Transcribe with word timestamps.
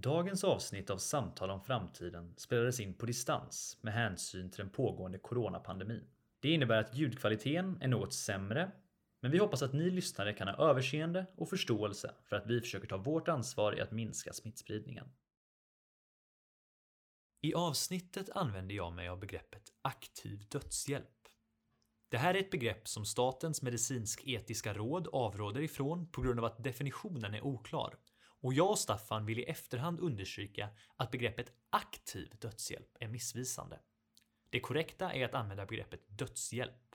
Dagens 0.00 0.44
avsnitt 0.44 0.90
av 0.90 0.98
Samtal 0.98 1.50
om 1.50 1.60
framtiden 1.60 2.34
spelades 2.36 2.80
in 2.80 2.94
på 2.94 3.06
distans 3.06 3.78
med 3.80 3.94
hänsyn 3.94 4.50
till 4.50 4.58
den 4.58 4.70
pågående 4.70 5.18
coronapandemin. 5.18 6.04
Det 6.40 6.50
innebär 6.50 6.78
att 6.80 6.94
ljudkvaliteten 6.94 7.82
är 7.82 7.88
något 7.88 8.12
sämre, 8.12 8.72
men 9.20 9.30
vi 9.30 9.38
hoppas 9.38 9.62
att 9.62 9.72
ni 9.72 9.90
lyssnare 9.90 10.32
kan 10.32 10.48
ha 10.48 10.70
överseende 10.70 11.26
och 11.36 11.48
förståelse 11.48 12.14
för 12.24 12.36
att 12.36 12.46
vi 12.46 12.60
försöker 12.60 12.88
ta 12.88 12.96
vårt 12.96 13.28
ansvar 13.28 13.78
i 13.78 13.80
att 13.80 13.90
minska 13.90 14.32
smittspridningen. 14.32 15.08
I 17.40 17.54
avsnittet 17.54 18.30
använder 18.30 18.74
jag 18.74 18.92
mig 18.92 19.08
av 19.08 19.20
begreppet 19.20 19.72
aktiv 19.82 20.44
dödshjälp. 20.48 21.28
Det 22.08 22.18
här 22.18 22.34
är 22.34 22.38
ett 22.38 22.50
begrepp 22.50 22.88
som 22.88 23.04
Statens 23.04 23.62
medicinsk-etiska 23.62 24.74
råd 24.74 25.08
avråder 25.12 25.60
ifrån 25.60 26.10
på 26.10 26.22
grund 26.22 26.38
av 26.38 26.44
att 26.44 26.64
definitionen 26.64 27.34
är 27.34 27.46
oklar. 27.46 27.94
Och 28.40 28.54
jag 28.54 28.70
och 28.70 28.78
Staffan 28.78 29.26
vill 29.26 29.38
i 29.38 29.44
efterhand 29.44 30.00
understryka 30.00 30.70
att 30.96 31.10
begreppet 31.10 31.52
aktiv 31.70 32.32
dödshjälp 32.40 32.96
är 33.00 33.08
missvisande. 33.08 33.80
Det 34.50 34.60
korrekta 34.60 35.12
är 35.12 35.24
att 35.24 35.34
använda 35.34 35.66
begreppet 35.66 36.00
dödshjälp. 36.08 36.94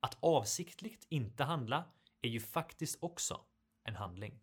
Att 0.00 0.16
avsiktligt 0.20 1.06
inte 1.08 1.44
handla 1.44 1.84
är 2.22 2.28
ju 2.28 2.40
faktiskt 2.40 3.02
också 3.02 3.40
en 3.84 3.96
handling. 3.96 4.40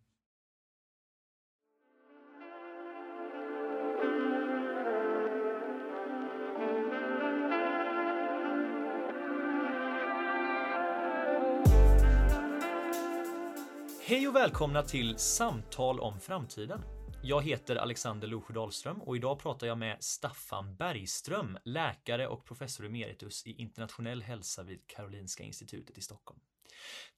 Hej 14.10 14.28
och 14.28 14.36
välkomna 14.36 14.82
till 14.82 15.18
Samtal 15.18 16.00
om 16.00 16.20
framtiden. 16.20 16.82
Jag 17.22 17.42
heter 17.42 17.76
Alexander 17.76 18.28
Losjö 18.28 18.54
Dahlström 18.54 19.02
och 19.02 19.16
idag 19.16 19.38
pratar 19.38 19.66
jag 19.66 19.78
med 19.78 19.96
Staffan 20.00 20.76
Bergström, 20.76 21.58
läkare 21.64 22.28
och 22.28 22.44
professor 22.44 22.86
emeritus 22.86 23.46
i 23.46 23.52
internationell 23.52 24.22
hälsa 24.22 24.62
vid 24.62 24.86
Karolinska 24.86 25.42
institutet 25.42 25.98
i 25.98 26.00
Stockholm. 26.00 26.40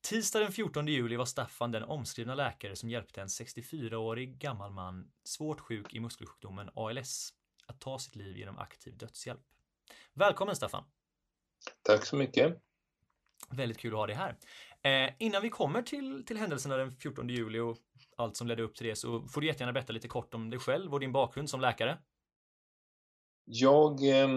Tisdag 0.01 0.41
den 0.41 0.53
14 0.53 0.89
juli 0.89 1.17
var 1.17 1.25
Staffan 1.25 1.73
den 1.73 1.83
omskrivna 1.83 2.35
läkare 2.35 2.77
som 2.77 2.91
hjälpte 2.91 3.21
en 3.21 3.29
64-årig 3.29 4.39
gammal 4.39 4.73
man, 4.73 5.11
svårt 5.25 5.61
sjuk 5.61 5.95
i 5.95 6.01
muskelsjukdomen 6.01 6.71
ALS, 6.75 7.31
att 7.67 7.81
ta 7.81 7.99
sitt 7.99 8.17
liv 8.17 8.37
genom 8.37 8.59
aktiv 8.59 8.97
dödshjälp. 8.97 9.43
Välkommen 10.15 10.57
Staffan! 10.57 10.85
Tack 11.83 12.07
så 12.07 12.17
mycket! 12.17 12.63
Väldigt 13.51 13.79
kul 13.79 13.93
att 13.93 13.99
ha 13.99 14.07
dig 14.07 14.17
här. 14.17 14.37
Eh, 14.85 15.11
innan 15.19 15.43
vi 15.43 15.51
kommer 15.51 15.83
till, 15.83 16.25
till 16.27 16.37
händelserna 16.37 16.77
den 16.77 16.93
14 16.93 17.29
juli 17.29 17.59
och 17.59 17.77
allt 18.17 18.37
som 18.37 18.47
ledde 18.47 18.63
upp 18.63 18.77
till 18.77 18.87
det 18.87 18.97
så 18.97 19.23
får 19.29 19.41
du 19.41 19.47
jättegärna 19.47 19.73
berätta 19.73 19.93
lite 19.93 20.09
kort 20.09 20.35
om 20.35 20.51
dig 20.51 20.59
själv 20.59 20.95
och 20.95 21.01
din 21.01 21.13
bakgrund 21.13 21.51
som 21.51 21.61
läkare. 21.61 21.99
Jag 23.45 24.09
eh, 24.09 24.29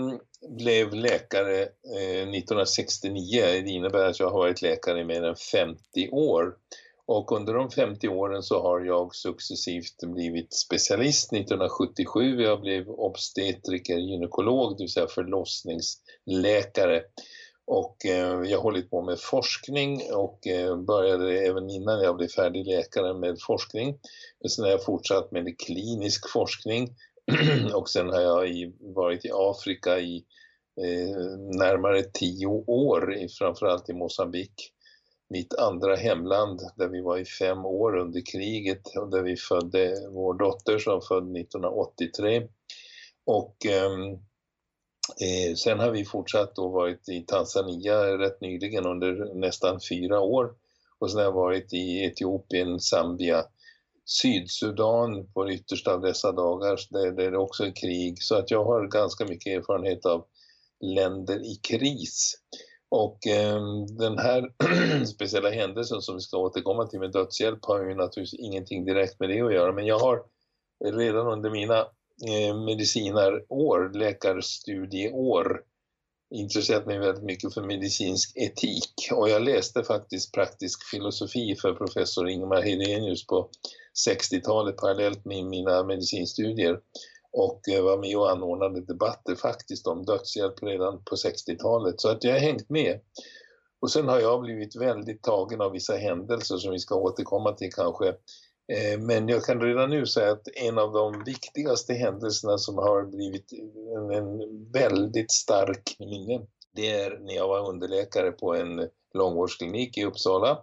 blev 0.50 0.94
läkare 0.94 1.62
eh, 1.62 2.30
1969. 2.30 3.42
Det 3.42 3.70
innebär 3.70 4.10
att 4.10 4.20
jag 4.20 4.30
har 4.30 4.40
varit 4.40 4.62
läkare 4.62 5.00
i 5.00 5.04
mer 5.04 5.24
än 5.24 5.36
50 5.36 6.10
år. 6.12 6.56
Och 7.08 7.32
under 7.32 7.54
de 7.54 7.72
50 7.72 8.08
åren 8.08 8.44
så 8.44 8.62
har 8.62 8.82
jag 8.82 9.16
successivt 9.16 10.04
blivit 10.04 10.54
specialist. 10.54 11.34
1977 11.34 12.42
jag 12.42 12.62
blev 12.62 12.90
obstetriker, 12.90 13.98
gynekolog, 13.98 14.78
det 14.78 14.84
vill 14.84 14.92
säga 14.92 15.08
förlossningsläkare. 15.08 17.02
Och 17.68 18.06
eh, 18.06 18.42
jag 18.50 18.58
har 18.58 18.64
hållit 18.64 18.90
på 18.90 19.02
med 19.02 19.20
forskning 19.20 20.02
och 20.14 20.48
eh, 20.48 20.78
började 20.78 21.40
även 21.40 21.70
innan 21.70 22.02
jag 22.02 22.18
blev 22.18 22.28
färdig 22.28 22.68
läkare 22.68 23.14
med 23.14 23.38
forskning. 23.42 24.00
Men 24.42 24.50
sen 24.50 24.64
har 24.64 24.72
jag 24.72 24.84
fortsatt 24.84 25.32
med 25.32 25.60
klinisk 25.60 26.30
forskning 26.30 26.96
och 27.74 27.90
sen 27.90 28.10
har 28.10 28.22
jag 28.22 28.72
varit 28.80 29.26
i 29.26 29.32
Afrika 29.34 30.00
i 30.00 30.26
eh, 30.82 31.38
närmare 31.60 32.04
tio 32.04 32.48
år, 32.68 33.28
framförallt 33.40 33.90
i 33.90 33.94
Mosambik. 33.94 34.72
Mitt 35.30 35.54
andra 35.54 35.96
hemland 35.96 36.62
där 36.76 36.88
vi 36.88 37.02
var 37.02 37.18
i 37.18 37.26
fem 37.26 37.66
år 37.66 37.98
under 37.98 38.22
kriget 38.32 38.82
och 38.98 39.10
där 39.10 39.24
vi 39.24 39.36
födde 39.36 39.96
vår 40.12 40.34
dotter 40.34 40.78
som 40.78 41.02
född 41.02 41.38
1983. 41.38 42.48
Och 43.26 43.66
ehm, 43.66 44.20
Eh, 45.22 45.56
sen 45.56 45.80
har 45.80 45.92
vi 45.92 46.06
fortsatt 46.06 46.58
och 46.60 46.72
varit 46.72 47.10
i 47.10 47.22
Tanzania 47.22 48.18
rätt 48.18 48.42
nyligen 48.42 48.86
under 48.86 49.34
nästan 49.36 49.80
fyra 49.90 50.20
år. 50.20 50.54
Och 51.00 51.12
sen 51.12 51.18
har 51.18 51.26
jag 51.26 51.32
varit 51.32 51.74
i 51.74 52.04
Etiopien, 52.04 52.80
Zambia, 52.80 53.46
Sydsudan 54.06 55.28
på 55.34 55.52
yttersta 55.52 55.94
av 55.94 56.02
dessa 56.02 56.32
dagar 56.32 56.80
där, 56.90 57.12
där 57.12 57.32
det 57.32 57.38
också 57.38 57.66
är 57.66 57.76
krig. 57.76 58.24
Så 58.24 58.36
att 58.36 58.52
jag 58.52 58.66
har 58.66 58.88
ganska 58.88 59.26
mycket 59.26 59.58
erfarenhet 59.58 60.06
av 60.06 60.26
länder 60.82 61.40
i 61.52 61.56
kris. 61.56 62.34
Och 62.90 63.28
eh, 63.28 63.62
den 63.98 64.18
här 64.18 64.50
speciella 65.06 65.50
händelsen 65.50 66.02
som 66.02 66.16
vi 66.16 66.22
ska 66.22 66.38
återkomma 66.38 66.88
till 66.88 67.00
med 67.00 67.12
dödshjälp 67.12 67.66
har 67.66 67.84
ju 67.84 67.96
naturligtvis 67.96 68.40
ingenting 68.40 68.86
direkt 68.86 69.20
med 69.20 69.30
det 69.30 69.42
att 69.42 69.54
göra. 69.54 69.72
Men 69.72 69.86
jag 69.86 70.00
har 70.00 70.24
redan 70.84 71.28
under 71.28 71.50
mina 71.50 71.88
Eh, 72.24 72.56
medicinarår, 72.56 73.94
läkarstudieår 73.94 75.62
intresserat 76.36 76.86
mig 76.86 77.00
väldigt 77.00 77.24
mycket 77.24 77.54
för 77.54 77.62
medicinsk 77.62 78.38
etik. 78.38 79.12
Och 79.12 79.30
jag 79.30 79.42
läste 79.42 79.84
faktiskt 79.84 80.34
praktisk 80.34 80.90
filosofi 80.92 81.56
för 81.56 81.74
professor 81.74 82.30
Ingemar 82.30 82.62
Hedenius 82.62 83.28
på 83.28 83.50
60-talet 84.08 84.78
parallellt 84.78 85.26
med 85.26 85.46
mina 85.46 85.84
medicinstudier. 85.84 86.80
Och 87.32 87.62
var 87.68 87.98
med 87.98 88.18
och 88.18 88.32
anordnade 88.32 88.82
debatter 88.82 89.36
faktiskt 89.36 89.88
om 89.88 90.06
dödshjälp 90.06 90.64
redan 90.64 91.04
på 91.04 91.16
60-talet 91.16 92.02
så 92.02 92.10
att 92.10 92.24
jag 92.24 92.32
har 92.32 92.40
hängt 92.40 92.70
med. 92.70 93.00
Och 93.80 93.92
sen 93.92 94.08
har 94.08 94.20
jag 94.20 94.42
blivit 94.42 94.76
väldigt 94.76 95.24
tagen 95.24 95.62
av 95.62 95.72
vissa 95.72 95.96
händelser 95.96 96.58
som 96.58 96.72
vi 96.72 96.80
ska 96.80 96.96
återkomma 96.96 97.52
till 97.52 97.74
kanske 97.74 98.16
Eh, 98.68 99.00
men 99.00 99.28
jag 99.28 99.44
kan 99.44 99.62
redan 99.62 99.90
nu 99.90 100.06
säga 100.06 100.32
att 100.32 100.48
en 100.56 100.78
av 100.78 100.94
de 100.94 101.24
viktigaste 101.24 101.94
händelserna 101.94 102.58
som 102.58 102.78
har 102.78 103.06
blivit 103.06 103.54
en 104.16 104.72
väldigt 104.72 105.32
stark 105.32 105.96
minne, 106.00 106.46
det 106.76 106.90
är 106.90 107.20
när 107.20 107.36
jag 107.36 107.48
var 107.48 107.70
underläkare 107.70 108.32
på 108.32 108.56
en 108.56 108.90
långvårdsklinik 109.14 109.98
i 109.98 110.06
Uppsala. 110.06 110.60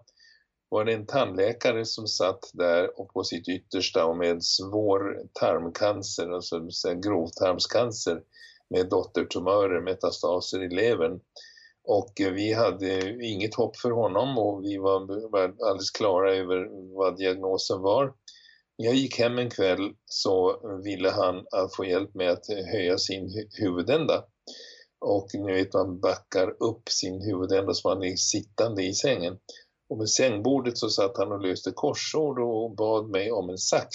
var 0.69 0.85
det 0.85 0.93
en 0.93 1.07
tandläkare 1.07 1.85
som 1.85 2.07
satt 2.07 2.51
där 2.53 3.01
och 3.01 3.13
på 3.13 3.25
sitt 3.25 3.49
yttersta 3.49 4.07
och 4.07 4.17
med 4.17 4.45
svår 4.45 5.19
tarmcancer, 5.33 6.31
alltså 6.31 6.61
grovtarmscancer 6.95 8.21
med 8.71 8.89
dottertumörer, 8.89 9.81
metastaser 9.81 10.63
i 10.63 10.69
levern. 10.69 11.21
Och 11.85 12.21
eh, 12.21 12.33
vi 12.33 12.53
hade 12.53 13.19
inget 13.25 13.55
hopp 13.55 13.77
för 13.77 13.91
honom 13.91 14.39
och 14.39 14.65
vi 14.65 14.79
var 14.79 15.01
alldeles 15.43 15.91
klara 15.91 16.35
över 16.35 16.69
vad 16.97 17.17
diagnosen 17.17 17.81
var. 17.81 18.15
När 18.79 18.87
jag 18.87 18.95
gick 18.95 19.19
hem 19.19 19.39
en 19.39 19.51
kväll 19.51 19.95
så 20.07 20.61
ville 20.85 21.11
han 21.11 21.37
eh, 21.37 21.69
få 21.77 21.85
hjälp 21.85 22.15
med 22.15 22.31
att 22.31 22.49
eh, 22.49 22.65
höja 22.73 22.99
sin 22.99 23.49
huvudända. 23.59 24.25
Och 25.01 25.27
nu 25.35 25.53
vet 25.53 25.75
man 25.75 26.01
backar 26.01 26.63
upp 26.63 26.89
sin 26.89 27.23
huvudända 27.23 27.75
så 27.75 27.89
man 27.89 28.03
är 28.03 28.17
sittande 28.17 28.83
i 28.83 28.95
sängen. 28.95 29.39
Och 29.89 29.99
med 29.99 30.11
sängbordet 30.11 30.79
så 30.79 30.89
satt 30.89 31.17
han 31.17 31.33
och 31.33 31.41
löste 31.41 31.71
korsord 31.71 32.39
och 32.39 32.77
bad 32.77 33.11
mig 33.11 33.33
om 33.33 33.51
en 33.51 33.59
sax. 33.59 33.89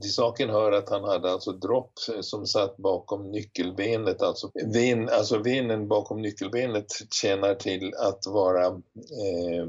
Till 0.00 0.12
saken 0.12 0.50
hör 0.50 0.72
att 0.72 0.88
han 0.88 1.04
hade 1.04 1.30
alltså 1.30 1.52
dropp 1.52 1.92
som 2.20 2.46
satt 2.46 2.76
bakom 2.76 3.30
nyckelbenet, 3.30 4.22
alltså, 4.22 4.50
ven, 4.74 5.08
alltså 5.08 5.38
venen 5.38 5.88
bakom 5.88 6.22
nyckelbenet 6.22 6.86
tjänar 7.10 7.54
till 7.54 7.94
att 7.94 8.26
vara, 8.26 8.66
eh, 8.66 9.66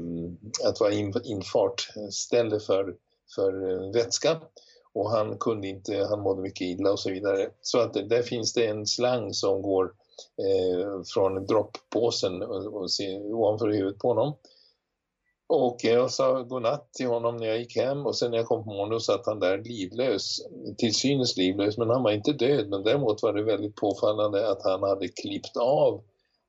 att 0.68 0.80
vara 0.80 0.92
in, 0.92 1.14
infartställe 1.24 2.60
för, 2.60 2.94
för 3.34 3.70
eh, 3.70 3.92
vätska. 3.92 4.40
Och 4.92 5.10
han 5.10 5.38
kunde 5.38 5.68
inte, 5.68 6.06
han 6.10 6.20
mådde 6.20 6.42
mycket 6.42 6.60
illa 6.60 6.92
och 6.92 7.00
så 7.00 7.10
vidare. 7.10 7.50
Så 7.62 7.78
att 7.78 7.92
där 7.94 8.22
finns 8.22 8.52
det 8.52 8.66
en 8.66 8.86
slang 8.86 9.32
som 9.32 9.62
går 9.62 9.84
eh, 10.38 11.02
från 11.14 11.46
droppåsen 11.46 12.42
och, 12.42 12.66
och, 12.66 12.88
ovanför 13.30 13.68
huvudet 13.68 13.98
på 13.98 14.08
honom 14.08 14.34
och 15.46 15.76
jag 15.82 16.10
sa 16.10 16.42
godnatt 16.42 16.92
till 16.92 17.06
honom 17.06 17.36
när 17.36 17.46
jag 17.46 17.58
gick 17.58 17.76
hem 17.76 18.06
och 18.06 18.16
sen 18.16 18.30
när 18.30 18.38
jag 18.38 18.46
kom 18.46 18.64
på 18.64 18.70
morgonen 18.70 19.00
satt 19.00 19.26
han 19.26 19.40
där 19.40 19.58
livlös, 19.58 20.40
till 20.78 20.94
synes 20.94 21.36
livlös, 21.36 21.78
men 21.78 21.90
han 21.90 22.02
var 22.02 22.10
inte 22.10 22.32
död. 22.32 22.68
Men 22.68 22.82
däremot 22.82 23.22
var 23.22 23.32
det 23.32 23.42
väldigt 23.42 23.76
påfallande 23.76 24.50
att 24.50 24.62
han 24.64 24.82
hade 24.82 25.08
klippt 25.08 25.56
av 25.56 26.02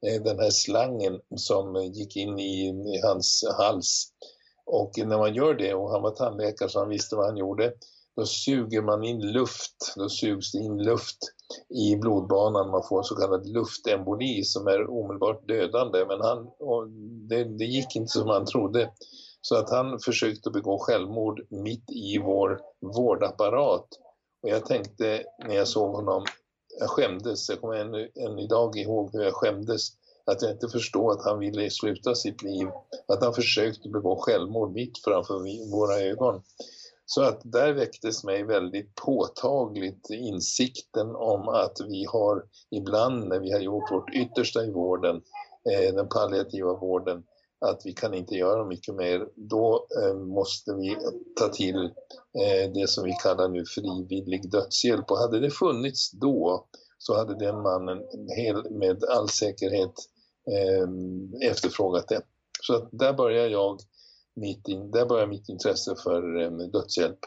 eh, 0.07 0.23
den 0.23 0.39
här 0.39 0.49
slangen 0.49 1.19
som 1.35 1.75
gick 1.75 2.15
in 2.15 2.39
i, 2.39 2.67
i 2.67 3.01
hans 3.03 3.45
hals. 3.57 4.07
Och 4.65 4.91
när 4.97 5.17
man 5.17 5.35
gör 5.35 5.53
det, 5.53 5.73
och 5.73 5.91
han 5.91 6.01
var 6.01 6.11
tandläkare 6.11 6.69
så 6.69 6.79
han 6.79 6.89
visste 6.89 7.15
vad 7.15 7.25
han 7.25 7.37
gjorde, 7.37 7.73
då 8.15 8.25
suger 8.25 8.81
man 8.81 9.03
in 9.03 9.21
luft, 9.21 9.93
då 9.95 10.09
sugs 10.09 10.51
det 10.51 10.57
in 10.57 10.77
luft 10.77 11.17
i 11.69 11.95
blodbanan. 11.95 12.69
Man 12.69 12.83
får 12.89 12.97
en 12.97 13.03
så 13.03 13.15
kallad 13.15 13.47
luftemboli 13.47 14.43
som 14.43 14.67
är 14.67 14.89
omedelbart 14.89 15.47
dödande. 15.47 16.05
Men 16.05 16.21
han, 16.21 16.47
det, 17.29 17.43
det 17.43 17.65
gick 17.65 17.95
inte 17.95 18.11
som 18.11 18.29
han 18.29 18.45
trodde. 18.45 18.91
Så 19.41 19.55
att 19.55 19.69
han 19.69 19.99
försökte 19.99 20.49
begå 20.49 20.79
självmord 20.79 21.41
mitt 21.49 21.91
i 21.91 22.17
vår 22.17 22.59
vårdapparat. 22.95 23.87
Och 24.43 24.49
jag 24.49 24.65
tänkte 24.65 25.23
när 25.47 25.55
jag 25.55 25.67
såg 25.67 25.95
honom, 25.95 26.25
jag 26.79 26.89
skämdes, 26.89 27.49
jag 27.49 27.61
kommer 27.61 27.75
än, 27.75 27.95
än 27.95 28.39
idag 28.39 28.77
ihåg 28.77 29.09
hur 29.13 29.23
jag 29.23 29.33
skämdes 29.33 29.91
att 30.25 30.41
jag 30.41 30.51
inte 30.51 30.67
förstod 30.67 31.11
att 31.11 31.25
han 31.25 31.39
ville 31.39 31.69
sluta 31.69 32.15
sitt 32.15 32.43
liv, 32.43 32.67
att 33.07 33.23
han 33.23 33.33
försökte 33.33 33.89
begå 33.89 34.15
självmord 34.15 34.73
mitt 34.73 34.97
framför 35.03 35.69
våra 35.71 35.95
ögon. 35.95 36.41
Så 37.05 37.21
att 37.21 37.41
där 37.43 37.73
väcktes 37.73 38.23
mig 38.23 38.43
väldigt 38.43 38.95
påtagligt 38.95 40.09
insikten 40.09 41.15
om 41.15 41.47
att 41.47 41.77
vi 41.87 42.05
har 42.05 42.43
ibland 42.71 43.27
när 43.27 43.39
vi 43.39 43.51
har 43.51 43.59
gjort 43.59 43.91
vårt 43.91 44.15
yttersta 44.15 44.65
i 44.65 44.71
vården, 44.71 45.15
eh, 45.71 45.95
den 45.95 46.09
palliativa 46.09 46.73
vården, 46.73 47.23
att 47.65 47.81
vi 47.85 47.93
kan 47.93 48.13
inte 48.13 48.35
göra 48.35 48.65
mycket 48.65 48.95
mer. 48.95 49.27
Då 49.35 49.87
eh, 50.01 50.15
måste 50.15 50.73
vi 50.73 50.97
ta 51.39 51.47
till 51.47 51.85
eh, 51.85 52.71
det 52.73 52.89
som 52.89 53.03
vi 53.03 53.13
kallar 53.23 53.49
nu 53.49 53.63
frivillig 53.65 54.51
dödshjälp. 54.51 55.11
Och 55.11 55.17
hade 55.17 55.39
det 55.39 55.51
funnits 55.51 56.11
då 56.11 56.67
så 56.97 57.15
hade 57.15 57.39
den 57.39 57.61
mannen 57.61 57.97
med 58.71 59.03
all 59.03 59.29
säkerhet 59.29 59.93
eh, 60.51 61.49
efterfrågat 61.51 62.07
det. 62.07 62.21
Så 62.61 62.75
att 62.75 62.89
där 62.91 63.13
börjar 63.13 63.47
jag 63.47 63.77
mitt, 64.35 64.67
in, 64.67 64.91
där 64.91 65.05
började 65.05 65.29
mitt 65.29 65.49
intresse 65.49 65.95
för 66.03 66.41
eh, 66.41 66.51
dödshjälp. 66.51 67.19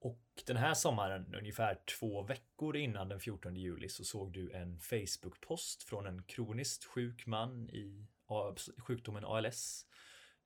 Och 0.00 0.20
den 0.46 0.56
här 0.56 0.74
sommaren, 0.74 1.34
ungefär 1.34 1.78
två 1.98 2.22
veckor 2.22 2.76
innan 2.76 3.08
den 3.08 3.20
14 3.20 3.56
juli, 3.56 3.88
så 3.88 4.04
såg 4.04 4.32
du 4.32 4.52
en 4.52 4.78
Facebook-post 4.80 5.82
från 5.82 6.06
en 6.06 6.22
kroniskt 6.22 6.84
sjuk 6.84 7.26
man 7.26 7.70
i 7.70 8.06
sjukdomen 8.78 9.24
ALS. 9.24 9.86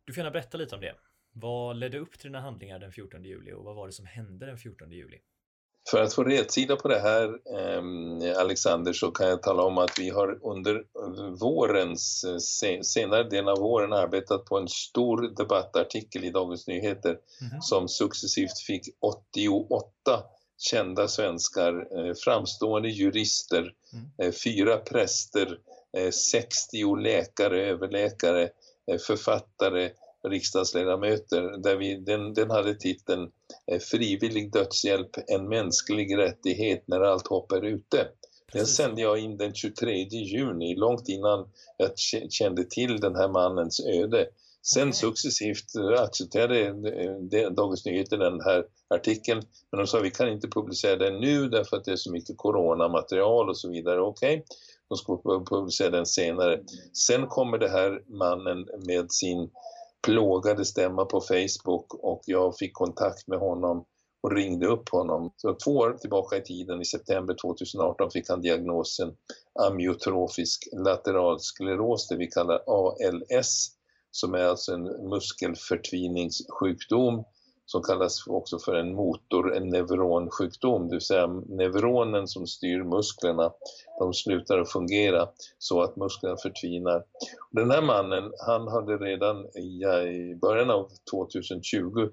Du 0.05 0.13
får 0.13 0.19
gärna 0.19 0.31
berätta 0.31 0.59
lite 0.59 0.75
om 0.75 0.81
det. 0.81 0.95
Vad 1.33 1.77
ledde 1.77 1.99
upp 1.99 2.19
till 2.19 2.29
dina 2.29 2.41
handlingar 2.41 2.79
den 2.79 2.93
14 2.93 3.25
juli 3.25 3.53
och 3.53 3.65
vad 3.65 3.77
var 3.77 3.87
det 3.87 3.93
som 3.93 4.07
hände 4.07 4.47
den 4.47 4.59
14 4.59 4.91
juli? 4.91 5.19
För 5.91 6.03
att 6.03 6.15
få 6.15 6.25
rätsida 6.25 6.77
på 6.77 6.89
det 6.89 7.01
här, 7.01 7.25
eh, 7.25 8.41
Alexander, 8.41 8.93
så 8.93 9.11
kan 9.11 9.29
jag 9.29 9.43
tala 9.43 9.63
om 9.63 9.79
att 9.79 9.99
vi 9.99 10.11
har 10.11 10.39
under 10.43 10.85
vårens, 11.39 12.25
eh, 12.25 12.81
senare 12.83 13.25
delen 13.25 13.49
av 13.49 13.59
våren 13.59 13.93
arbetat 13.93 14.45
på 14.45 14.59
en 14.59 14.69
stor 14.69 15.35
debattartikel 15.37 16.25
i 16.25 16.31
Dagens 16.31 16.67
Nyheter 16.67 17.11
mm. 17.11 17.61
som 17.61 17.89
successivt 17.89 18.59
fick 18.59 18.89
88 19.01 19.91
kända 20.59 21.09
svenskar, 21.09 21.99
eh, 21.99 22.15
framstående 22.15 22.89
jurister, 22.89 23.75
mm. 23.93 24.05
eh, 24.19 24.33
fyra 24.45 24.77
präster, 24.77 25.59
60 26.11 26.81
eh, 26.81 27.01
läkare, 27.01 27.67
överläkare, 27.67 28.49
författare, 29.07 29.91
riksdagsledamöter 30.29 31.57
där 31.63 31.77
vi, 31.77 31.97
den, 31.97 32.35
den 32.35 32.51
hade 32.51 32.75
titeln 32.75 33.31
eh, 33.67 33.79
Frivillig 33.79 34.53
dödshjälp, 34.53 35.11
en 35.27 35.49
mänsklig 35.49 36.19
rättighet 36.19 36.85
när 36.87 37.01
allt 37.01 37.27
hopp 37.27 37.53
är 37.53 37.65
ute. 37.65 38.09
Den 38.53 38.67
sände 38.67 39.01
jag 39.01 39.19
in 39.19 39.37
den 39.37 39.55
23 39.55 39.93
juni, 40.03 40.75
långt 40.77 41.09
innan 41.09 41.49
jag 41.77 41.91
kände 42.31 42.65
till 42.65 43.01
den 43.01 43.15
här 43.15 43.29
mannens 43.29 43.81
öde. 43.87 44.27
Sen 44.63 44.89
okay. 44.89 44.93
successivt 44.93 45.65
accepterade 45.99 46.73
Dagens 47.51 47.85
Nyheter 47.85 48.19
den 48.19 48.41
här 48.41 48.65
artikeln, 48.95 49.43
men 49.71 49.79
de 49.79 49.87
sa 49.87 50.01
vi 50.01 50.11
kan 50.11 50.29
inte 50.29 50.49
publicera 50.49 50.97
den 50.97 51.21
nu 51.21 51.49
därför 51.49 51.77
att 51.77 51.85
det 51.85 51.93
är 51.93 51.97
så 51.97 52.13
mycket 52.13 52.37
coronamaterial 52.37 53.49
och 53.49 53.59
så 53.59 53.69
vidare. 53.69 54.01
Okej, 54.01 54.35
okay. 54.35 54.45
de 54.89 54.99
ska 54.99 55.45
publicera 55.51 55.91
den 55.91 56.07
senare. 56.07 56.61
Sen 56.93 57.27
kommer 57.27 57.59
det 57.59 57.69
här 57.69 58.03
mannen 58.07 58.69
med 58.87 59.13
sin 59.13 59.51
plågade 60.05 60.65
stämma 60.65 61.05
på 61.05 61.21
Facebook 61.21 61.95
och 61.95 62.23
jag 62.27 62.57
fick 62.57 62.75
kontakt 62.75 63.29
med 63.29 63.39
honom 63.39 63.85
och 64.23 64.33
ringde 64.33 64.67
upp 64.67 64.89
honom. 64.89 65.33
Så 65.37 65.57
två 65.65 65.71
år 65.71 65.97
tillbaka 66.01 66.37
i 66.37 66.43
tiden, 66.43 66.81
i 66.81 66.85
september 66.85 67.37
2018, 67.43 68.11
fick 68.11 68.29
han 68.29 68.41
diagnosen 68.41 69.17
amyotrofisk 69.61 70.69
lateralskleros, 70.73 72.09
det 72.09 72.17
vi 72.17 72.27
kallar 72.27 72.61
ALS, 72.67 73.71
som 74.11 74.35
är 74.35 74.45
alltså 74.45 74.73
en 74.73 75.09
muskelförtviningssjukdom 75.09 77.25
som 77.67 77.83
kallas 77.83 78.27
också 78.27 78.59
för 78.59 78.75
en 78.75 78.95
motor, 78.95 79.57
en 79.57 79.69
neuronsjukdom, 79.69 80.89
det 80.89 80.95
vill 80.95 81.01
säga 81.01 81.27
neuronen 81.27 82.29
som 82.29 82.47
styr 82.47 82.83
musklerna, 82.83 83.53
de 83.99 84.15
slutar 84.15 84.59
att 84.59 84.73
fungera 84.73 85.29
så 85.59 85.83
att 85.83 85.97
musklerna 85.97 86.37
förtvinar. 86.43 87.05
Den 87.51 87.71
här 87.71 87.83
mannen, 87.83 88.33
han 88.47 88.69
hade 88.69 88.97
redan 88.97 89.47
i 89.59 90.35
början 90.41 90.71
av 90.71 90.89
2020 91.11 92.09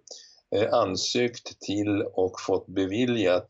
eh, 0.56 0.74
ansökt 0.74 1.60
till 1.60 2.02
och 2.14 2.40
fått 2.40 2.68
beviljat 2.68 3.48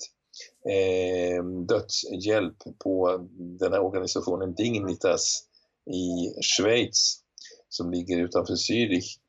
eh, 0.70 1.44
dödshjälp 1.44 2.58
på 2.84 3.28
den 3.60 3.74
här 3.74 3.82
organisationen 3.82 4.54
Dignitas 4.54 5.44
i 5.86 6.42
Schweiz 6.42 7.22
som 7.70 7.92
ligger 7.92 8.18
utanför 8.18 8.54
Zürich 8.54 9.21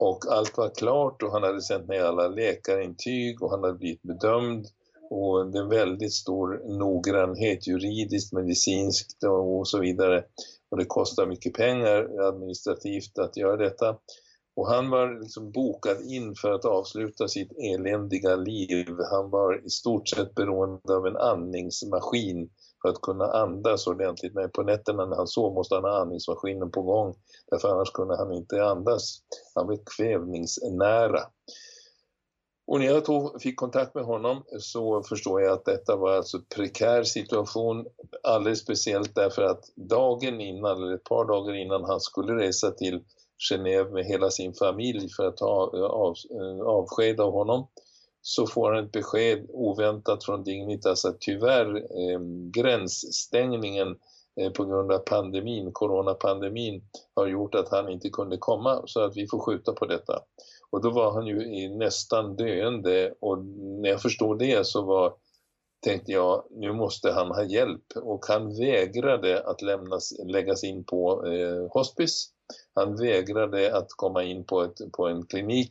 och 0.00 0.24
allt 0.28 0.56
var 0.56 0.74
klart 0.74 1.22
och 1.22 1.32
han 1.32 1.42
hade 1.42 1.62
sänt 1.62 1.88
med 1.88 2.04
alla 2.04 2.28
läkarintyg 2.28 3.42
och 3.42 3.50
han 3.50 3.62
hade 3.62 3.78
blivit 3.78 4.02
bedömd 4.02 4.66
och 5.10 5.50
det 5.50 5.58
är 5.58 5.64
väldigt 5.64 6.12
stor 6.12 6.78
noggrannhet 6.78 7.66
juridiskt, 7.66 8.32
medicinskt 8.32 9.24
och 9.24 9.68
så 9.68 9.78
vidare. 9.78 10.24
Och 10.70 10.78
det 10.78 10.84
kostar 10.84 11.26
mycket 11.26 11.54
pengar 11.54 12.20
administrativt 12.28 13.18
att 13.18 13.36
göra 13.36 13.56
detta. 13.56 13.96
Och 14.56 14.68
han 14.68 14.90
var 14.90 15.20
liksom 15.20 15.50
bokad 15.50 16.02
in 16.02 16.34
för 16.34 16.50
att 16.50 16.64
avsluta 16.64 17.28
sitt 17.28 17.52
eländiga 17.52 18.36
liv. 18.36 18.86
Han 19.10 19.30
var 19.30 19.66
i 19.66 19.70
stort 19.70 20.08
sett 20.08 20.34
beroende 20.34 20.96
av 20.96 21.06
en 21.06 21.16
andningsmaskin 21.16 22.50
för 22.82 22.88
att 22.88 23.00
kunna 23.00 23.24
andas 23.24 23.86
ordentligt. 23.86 24.34
Men 24.34 24.50
på 24.50 24.62
nätterna 24.62 25.06
när 25.06 25.16
han 25.16 25.26
sov 25.26 25.54
måste 25.54 25.74
han 25.74 25.84
ha 25.84 26.00
andningsmaskinen 26.00 26.70
på 26.70 26.82
gång 26.82 27.14
därför 27.50 27.68
annars 27.68 27.90
kunde 27.90 28.16
han 28.16 28.32
inte 28.32 28.64
andas. 28.64 29.18
Han 29.54 29.66
var 29.66 29.78
kvävningsnära. 29.96 31.20
Och 32.66 32.80
när 32.80 32.86
jag 32.86 33.04
tog, 33.04 33.42
fick 33.42 33.56
kontakt 33.56 33.94
med 33.94 34.04
honom 34.04 34.44
så 34.58 35.02
förstår 35.02 35.42
jag 35.42 35.52
att 35.52 35.64
detta 35.64 35.96
var 35.96 36.16
alltså 36.16 36.38
prekär 36.56 37.02
situation, 37.02 37.86
alldeles 38.22 38.60
speciellt 38.60 39.14
därför 39.14 39.42
att 39.42 39.64
dagen 39.76 40.40
innan, 40.40 40.82
eller 40.82 40.94
ett 40.94 41.04
par 41.04 41.24
dagar 41.24 41.54
innan 41.54 41.84
han 41.84 42.00
skulle 42.00 42.46
resa 42.46 42.70
till 42.70 43.04
Genève 43.50 43.90
med 43.90 44.04
hela 44.04 44.30
sin 44.30 44.54
familj 44.54 45.08
för 45.16 45.26
att 45.26 45.36
ta 45.36 45.70
eh, 45.74 45.82
av, 45.82 46.14
eh, 46.30 46.66
avsked 46.66 47.20
av 47.20 47.32
honom 47.32 47.68
så 48.22 48.46
får 48.46 48.72
han 48.72 48.84
ett 48.84 48.92
besked 48.92 49.46
oväntat 49.48 50.24
från 50.24 50.44
Dignitas 50.44 50.86
alltså 50.86 51.08
att 51.08 51.20
tyvärr 51.20 51.76
eh, 51.76 52.20
gränsstängningen 52.50 53.96
eh, 54.40 54.52
på 54.52 54.64
grund 54.64 54.92
av 54.92 54.98
pandemin, 54.98 55.72
coronapandemin 55.72 56.82
har 57.14 57.26
gjort 57.26 57.54
att 57.54 57.68
han 57.68 57.88
inte 57.88 58.10
kunde 58.10 58.36
komma 58.36 58.82
så 58.86 59.04
att 59.04 59.16
vi 59.16 59.26
får 59.26 59.38
skjuta 59.38 59.72
på 59.72 59.86
detta. 59.86 60.22
Och 60.70 60.82
då 60.82 60.90
var 60.90 61.12
han 61.12 61.26
ju 61.26 61.68
nästan 61.76 62.36
döende 62.36 63.14
och 63.20 63.44
när 63.82 63.90
jag 63.90 64.02
förstod 64.02 64.38
det 64.38 64.66
så 64.66 64.82
var, 64.82 65.14
tänkte 65.84 66.12
jag 66.12 66.44
nu 66.50 66.72
måste 66.72 67.12
han 67.12 67.26
ha 67.26 67.44
hjälp 67.44 67.84
och 67.96 68.24
han 68.28 68.56
vägrade 68.56 69.42
att 69.42 69.62
lämnas, 69.62 70.12
läggas 70.26 70.64
in 70.64 70.84
på 70.84 71.26
eh, 71.26 71.72
hospice. 71.72 72.30
Han 72.74 72.96
vägrade 72.96 73.76
att 73.76 73.88
komma 73.96 74.22
in 74.22 74.44
på, 74.44 74.62
ett, 74.62 74.92
på 74.92 75.06
en 75.06 75.26
klinik. 75.26 75.68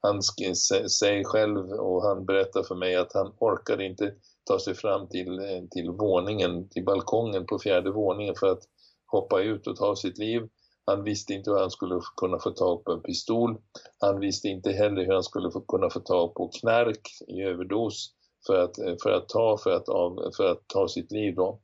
Han 0.00 0.22
säger 0.22 1.24
själv 1.24 1.70
och 1.70 2.02
han 2.02 2.24
berättar 2.24 2.62
för 2.62 2.74
mig 2.74 2.96
att 2.96 3.12
han 3.12 3.32
orkade 3.38 3.84
inte 3.84 4.14
ta 4.44 4.58
sig 4.58 4.74
fram 4.74 5.08
till, 5.08 5.38
eh, 5.38 5.62
till 5.70 5.90
våningen, 5.90 6.68
till 6.68 6.84
balkongen 6.84 7.46
på 7.46 7.58
fjärde 7.58 7.90
våningen 7.90 8.34
för 8.34 8.46
att 8.46 8.62
hoppa 9.06 9.40
ut 9.40 9.66
och 9.66 9.76
ta 9.76 9.96
sitt 9.96 10.18
liv. 10.18 10.48
Han 10.84 11.04
visste 11.04 11.32
inte 11.32 11.50
hur 11.50 11.58
han 11.58 11.70
skulle 11.70 12.00
kunna 12.16 12.38
få 12.38 12.50
tag 12.50 12.84
på 12.84 12.92
en 12.92 13.02
pistol. 13.02 13.56
Han 14.00 14.20
visste 14.20 14.48
inte 14.48 14.72
heller 14.72 15.04
hur 15.04 15.12
han 15.12 15.22
skulle 15.22 15.50
kunna 15.68 15.90
få 15.90 16.00
tag 16.00 16.34
på 16.34 16.48
knark 16.48 17.08
i 17.28 17.42
överdos 17.42 18.12
för 18.46 18.58
att, 18.58 18.78
eh, 18.78 18.94
för 19.02 19.10
att, 19.10 19.28
ta, 19.28 19.58
för 19.58 19.70
att, 19.70 19.88
av, 19.88 20.30
för 20.36 20.44
att 20.44 20.68
ta 20.68 20.88
sitt 20.88 21.12
liv. 21.12 21.34
Då. 21.34 21.60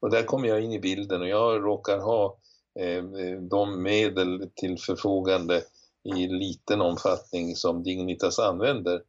Och 0.00 0.10
där 0.10 0.22
kommer 0.22 0.48
jag 0.48 0.60
in 0.60 0.72
i 0.72 0.80
bilden 0.80 1.22
och 1.22 1.28
jag 1.28 1.64
råkar 1.64 1.98
ha 1.98 2.38
Eh, 2.80 3.04
de 3.50 3.82
medel 3.82 4.50
till 4.54 4.78
förfogande 4.78 5.62
i 6.04 6.26
liten 6.26 6.80
omfattning 6.80 7.56
som 7.56 7.82
Dignitas 7.82 8.38
använder. 8.38 9.02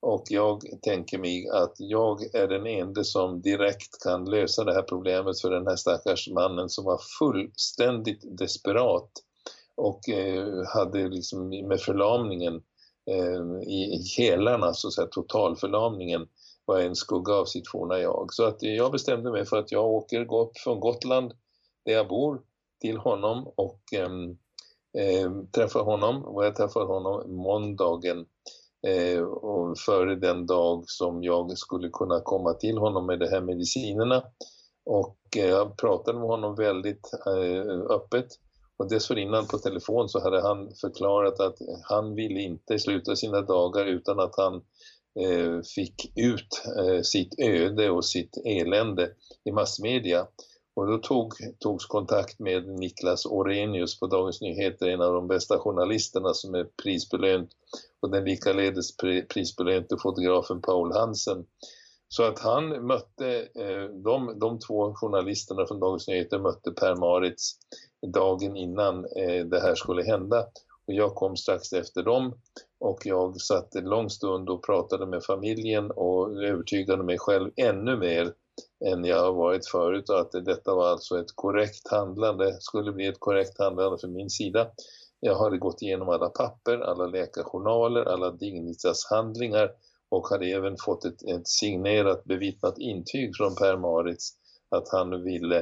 Och 0.00 0.24
jag 0.28 0.62
tänker 0.82 1.18
mig 1.18 1.48
att 1.48 1.74
jag 1.78 2.34
är 2.34 2.48
den 2.48 2.66
enda 2.66 3.04
som 3.04 3.40
direkt 3.42 4.02
kan 4.02 4.24
lösa 4.24 4.64
det 4.64 4.74
här 4.74 4.82
problemet 4.82 5.40
för 5.40 5.50
den 5.50 5.66
här 5.66 5.76
stackars 5.76 6.28
mannen 6.28 6.68
som 6.68 6.84
var 6.84 7.00
fullständigt 7.18 8.38
desperat 8.38 9.10
och 9.74 10.08
eh, 10.08 10.64
hade 10.74 11.08
liksom 11.08 11.48
med 11.48 11.80
förlamningen 11.80 12.62
eh, 13.10 13.68
i 13.68 14.04
hälarna, 14.18 14.74
så 14.74 14.88
att 14.88 14.94
säga, 14.94 15.06
totalförlamningen 15.06 16.28
var 16.64 16.80
en 16.80 16.96
skugga 16.96 17.34
av 17.34 17.44
sitt 17.44 17.68
forna 17.68 17.98
jag. 17.98 18.32
Så 18.32 18.44
att 18.44 18.62
jag 18.62 18.92
bestämde 18.92 19.30
mig 19.30 19.46
för 19.46 19.56
att 19.56 19.72
jag 19.72 19.84
åker 19.84 20.34
upp 20.34 20.58
från 20.58 20.80
Gotland 20.80 21.32
där 21.84 21.92
jag 21.92 22.08
bor 22.08 22.42
till 22.82 22.96
honom 22.96 23.52
och 23.56 23.80
ehm, 23.92 24.30
eh, 24.98 25.30
träffar 25.54 25.82
honom 25.82 26.24
och 26.24 26.44
jag 26.44 26.56
träffar 26.56 26.84
honom 26.84 27.36
måndagen 27.36 28.26
eh, 28.86 29.22
och 29.22 29.78
före 29.78 30.16
den 30.16 30.46
dag 30.46 30.84
som 30.86 31.22
jag 31.22 31.58
skulle 31.58 31.88
kunna 31.88 32.20
komma 32.20 32.54
till 32.54 32.78
honom 32.78 33.06
med 33.06 33.18
de 33.18 33.26
här 33.26 33.40
medicinerna. 33.40 34.22
Och 34.84 35.18
eh, 35.36 35.48
jag 35.48 35.76
pratade 35.76 36.18
med 36.18 36.28
honom 36.28 36.54
väldigt 36.54 37.10
eh, 37.26 37.80
öppet 37.90 38.26
och 38.76 38.88
dessförinnan 38.88 39.46
på 39.46 39.58
telefon 39.58 40.08
så 40.08 40.20
hade 40.20 40.42
han 40.42 40.74
förklarat 40.80 41.40
att 41.40 41.56
han 41.82 42.14
ville 42.14 42.40
inte 42.40 42.78
sluta 42.78 43.16
sina 43.16 43.40
dagar 43.40 43.86
utan 43.86 44.20
att 44.20 44.36
han 44.36 44.54
eh, 45.20 45.60
fick 45.74 46.18
ut 46.18 46.62
eh, 46.78 47.02
sitt 47.02 47.34
öde 47.38 47.90
och 47.90 48.04
sitt 48.04 48.36
elände 48.44 49.10
i 49.44 49.52
massmedia. 49.52 50.26
Och 50.74 50.86
då 50.86 50.98
tog, 50.98 51.32
togs 51.58 51.86
kontakt 51.86 52.38
med 52.38 52.68
Niklas 52.68 53.26
Orenius 53.26 54.00
på 54.00 54.06
Dagens 54.06 54.40
Nyheter, 54.40 54.86
en 54.86 55.02
av 55.02 55.14
de 55.14 55.28
bästa 55.28 55.58
journalisterna 55.58 56.34
som 56.34 56.54
är 56.54 56.66
prisbelönt 56.82 57.50
och 58.00 58.10
den 58.10 58.24
likaledes 58.24 58.96
prisbelönte 59.28 59.96
fotografen 60.02 60.62
Paul 60.62 60.92
Hansen. 60.92 61.46
Så 62.08 62.22
att 62.22 62.38
han 62.38 62.86
mötte, 62.86 63.48
eh, 63.54 63.84
de, 64.04 64.38
de 64.38 64.58
två 64.58 64.94
journalisterna 64.94 65.66
från 65.66 65.80
Dagens 65.80 66.08
Nyheter 66.08 66.38
mötte 66.38 66.70
Per 66.70 66.96
Maritz 66.96 67.52
dagen 68.06 68.56
innan 68.56 69.04
eh, 69.04 69.44
det 69.44 69.60
här 69.60 69.74
skulle 69.74 70.02
hända. 70.02 70.46
Och 70.86 70.94
jag 70.94 71.14
kom 71.14 71.36
strax 71.36 71.72
efter 71.72 72.02
dem 72.02 72.34
och 72.80 72.98
jag 73.04 73.40
satt 73.40 73.74
en 73.74 73.84
lång 73.84 74.10
stund 74.10 74.50
och 74.50 74.66
pratade 74.66 75.06
med 75.06 75.24
familjen 75.24 75.90
och 75.90 76.42
övertygade 76.42 77.02
mig 77.02 77.18
själv 77.18 77.50
ännu 77.56 77.96
mer 77.96 78.32
än 78.84 79.04
jag 79.04 79.22
har 79.22 79.32
varit 79.32 79.66
förut 79.66 80.08
och 80.08 80.20
att 80.20 80.44
detta 80.44 80.74
var 80.74 80.88
alltså 80.88 81.18
ett 81.18 81.32
korrekt 81.34 81.88
handlande, 81.90 82.56
skulle 82.60 82.92
bli 82.92 83.06
ett 83.06 83.20
korrekt 83.20 83.58
handlande 83.58 83.98
från 83.98 84.12
min 84.12 84.30
sida. 84.30 84.70
Jag 85.20 85.34
hade 85.34 85.58
gått 85.58 85.82
igenom 85.82 86.08
alla 86.08 86.28
papper, 86.28 86.78
alla 86.78 87.06
läkarjournaler, 87.06 88.04
alla 88.04 88.30
dignitashandlingar 88.30 89.70
och 90.08 90.28
hade 90.28 90.46
även 90.46 90.76
fått 90.84 91.04
ett, 91.04 91.22
ett 91.22 91.48
signerat 91.48 92.24
bevittnat 92.24 92.78
intyg 92.78 93.36
från 93.36 93.54
Per 93.54 93.76
Maritz 93.76 94.32
att 94.70 94.88
han 94.88 95.22
ville 95.24 95.58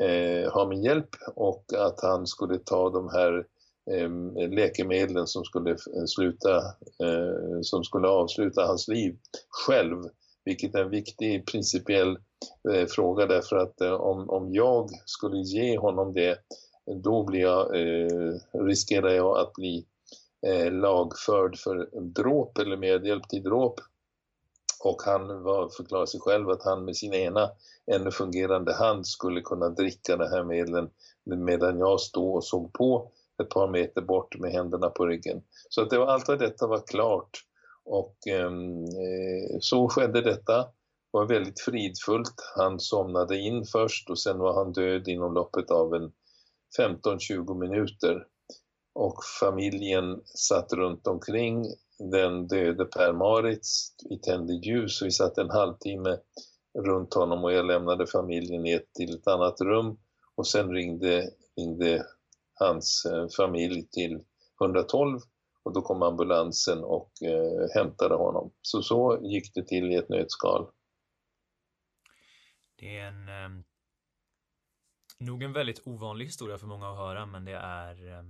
eh, 0.00 0.52
ha 0.52 0.68
min 0.68 0.82
hjälp 0.82 1.08
och 1.34 1.64
att 1.76 2.02
han 2.02 2.26
skulle 2.26 2.58
ta 2.58 2.90
de 2.90 3.08
här 3.08 3.46
eh, 3.90 4.50
läkemedlen 4.50 5.26
som 5.26 5.44
skulle 5.44 5.76
sluta, 6.06 6.56
eh, 7.02 7.60
som 7.62 7.84
skulle 7.84 8.08
avsluta 8.08 8.66
hans 8.66 8.88
liv 8.88 9.16
själv 9.48 10.02
vilket 10.44 10.74
är 10.74 10.82
en 10.82 10.90
viktig 10.90 11.46
principiell 11.46 12.18
eh, 12.72 12.86
fråga 12.86 13.26
därför 13.26 13.56
att 13.56 13.80
eh, 13.80 13.92
om, 13.92 14.30
om 14.30 14.54
jag 14.54 14.90
skulle 15.04 15.38
ge 15.38 15.78
honom 15.78 16.12
det 16.12 16.38
då 17.02 17.24
blir 17.24 17.40
jag, 17.40 17.80
eh, 17.80 18.38
riskerar 18.52 19.10
jag 19.10 19.38
att 19.38 19.52
bli 19.52 19.86
eh, 20.46 20.72
lagförd 20.72 21.58
för 21.58 22.00
dråp 22.00 22.58
eller 22.58 22.76
medhjälp 22.76 23.28
till 23.28 23.42
dråp 23.42 23.80
och 24.84 25.02
han 25.02 25.42
var, 25.42 25.68
förklarade 25.68 26.06
sig 26.06 26.20
själv 26.20 26.50
att 26.50 26.64
han 26.64 26.84
med 26.84 26.96
sin 26.96 27.14
ena 27.14 27.50
ännu 27.92 28.10
fungerande 28.10 28.74
hand 28.74 29.06
skulle 29.06 29.40
kunna 29.40 29.68
dricka 29.68 30.16
den 30.16 30.30
här 30.30 30.44
medlen 30.44 30.90
medan 31.24 31.78
jag 31.78 32.00
stod 32.00 32.36
och 32.36 32.44
såg 32.44 32.72
på 32.72 33.12
ett 33.42 33.50
par 33.50 33.68
meter 33.68 34.02
bort 34.02 34.38
med 34.38 34.52
händerna 34.52 34.90
på 34.90 35.06
ryggen. 35.06 35.42
Så 35.68 35.82
att 35.82 35.90
det 35.90 35.98
var, 35.98 36.06
allt 36.06 36.28
av 36.28 36.38
detta 36.38 36.66
var 36.66 36.86
klart 36.86 37.44
och 37.84 38.16
ehm, 38.26 38.84
eh, 38.84 39.58
så 39.60 39.88
skedde 39.88 40.20
detta. 40.20 40.56
Det 40.56 41.18
var 41.18 41.26
väldigt 41.26 41.60
fridfullt. 41.60 42.34
Han 42.56 42.80
somnade 42.80 43.38
in 43.38 43.64
först 43.64 44.10
och 44.10 44.18
sen 44.18 44.38
var 44.38 44.54
han 44.54 44.72
död 44.72 45.08
inom 45.08 45.34
loppet 45.34 45.70
av 45.70 45.94
en 45.94 46.12
15-20 46.78 47.58
minuter. 47.58 48.26
Och 48.94 49.24
familjen 49.40 50.20
satt 50.24 50.72
runt 50.72 51.06
omkring 51.06 51.64
den 51.98 52.46
döde 52.48 52.84
Per-Marits. 52.84 53.94
Vi 54.08 54.18
tände 54.18 54.52
ljus 54.52 55.02
och 55.02 55.06
vi 55.06 55.10
satt 55.10 55.38
en 55.38 55.50
halvtimme 55.50 56.18
runt 56.78 57.14
honom 57.14 57.44
och 57.44 57.52
jag 57.52 57.66
lämnade 57.66 58.06
familjen 58.06 58.66
i 58.66 58.72
ett, 58.72 58.94
till 58.94 59.14
ett 59.14 59.28
annat 59.28 59.60
rum 59.60 59.98
och 60.34 60.46
sen 60.46 60.70
ringde, 60.70 61.30
ringde 61.56 62.06
hans 62.54 63.04
eh, 63.04 63.26
familj 63.36 63.88
till 63.88 64.20
112 64.60 65.20
och 65.62 65.72
då 65.72 65.82
kom 65.82 66.02
ambulansen 66.02 66.84
och 66.84 67.22
eh, 67.22 67.68
hämtade 67.74 68.14
honom. 68.14 68.52
Så 68.62 68.82
så 68.82 69.20
gick 69.22 69.54
det 69.54 69.66
till 69.66 69.92
i 69.92 69.94
ett 69.94 70.08
nötskal. 70.08 70.70
Det 72.76 72.98
är 72.98 73.06
en 73.06 73.28
eh, 73.28 73.64
nog 75.18 75.42
en 75.42 75.52
väldigt 75.52 75.86
ovanlig 75.86 76.24
historia 76.24 76.58
för 76.58 76.66
många 76.66 76.90
att 76.90 76.98
höra 76.98 77.26
men 77.26 77.44
det 77.44 77.56
är 77.56 78.18
eh, 78.18 78.24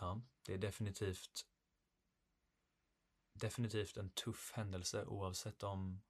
ja, 0.00 0.20
det 0.46 0.54
är 0.54 0.58
definitivt 0.58 1.46
definitivt 3.32 3.96
en 3.96 4.10
tuff 4.10 4.52
händelse 4.54 5.04
oavsett 5.04 5.62
om 5.62 6.02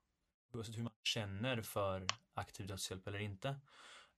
oavsett 0.52 0.76
hur 0.76 0.83
man 0.83 0.92
känner 1.02 1.62
för 1.62 2.06
aktiv 2.35 2.66
dödshjälp 2.66 3.06
eller 3.06 3.18
inte. 3.18 3.56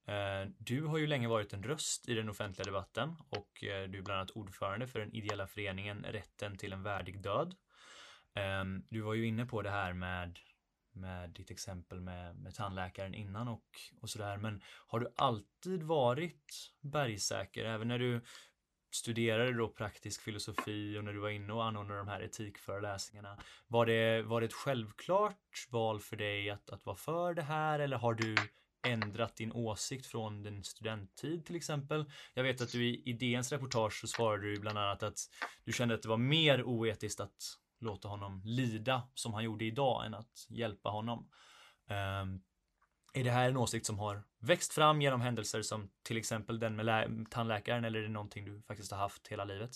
Eh, 0.07 0.49
du 0.59 0.85
har 0.85 0.99
ju 0.99 1.07
länge 1.07 1.29
varit 1.29 1.53
en 1.53 1.63
röst 1.63 2.09
i 2.09 2.15
den 2.15 2.29
offentliga 2.29 2.65
debatten 2.65 3.17
och 3.29 3.65
eh, 3.65 3.89
du 3.89 3.99
är 3.99 4.03
bland 4.03 4.21
annat 4.21 4.31
ordförande 4.31 4.87
för 4.87 4.99
den 4.99 5.15
ideella 5.15 5.47
föreningen 5.47 6.05
Rätten 6.09 6.57
till 6.57 6.73
en 6.73 6.83
värdig 6.83 7.23
död. 7.23 7.55
Ehm, 8.35 8.85
du 8.91 9.01
var 9.01 9.15
ju 9.15 9.27
inne 9.27 9.47
på 9.47 9.63
det 9.63 9.71
här 9.71 9.93
med, 9.93 10.39
med 10.93 11.31
ditt 11.31 11.51
exempel 11.51 12.01
med, 12.01 12.37
med 12.37 12.55
tandläkaren 12.55 13.15
innan 13.15 13.49
och, 13.49 13.67
och 14.01 14.11
sådär 14.11 14.37
men 14.37 14.63
har 14.87 15.01
du 15.01 15.13
alltid 15.17 15.83
varit 15.83 16.73
bergsäker 16.81 17.65
även 17.65 17.89
när 17.89 17.99
du 17.99 18.21
studerade 18.91 19.53
då 19.53 19.69
praktisk 19.69 20.23
filosofi 20.23 20.99
och 20.99 21.05
när 21.05 21.13
du 21.13 21.19
var 21.19 21.29
inne 21.29 21.53
och 21.53 21.65
anordnade 21.65 21.99
de 21.99 22.09
här 22.09 22.21
etikföreläsningarna. 22.21 23.39
Var 23.69 23.87
det, 23.87 24.23
var 24.23 24.41
det 24.41 24.47
ett 24.47 24.53
självklart 24.53 25.67
val 25.71 26.01
för 26.01 26.17
dig 26.17 26.51
att, 26.51 26.71
att 26.71 26.87
vara 26.87 26.97
för 26.97 27.35
det 27.35 27.43
här 27.43 27.79
eller 27.79 27.97
har 27.97 28.15
du 28.15 28.37
ändrat 28.87 29.37
din 29.37 29.52
åsikt 29.52 30.07
från 30.07 30.43
din 30.43 30.64
studenttid 30.64 31.47
till 31.47 31.57
exempel? 31.57 32.05
Jag 32.35 32.43
vet 32.43 32.61
att 32.61 32.73
du 32.73 32.87
i 32.87 33.12
DNs 33.12 33.52
reportage 33.52 34.00
så 34.00 34.07
svarade 34.07 34.43
du 34.43 34.61
bland 34.61 34.78
annat 34.78 35.02
att 35.02 35.19
du 35.64 35.73
kände 35.73 35.95
att 35.95 36.02
det 36.02 36.09
var 36.09 36.16
mer 36.16 36.62
oetiskt 36.62 37.21
att 37.21 37.37
låta 37.81 38.09
honom 38.09 38.43
lida 38.45 39.02
som 39.14 39.35
han 39.35 39.45
gjorde 39.45 39.64
idag 39.64 40.07
än 40.07 40.14
att 40.14 40.47
hjälpa 40.49 40.88
honom. 40.88 41.28
Um, 41.90 42.43
är 43.14 43.25
det 43.25 43.31
här 43.31 43.49
en 43.49 43.57
åsikt 43.57 43.87
som 43.87 43.99
har 43.99 44.23
växt 44.40 44.73
fram 44.73 45.02
genom 45.02 45.21
händelser 45.21 45.62
som 45.62 45.90
till 46.02 46.16
exempel 46.16 46.59
den 46.59 46.76
med 46.76 47.26
tandläkaren 47.31 47.85
eller 47.85 47.99
är 47.99 48.02
det 48.02 48.09
någonting 48.09 48.45
du 48.45 48.62
faktiskt 48.62 48.93
har 48.93 48.99
haft 48.99 49.28
hela 49.28 49.45
livet? 49.45 49.71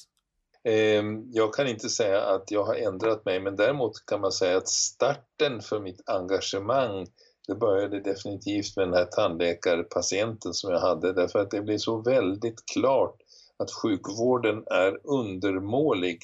Ehm, 0.64 1.24
jag 1.32 1.54
kan 1.54 1.66
inte 1.66 1.88
säga 1.88 2.20
att 2.20 2.50
jag 2.50 2.64
har 2.64 2.74
ändrat 2.74 3.24
mig 3.24 3.40
men 3.40 3.56
däremot 3.56 4.06
kan 4.06 4.20
man 4.20 4.32
säga 4.32 4.56
att 4.56 4.68
starten 4.68 5.60
för 5.60 5.80
mitt 5.80 6.08
engagemang 6.08 7.06
det 7.50 7.56
började 7.56 8.00
definitivt 8.00 8.76
med 8.76 8.88
den 8.88 8.94
här 8.94 9.04
tandläkarpatienten 9.04 10.54
som 10.54 10.72
jag 10.72 10.80
hade 10.80 11.12
därför 11.12 11.38
att 11.38 11.50
det 11.50 11.62
blev 11.62 11.78
så 11.78 11.96
väldigt 11.96 12.66
klart 12.74 13.16
att 13.56 13.70
sjukvården 13.70 14.64
är 14.66 14.98
undermålig 15.04 16.18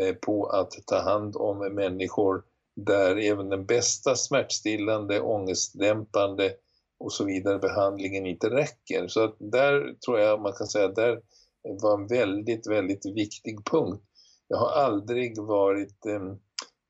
eh, 0.00 0.14
på 0.14 0.46
att 0.46 0.70
ta 0.86 0.98
hand 0.98 1.36
om 1.36 1.58
människor 1.58 2.42
där 2.76 3.16
även 3.16 3.48
den 3.48 3.66
bästa 3.66 4.16
smärtstillande, 4.16 5.20
ångestdämpande 5.20 6.52
och 6.98 7.12
så 7.12 7.24
vidare 7.24 7.58
behandlingen 7.58 8.26
inte 8.26 8.50
räcker. 8.50 9.08
Så 9.08 9.24
att 9.24 9.36
där 9.38 9.94
tror 10.04 10.18
jag 10.18 10.40
man 10.40 10.52
kan 10.52 10.66
säga 10.66 10.86
att 10.86 10.96
där 10.96 11.20
var 11.62 11.94
en 11.94 12.06
väldigt, 12.06 12.66
väldigt 12.66 13.06
viktig 13.06 13.64
punkt. 13.64 14.04
Jag 14.48 14.58
har 14.58 14.70
aldrig 14.70 15.38
varit 15.38 16.06
eh, 16.06 16.34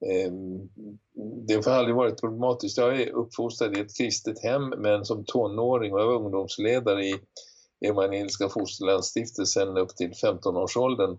Ehm, 0.07 0.69
det 1.47 1.66
har 1.66 1.73
aldrig 1.73 1.97
varit 1.97 2.21
problematiskt. 2.21 2.78
Jag 2.78 3.00
är 3.00 3.11
uppfostrad 3.11 3.76
i 3.76 3.80
ett 3.80 3.97
kristet 3.97 4.42
hem 4.42 4.69
men 4.69 5.04
som 5.04 5.25
tonåring 5.25 5.92
och 5.92 6.00
jag 6.00 6.07
var 6.07 6.14
ungdomsledare 6.14 7.04
i 7.04 7.21
Evangeliska 7.87 8.49
Fosterlandsstiftelsen 8.49 9.76
upp 9.76 9.97
till 9.97 10.11
15-årsåldern. 10.11 11.19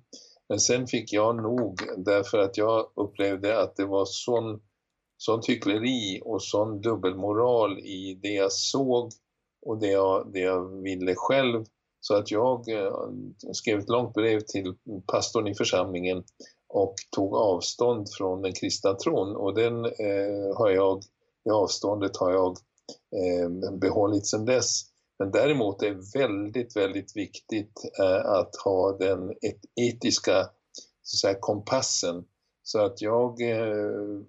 Men 0.49 0.59
sen 0.59 0.87
fick 0.87 1.13
jag 1.13 1.35
nog 1.35 1.79
därför 1.97 2.37
att 2.37 2.57
jag 2.57 2.91
upplevde 2.95 3.61
att 3.61 3.75
det 3.75 3.85
var 3.85 4.05
sån, 4.05 4.61
sån 5.17 5.41
hyckleri 5.47 6.21
och 6.25 6.43
sån 6.43 6.81
dubbelmoral 6.81 7.79
i 7.79 8.19
det 8.21 8.33
jag 8.33 8.51
såg 8.51 9.11
och 9.65 9.79
det 9.79 9.87
jag, 9.87 10.33
det 10.33 10.39
jag 10.39 10.81
ville 10.83 11.15
själv. 11.15 11.65
Så 11.99 12.15
att 12.15 12.31
jag 12.31 12.69
eh, 12.69 12.93
skrev 13.53 13.79
ett 13.79 13.89
långt 13.89 14.13
brev 14.13 14.39
till 14.39 14.73
pastorn 15.07 15.47
i 15.47 15.55
församlingen 15.55 16.23
och 16.73 16.95
tog 17.15 17.35
avstånd 17.35 18.07
från 18.17 18.41
den 18.41 18.53
kristna 18.53 18.93
tron 18.93 19.35
och 19.35 19.55
den 19.55 19.85
eh, 19.85 20.57
har 20.57 20.69
jag, 20.69 21.01
det 21.45 21.51
avståndet 21.51 22.17
har 22.17 22.31
jag 22.31 22.57
eh, 23.15 23.71
behållit 23.71 24.27
sedan 24.27 24.45
dess. 24.45 24.81
Men 25.19 25.31
däremot 25.31 25.83
är 25.83 25.89
det 25.89 26.19
väldigt, 26.19 26.75
väldigt 26.75 27.15
viktigt 27.15 27.91
eh, 27.99 28.25
att 28.25 28.55
ha 28.55 28.97
den 28.97 29.33
etiska 29.75 30.49
så 31.03 31.17
säga, 31.17 31.37
kompassen 31.39 32.25
så 32.63 32.85
att 32.85 33.01
jag 33.01 33.41
eh, 33.41 34.21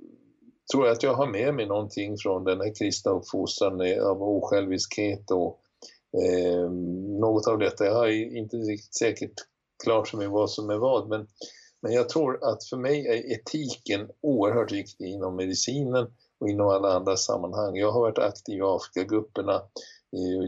tror 0.72 0.88
att 0.88 1.02
jag 1.02 1.14
har 1.14 1.26
med 1.26 1.54
mig 1.54 1.66
någonting 1.66 2.16
från 2.18 2.44
den 2.44 2.60
här 2.60 2.74
kristna 2.74 3.12
uppfostran 3.12 3.80
eh, 3.80 4.04
av 4.04 4.22
osjälviskhet 4.22 5.30
och 5.30 5.60
eh, 6.22 6.70
något 7.20 7.46
av 7.46 7.58
detta. 7.58 7.84
Jag 7.84 7.94
har 7.94 8.36
inte 8.36 8.56
riktigt 8.56 8.94
säkert 8.94 9.34
klart 9.84 10.08
för 10.08 10.18
mig 10.18 10.28
vad 10.28 10.50
som 10.50 10.70
är 10.70 10.78
vad 10.78 11.08
men 11.08 11.26
men 11.82 11.92
jag 11.92 12.08
tror 12.08 12.44
att 12.44 12.64
för 12.64 12.76
mig 12.76 13.06
är 13.06 13.32
etiken 13.32 14.10
oerhört 14.20 14.72
viktig 14.72 15.06
inom 15.06 15.36
medicinen 15.36 16.06
och 16.38 16.48
inom 16.48 16.68
alla 16.68 16.92
andra 16.92 17.16
sammanhang. 17.16 17.76
Jag 17.76 17.92
har 17.92 18.00
varit 18.00 18.18
aktiv 18.18 18.58
i 18.58 18.62
Afrikagrupperna, 18.62 19.62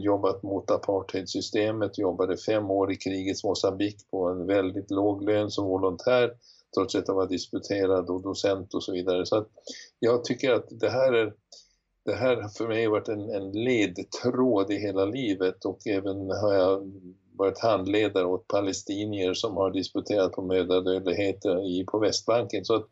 jobbat 0.01 0.43
mot 0.43 0.71
apartheidsystemet, 0.71 1.97
jobbade 1.97 2.37
fem 2.37 2.71
år 2.71 2.91
i 2.91 2.95
krigets 2.95 3.43
Mosambik 3.43 4.09
på 4.11 4.27
en 4.27 4.45
väldigt 4.45 4.91
låg 4.91 5.23
lön 5.23 5.51
som 5.51 5.65
volontär 5.65 6.31
trots 6.75 6.95
att 6.95 7.07
jag 7.07 7.15
var 7.15 7.27
disputerad 7.27 8.09
och 8.09 8.21
docent 8.21 8.73
och 8.73 8.83
så 8.83 8.91
vidare. 8.91 9.25
Så 9.25 9.37
att 9.37 9.47
jag 9.99 10.23
tycker 10.23 10.51
att 10.51 10.65
det 10.69 10.89
här 10.89 11.13
är 11.13 11.33
det 12.05 12.15
här 12.15 12.47
för 12.57 12.67
mig 12.67 12.83
har 12.83 12.91
varit 12.91 13.07
en, 13.07 13.29
en 13.29 13.51
ledtråd 13.51 14.71
i 14.71 14.75
hela 14.75 15.05
livet 15.05 15.65
och 15.65 15.87
även 15.87 16.29
har 16.29 16.53
jag 16.53 16.91
varit 17.37 17.59
handledare 17.59 18.25
åt 18.25 18.47
palestinier 18.47 19.33
som 19.33 19.57
har 19.57 19.71
disputerat 19.71 20.31
på 20.31 20.41
mödradödlighet 20.41 21.39
på 21.91 21.99
Västbanken. 21.99 22.65
Så 22.65 22.75
att, 22.75 22.87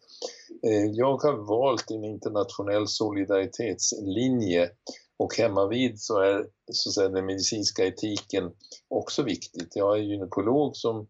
eh, 0.68 0.86
jag 0.92 1.18
har 1.18 1.48
valt 1.48 1.92
en 1.92 2.04
internationell 2.04 2.88
solidaritetslinje 2.88 4.70
och 5.18 5.38
hemma 5.38 5.68
vid 5.68 6.00
så 6.00 6.20
är 6.20 6.46
så 6.72 6.90
att 6.90 6.94
säga, 6.94 7.10
den 7.10 7.26
medicinska 7.26 7.86
etiken 7.86 8.52
också 8.90 9.24
viktigt. 9.24 9.76
Jag 9.76 9.98
är 9.98 10.02
gynekolog 10.02 10.76
som 10.76 11.08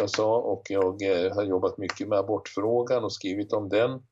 jag 0.00 0.10
sa 0.10 0.38
och 0.38 0.62
jag 0.68 1.02
eh, 1.02 1.34
har 1.34 1.44
jobbat 1.44 1.78
mycket 1.78 2.08
med 2.08 2.18
abortfrågan 2.18 3.04
och 3.04 3.12
skrivit 3.12 3.52
om 3.52 3.68
den 3.68 4.02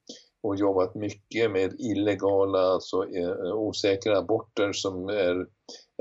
och 0.43 0.57
jobbat 0.57 0.95
mycket 0.95 1.50
med 1.50 1.81
illegala, 1.81 2.59
alltså 2.59 2.97
eh, 3.17 3.55
osäkra 3.55 4.19
aborter 4.19 4.73
som 4.73 5.09
är 5.09 5.47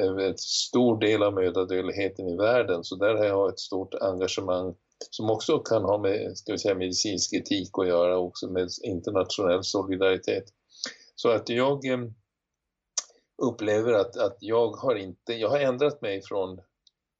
en 0.01 0.37
stor 0.37 0.99
del 0.99 1.23
av 1.23 1.33
mödradödligheten 1.33 2.29
i 2.29 2.37
världen. 2.37 2.83
Så 2.83 2.95
där 2.95 3.15
har 3.15 3.25
jag 3.25 3.49
ett 3.49 3.59
stort 3.59 3.93
engagemang 3.93 4.75
som 5.09 5.29
också 5.29 5.59
kan 5.59 5.83
ha 5.83 5.97
med 5.97 6.37
ska 6.37 6.51
vi 6.51 6.57
säga, 6.57 6.75
medicinsk 6.75 7.33
etik 7.33 7.69
att 7.73 7.87
göra 7.87 8.17
också 8.17 8.47
med 8.47 8.69
internationell 8.83 9.63
solidaritet. 9.63 10.43
Så 11.15 11.29
att 11.29 11.49
jag 11.49 11.79
upplever 13.41 13.93
att, 13.93 14.17
att 14.17 14.37
jag 14.39 14.71
har 14.71 14.95
inte, 14.95 15.33
jag 15.33 15.49
har 15.49 15.59
ändrat 15.59 16.01
mig 16.01 16.21
från 16.21 16.61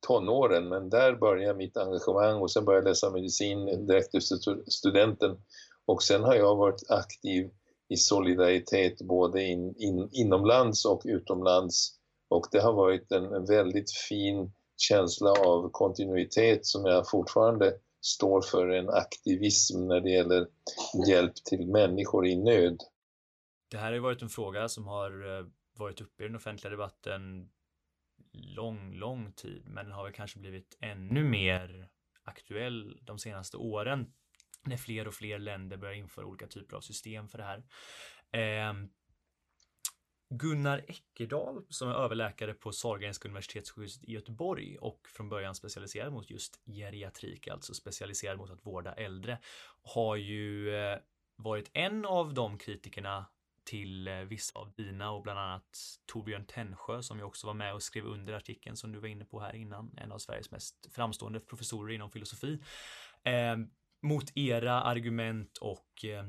tonåren 0.08 0.70
men 0.70 0.90
där 0.90 1.16
började 1.16 1.58
mitt 1.58 1.78
engagemang 1.78 2.42
och 2.42 2.52
sen 2.52 2.66
började 2.66 2.86
jag 2.86 2.92
läsa 2.92 3.10
medicin 3.10 3.86
direkt 3.88 4.16
efter 4.16 4.70
studenten 4.70 5.38
och 5.86 6.04
sen 6.04 6.24
har 6.24 6.36
jag 6.36 6.56
varit 6.56 6.90
aktiv 6.90 7.50
i 7.90 7.98
solidaritet 7.98 9.02
både 9.02 9.44
in, 9.44 9.76
in, 9.78 10.10
inomlands 10.12 10.86
och 10.86 11.02
utomlands 11.06 12.01
och 12.32 12.48
det 12.52 12.60
har 12.60 12.74
varit 12.74 13.12
en 13.12 13.46
väldigt 13.46 13.92
fin 13.92 14.52
känsla 14.78 15.32
av 15.32 15.70
kontinuitet 15.72 16.66
som 16.66 16.86
jag 16.86 17.10
fortfarande 17.10 17.74
står 18.02 18.42
för 18.42 18.70
en 18.70 18.90
aktivism 18.90 19.88
när 19.88 20.02
det 20.02 20.10
gäller 20.10 20.48
hjälp 21.08 21.36
till 21.36 21.68
människor 21.68 22.28
i 22.28 22.36
nöd. 22.36 22.78
Det 23.72 23.78
här 23.78 23.86
har 23.86 23.94
ju 23.94 24.00
varit 24.00 24.22
en 24.22 24.30
fråga 24.30 24.70
som 24.70 24.88
har 24.88 25.38
eh, 25.40 25.46
varit 25.78 26.02
uppe 26.02 26.24
i 26.24 26.28
den 26.28 26.36
offentliga 26.36 26.72
debatten 26.72 27.50
lång, 28.34 28.94
lång 28.94 29.32
tid, 29.32 29.64
men 29.66 29.92
har 29.92 30.04
väl 30.04 30.14
kanske 30.14 30.40
blivit 30.40 30.78
ännu 30.80 31.24
mer 31.24 31.90
aktuell 32.24 33.00
de 33.02 33.20
senaste 33.20 33.58
åren 33.58 34.14
när 34.64 34.78
fler 34.78 35.08
och 35.08 35.14
fler 35.14 35.40
länder 35.40 35.78
börjar 35.78 35.96
införa 35.96 36.26
olika 36.26 36.48
typer 36.48 36.78
av 36.78 36.82
system 36.82 37.28
för 37.28 37.38
det 37.38 37.44
här. 37.44 37.64
Ehm, 38.32 38.90
Gunnar 40.34 40.86
Eckerdal 40.88 41.66
som 41.70 41.90
är 41.90 41.94
överläkare 41.94 42.54
på 42.54 42.72
Sahlgrenska 42.72 43.28
universitetssjukhuset 43.28 44.04
i 44.04 44.12
Göteborg 44.12 44.78
och 44.78 45.08
från 45.08 45.30
början 45.30 45.56
specialiserad 45.56 46.14
mot 46.14 46.30
just 46.30 46.60
geriatrik, 46.66 47.48
alltså 47.48 47.74
specialiserad 47.74 48.38
mot 48.38 48.50
att 48.50 48.66
vårda 48.66 48.94
äldre, 48.94 49.40
har 49.82 50.16
ju 50.16 50.76
eh, 50.76 50.98
varit 51.36 51.70
en 51.74 52.06
av 52.06 52.34
de 52.34 52.58
kritikerna 52.58 53.26
till 53.64 54.08
eh, 54.08 54.16
vissa 54.16 54.60
av 54.60 54.72
dina 54.72 55.12
och 55.12 55.24
bland 55.24 55.40
annat 55.40 56.00
Torbjörn 56.06 56.46
Tännsjö 56.46 57.02
som 57.02 57.18
ju 57.18 57.24
också 57.24 57.48
var 57.48 57.54
med 57.54 57.74
och 57.74 57.84
skrev 57.84 58.06
under 58.06 58.34
artikeln 58.34 58.78
som 58.78 58.92
du 58.92 59.00
var 59.00 59.08
inne 59.08 59.26
på 59.26 59.40
här 59.40 59.56
innan, 59.56 59.98
en 59.98 60.12
av 60.12 60.18
Sveriges 60.18 60.52
mest 60.52 60.88
framstående 60.92 61.40
professorer 61.40 61.94
inom 61.94 62.12
filosofi. 62.12 62.62
Eh, 63.24 63.58
mot 64.02 64.38
era 64.38 64.82
argument 64.82 65.58
och 65.58 66.06
eh, 66.06 66.26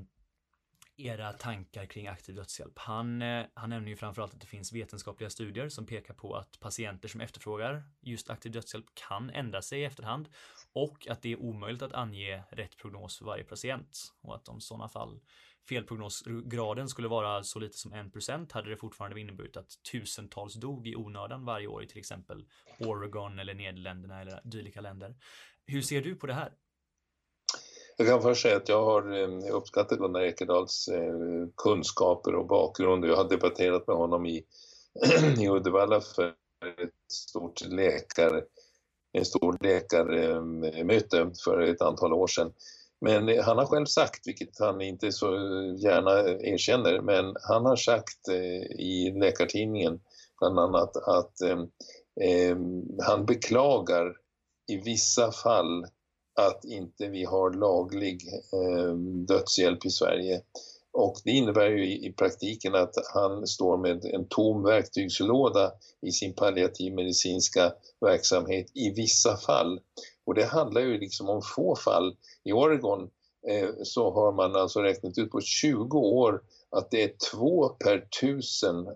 era 0.96 1.32
tankar 1.32 1.86
kring 1.86 2.06
aktiv 2.06 2.34
dödshjälp. 2.34 2.78
Han, 2.78 3.22
eh, 3.22 3.46
han 3.54 3.70
nämner 3.70 3.88
ju 3.88 3.96
framförallt 3.96 4.34
att 4.34 4.40
det 4.40 4.46
finns 4.46 4.72
vetenskapliga 4.72 5.30
studier 5.30 5.68
som 5.68 5.86
pekar 5.86 6.14
på 6.14 6.34
att 6.34 6.60
patienter 6.60 7.08
som 7.08 7.20
efterfrågar 7.20 7.82
just 8.00 8.30
aktiv 8.30 8.52
dödshjälp 8.52 8.86
kan 8.94 9.30
ändra 9.30 9.62
sig 9.62 9.80
i 9.80 9.84
efterhand 9.84 10.28
och 10.72 11.06
att 11.08 11.22
det 11.22 11.32
är 11.32 11.40
omöjligt 11.40 11.82
att 11.82 11.92
ange 11.92 12.42
rätt 12.50 12.76
prognos 12.76 13.18
för 13.18 13.24
varje 13.24 13.44
patient 13.44 13.98
och 14.22 14.34
att 14.34 14.48
om 14.48 14.60
sådana 14.60 14.88
fall 14.88 15.20
felprognosgraden 15.68 16.88
skulle 16.88 17.08
vara 17.08 17.42
så 17.42 17.58
lite 17.58 17.78
som 17.78 17.92
1% 17.92 18.52
hade 18.52 18.70
det 18.70 18.76
fortfarande 18.76 19.20
inneburit 19.20 19.56
att 19.56 19.70
tusentals 19.92 20.54
dog 20.54 20.88
i 20.88 20.96
onödan 20.96 21.44
varje 21.44 21.66
år 21.66 21.82
i 21.82 21.86
till 21.86 21.98
exempel 21.98 22.44
Oregon 22.78 23.38
eller 23.38 23.54
Nederländerna 23.54 24.20
eller 24.20 24.40
dylika 24.44 24.80
länder. 24.80 25.16
Hur 25.66 25.82
ser 25.82 26.02
du 26.02 26.16
på 26.16 26.26
det 26.26 26.34
här? 26.34 26.52
Jag 27.96 28.06
kan 28.06 28.22
först 28.22 28.42
säga 28.42 28.56
att 28.56 28.68
jag 28.68 28.84
har 28.84 29.22
eh, 29.22 29.54
uppskattat 29.54 29.98
Gunnar 29.98 30.20
Ekedals 30.20 30.88
eh, 30.88 31.14
kunskaper 31.56 32.34
och 32.34 32.46
bakgrund. 32.46 33.04
Jag 33.04 33.16
har 33.16 33.28
debatterat 33.28 33.86
med 33.86 33.96
honom 33.96 34.26
i, 34.26 34.44
i 35.38 35.48
Uddevalla 35.48 36.00
för 36.00 36.28
ett 36.82 37.12
stort 37.12 37.60
läkare, 37.60 38.42
en 39.12 39.24
stor 39.24 39.56
läkarmöte 39.60 41.18
eh, 41.18 41.28
för 41.44 41.60
ett 41.60 41.82
antal 41.82 42.12
år 42.12 42.26
sedan. 42.26 42.52
Men 43.00 43.38
han 43.38 43.58
har 43.58 43.66
själv 43.66 43.86
sagt, 43.86 44.26
vilket 44.26 44.58
han 44.58 44.80
inte 44.80 45.12
så 45.12 45.26
gärna 45.78 46.20
erkänner, 46.28 47.00
men 47.00 47.34
han 47.48 47.66
har 47.66 47.76
sagt 47.76 48.28
i 48.78 49.10
Läkartidningen 49.10 50.00
bland 50.38 50.58
annat 50.58 50.96
att 50.96 51.40
eh, 51.40 52.56
han 53.06 53.26
beklagar 53.26 54.16
i 54.68 54.76
vissa 54.76 55.32
fall 55.32 55.86
att 56.34 56.64
inte 56.64 57.08
vi 57.08 57.24
har 57.24 57.50
laglig 57.50 58.28
eh, 58.52 58.94
dödshjälp 59.28 59.86
i 59.86 59.90
Sverige. 59.90 60.42
Och 60.92 61.16
det 61.24 61.30
innebär 61.30 61.68
ju 61.68 61.86
i, 61.86 62.06
i, 62.06 62.12
praktiken 62.12 62.74
att 62.74 62.94
han 63.14 63.46
står 63.46 63.76
med 63.76 64.04
en 64.04 64.28
tom 64.28 64.62
verktygslåda 64.62 65.72
i 66.00 66.12
sin 66.12 66.34
palliativmedicinska 66.34 67.72
verksamhet 68.00 68.66
i 68.74 68.90
vissa 68.90 69.36
fall. 69.36 69.80
Och 70.24 70.34
det 70.34 70.44
handlar 70.44 70.80
ju 70.80 70.98
liksom 70.98 71.28
om 71.28 71.42
få 71.56 71.76
fall. 71.76 72.16
I 72.44 72.52
Oregon 72.52 73.10
eh, 73.48 73.68
så 73.82 74.10
har 74.10 74.32
man 74.32 74.56
alltså 74.56 74.80
räknat 74.80 75.18
ut 75.18 75.30
på 75.30 75.40
20 75.40 75.98
år 75.98 76.42
att 76.70 76.90
det 76.90 77.02
är 77.02 77.12
två 77.32 77.68
per 77.68 77.98
tusen 78.20 78.86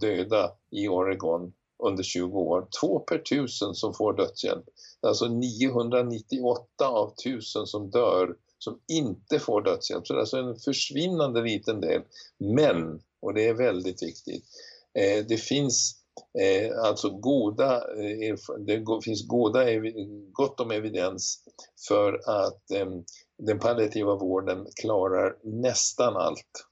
döda 0.00 0.52
i 0.70 0.88
Oregon 0.88 1.52
under 1.78 2.02
20 2.02 2.38
år. 2.38 2.66
Två 2.80 2.98
per 2.98 3.18
tusen 3.18 3.74
som 3.74 3.94
får 3.94 4.12
dödshjälp. 4.12 4.64
Alltså 5.00 5.28
998 5.28 6.88
av 6.88 7.14
tusen 7.24 7.66
som 7.66 7.90
dör 7.90 8.36
som 8.58 8.80
inte 8.88 9.38
får 9.38 9.62
dödshjälp. 9.62 10.06
Så 10.06 10.12
det 10.12 10.18
är 10.18 10.20
alltså 10.20 10.36
en 10.36 10.56
försvinnande 10.56 11.42
liten 11.42 11.80
del. 11.80 12.02
Men, 12.38 13.00
och 13.20 13.34
det 13.34 13.48
är 13.48 13.54
väldigt 13.54 14.02
viktigt, 14.02 14.44
eh, 14.98 15.26
det 15.28 15.36
finns 15.36 15.96
eh, 16.38 16.78
alltså 16.78 17.10
goda, 17.10 17.74
eh, 17.76 18.36
det 18.58 18.84
finns 19.04 19.26
goda, 19.28 19.64
gott 20.32 20.60
om 20.60 20.70
evidens 20.70 21.38
för 21.88 22.20
att 22.26 22.70
ehm, 22.70 23.04
den 23.38 23.58
palliativa 23.58 24.14
vården 24.14 24.66
klarar 24.80 25.36
nästan 25.42 26.16
allt 26.16 26.66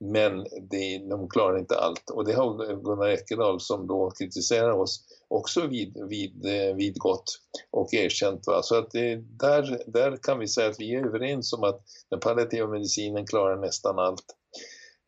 men 0.00 0.46
det, 0.70 0.98
de 0.98 1.28
klarar 1.28 1.58
inte 1.58 1.78
allt. 1.78 2.10
Och 2.10 2.24
det 2.24 2.32
har 2.32 2.82
Gunnar 2.82 3.08
Ekedal 3.08 3.60
som 3.60 3.86
då 3.86 4.10
kritiserar 4.10 4.72
oss 4.72 5.04
också 5.28 5.66
vid, 5.66 5.96
vid, 6.08 6.46
eh, 6.46 6.74
vidgått 6.74 7.24
och 7.70 7.94
erkänt. 7.94 8.46
Va? 8.46 8.62
Så 8.62 8.78
att 8.78 8.90
det, 8.90 9.16
där, 9.16 9.82
där 9.86 10.16
kan 10.16 10.38
vi 10.38 10.48
säga 10.48 10.70
att 10.70 10.80
vi 10.80 10.94
är 10.94 11.06
överens 11.06 11.52
om 11.52 11.64
att 11.64 11.80
den 12.10 12.20
palliativa 12.20 12.66
medicinen 12.66 13.26
klarar 13.26 13.56
nästan 13.56 13.98
allt. 13.98 14.24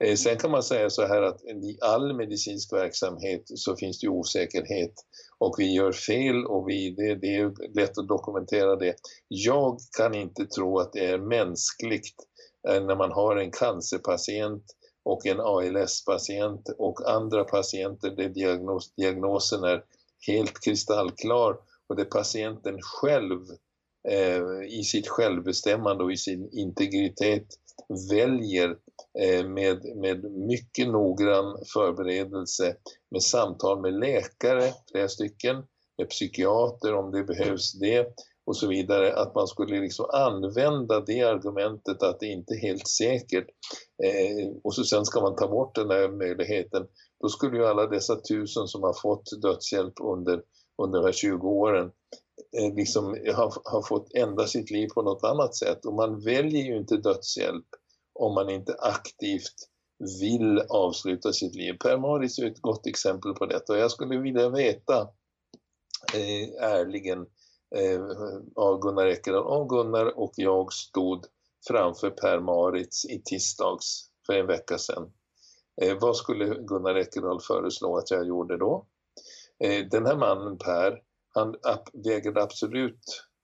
Eh, 0.04 0.14
sen 0.14 0.36
kan 0.36 0.50
man 0.50 0.62
säga 0.62 0.90
så 0.90 1.06
här 1.06 1.22
att 1.22 1.44
i 1.44 1.78
all 1.80 2.16
medicinsk 2.16 2.72
verksamhet 2.72 3.42
så 3.46 3.76
finns 3.76 4.00
det 4.00 4.08
osäkerhet 4.08 4.94
och 5.38 5.54
vi 5.58 5.72
gör 5.74 5.92
fel 5.92 6.46
och 6.46 6.68
vi, 6.68 6.90
det, 6.90 7.14
det 7.14 7.36
är 7.36 7.74
lätt 7.74 7.98
att 7.98 8.08
dokumentera 8.08 8.76
det. 8.76 8.94
Jag 9.28 9.78
kan 9.96 10.14
inte 10.14 10.46
tro 10.46 10.78
att 10.78 10.92
det 10.92 11.06
är 11.06 11.18
mänskligt 11.18 12.14
eh, 12.68 12.82
när 12.84 12.96
man 12.96 13.12
har 13.12 13.36
en 13.36 13.50
cancerpatient 13.50 14.64
och 15.04 15.26
en 15.26 15.40
ALS-patient 15.40 16.68
och 16.78 17.10
andra 17.10 17.44
patienter 17.44 18.10
där 18.10 18.28
diagnos, 18.28 18.94
diagnosen 18.94 19.64
är 19.64 19.84
helt 20.26 20.60
kristallklar 20.64 21.56
och 21.86 21.96
där 21.96 22.04
patienten 22.04 22.78
själv 22.82 23.40
eh, 24.08 24.78
i 24.78 24.82
sitt 24.84 25.08
självbestämmande 25.08 26.04
och 26.04 26.12
i 26.12 26.16
sin 26.16 26.48
integritet 26.52 27.46
väljer 28.10 28.76
eh, 29.18 29.46
med, 29.46 29.96
med 29.96 30.24
mycket 30.24 30.88
noggrann 30.88 31.64
förberedelse 31.72 32.76
med 33.10 33.22
samtal 33.22 33.80
med 33.80 33.94
läkare, 33.94 34.72
flera 34.92 35.08
stycken, 35.08 35.56
med 35.98 36.10
psykiater 36.10 36.94
om 36.94 37.10
det 37.10 37.24
behövs 37.24 37.72
det 37.72 38.06
och 38.50 38.56
så 38.56 38.68
vidare, 38.68 39.14
att 39.14 39.34
man 39.34 39.46
skulle 39.46 39.80
liksom 39.80 40.06
använda 40.12 41.00
det 41.00 41.22
argumentet 41.22 42.02
att 42.02 42.20
det 42.20 42.26
inte 42.26 42.54
är 42.54 42.58
helt 42.58 42.88
säkert 42.88 43.46
eh, 44.04 44.48
och 44.64 44.74
så 44.74 44.84
sen 44.84 45.04
ska 45.04 45.20
man 45.20 45.36
ta 45.36 45.48
bort 45.48 45.74
den 45.74 45.88
där 45.88 46.08
möjligheten. 46.08 46.86
Då 47.20 47.28
skulle 47.28 47.56
ju 47.56 47.66
alla 47.66 47.86
dessa 47.86 48.16
tusen 48.16 48.66
som 48.66 48.82
har 48.82 49.00
fått 49.02 49.42
dödshjälp 49.42 49.92
under, 50.02 50.42
under 50.82 50.98
de 50.98 51.04
här 51.04 51.12
20 51.12 51.48
åren 51.48 51.90
eh, 52.58 52.74
liksom 52.74 53.04
ha, 53.36 53.52
ha 53.64 53.82
fått 53.88 54.14
ändra 54.14 54.46
sitt 54.46 54.70
liv 54.70 54.88
på 54.94 55.02
något 55.02 55.24
annat 55.24 55.56
sätt 55.56 55.86
och 55.86 55.94
man 55.94 56.20
väljer 56.20 56.64
ju 56.64 56.76
inte 56.76 56.96
dödshjälp 56.96 57.66
om 58.14 58.34
man 58.34 58.50
inte 58.50 58.74
aktivt 58.78 59.56
vill 60.20 60.58
avsluta 60.68 61.32
sitt 61.32 61.54
liv. 61.54 61.72
Per 61.72 61.98
Maris 61.98 62.38
är 62.38 62.46
ett 62.46 62.62
gott 62.62 62.86
exempel 62.86 63.34
på 63.34 63.46
detta 63.46 63.72
och 63.72 63.78
jag 63.78 63.90
skulle 63.90 64.18
vilja 64.18 64.48
veta 64.48 65.08
eh, 66.14 66.64
ärligen 66.70 67.26
eh, 67.76 68.02
av 68.56 68.80
Gunnar 68.80 69.06
Ekedal 69.06 69.46
om 69.46 69.68
Gunnar 69.68 70.18
och 70.18 70.32
jag 70.36 70.72
stod 70.72 71.26
framför 71.68 72.10
Per 72.10 72.40
Maritz 72.40 73.04
i 73.04 73.22
tisdags 73.24 74.04
för 74.26 74.32
en 74.32 74.46
vecka 74.46 74.78
sedan. 74.78 75.12
Eh, 75.82 75.96
vad 76.00 76.16
skulle 76.16 76.54
Gunnar 76.54 76.94
Ekedal 76.94 77.40
föreslå 77.40 77.96
att 77.96 78.10
jag 78.10 78.26
gjorde 78.26 78.56
då? 78.58 78.86
Eh, 79.64 79.86
den 79.90 80.06
här 80.06 80.16
mannen 80.16 80.58
Per, 80.58 80.98
han 81.34 81.54
vägrade 82.04 82.42
absolut 82.42 83.00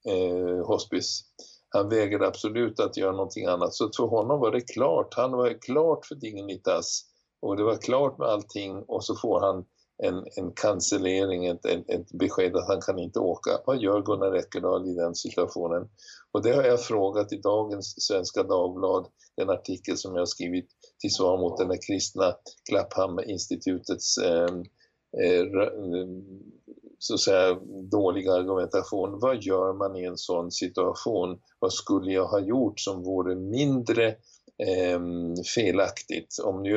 eh, 0.08 0.66
hospice. 0.66 1.24
Han 1.68 1.88
vägrade 1.88 2.26
absolut 2.26 2.80
att 2.80 2.96
göra 2.96 3.12
någonting 3.12 3.46
annat. 3.46 3.74
Så 3.74 3.90
för 3.96 4.06
honom 4.06 4.40
var 4.40 4.50
det 4.50 4.60
klart. 4.60 5.14
Han 5.14 5.32
var 5.32 5.62
klart 5.62 6.06
för 6.06 6.14
Dignitas. 6.14 7.04
Och 7.40 7.56
det 7.56 7.62
var 7.62 7.76
klart 7.76 8.18
med 8.18 8.28
allting 8.28 8.84
och 8.88 9.04
så 9.04 9.16
får 9.16 9.40
han 9.40 9.64
en, 10.02 10.24
en 10.37 10.52
cancellering, 10.52 11.46
ett, 11.46 11.66
ett, 11.66 11.90
ett 11.90 12.12
besked 12.12 12.56
att 12.56 12.68
han 12.68 12.80
kan 12.80 12.98
inte 12.98 13.18
åka. 13.18 13.50
Vad 13.66 13.82
gör 13.82 14.02
Gunnar 14.02 14.37
Eckerdal 14.37 14.88
i 14.88 14.94
den 14.94 15.14
situationen? 15.14 15.88
Och 16.32 16.42
det 16.42 16.52
har 16.52 16.62
jag 16.62 16.80
frågat 16.80 17.32
i 17.32 17.37
dagens 17.37 17.94
Svenska 17.98 18.42
Dagblad, 18.42 19.06
den 19.37 19.50
artikel 19.50 19.96
som 19.96 20.14
jag 20.14 20.20
har 20.20 20.26
skrivit 20.26 20.68
till 21.00 21.14
svar 21.14 21.38
mot 21.38 21.59
den 21.59 21.78
kristna 21.87 22.35
Klapphamn-institutets 22.70 24.18
eh, 24.18 24.54
eh, 25.22 25.40
eh, 25.40 26.06
så 26.98 27.14
att 27.14 27.20
säga, 27.20 27.54
dåliga 27.90 28.32
argumentation. 28.32 29.18
Vad 29.20 29.42
gör 29.42 29.72
man 29.72 29.96
i 29.96 30.04
en 30.04 30.16
sån 30.16 30.50
situation? 30.50 31.38
Vad 31.59 31.72
skulle 31.72 32.12
jag 32.12 32.26
ha 32.26 32.40
gjort 32.40 32.80
som 32.80 33.02
vore 33.02 33.35
mindre 33.35 34.14
eh, 34.59 35.01
felaktigt? 35.55 36.38
Om 36.45 36.62
du 36.62 36.71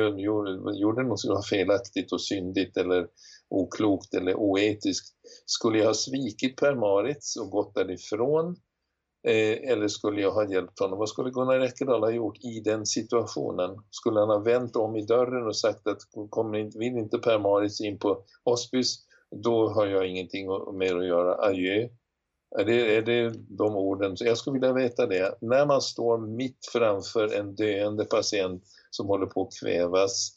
gjorde 0.80 1.02
något 1.02 1.20
som 1.20 1.34
var 1.34 1.42
felaktigt 1.42 2.12
och 2.12 2.20
syndigt 2.20 2.76
eller 2.76 3.06
oklokt 3.50 4.14
eller 4.14 4.34
oetiskt, 4.34 5.14
skulle 5.46 5.78
jag 5.78 5.86
ha 5.86 5.94
svikit 5.94 6.56
Per 6.56 6.74
Maritz 6.74 7.36
och 7.36 7.50
gått 7.50 7.74
därifrån? 7.74 8.56
Eh, 9.28 9.70
eller 9.72 9.88
skulle 9.88 10.20
jag 10.20 10.30
ha 10.30 10.52
hjälpt 10.52 10.78
honom? 10.78 10.98
Vad 10.98 11.08
skulle 11.08 11.30
Gunnar 11.30 11.60
Ekedal 11.60 12.02
ha 12.02 12.10
gjort 12.10 12.38
i 12.44 12.60
den 12.60 12.86
situationen? 12.86 13.76
Skulle 13.90 14.20
han 14.20 14.28
ha 14.28 14.38
vänt 14.38 14.76
om 14.76 14.96
i 14.96 15.06
dörren 15.06 15.46
och 15.46 15.56
sagt 15.56 15.86
att 15.86 15.98
kommer, 16.30 16.78
vill 16.78 16.98
inte 16.98 17.18
Per 17.18 17.38
Maritz 17.38 17.80
in 17.80 17.98
på 17.98 18.24
hospice 18.44 19.06
då 19.30 19.68
har 19.68 19.86
jag 19.86 20.06
ingenting 20.06 20.46
mer 20.78 20.96
att 20.96 21.06
göra. 21.06 21.34
Adjö. 21.34 21.88
Är 22.58 22.64
det, 22.64 22.96
är 22.96 23.02
det 23.02 23.34
de 23.48 23.76
orden? 23.76 24.16
Så 24.16 24.24
jag 24.24 24.38
skulle 24.38 24.54
vilja 24.54 24.72
veta 24.72 25.06
det. 25.06 25.34
När 25.40 25.66
man 25.66 25.80
står 25.80 26.18
mitt 26.18 26.68
framför 26.72 27.34
en 27.34 27.54
döende 27.54 28.04
patient 28.04 28.62
som 28.90 29.06
håller 29.06 29.26
på 29.26 29.42
att 29.42 29.60
kvävas 29.60 30.30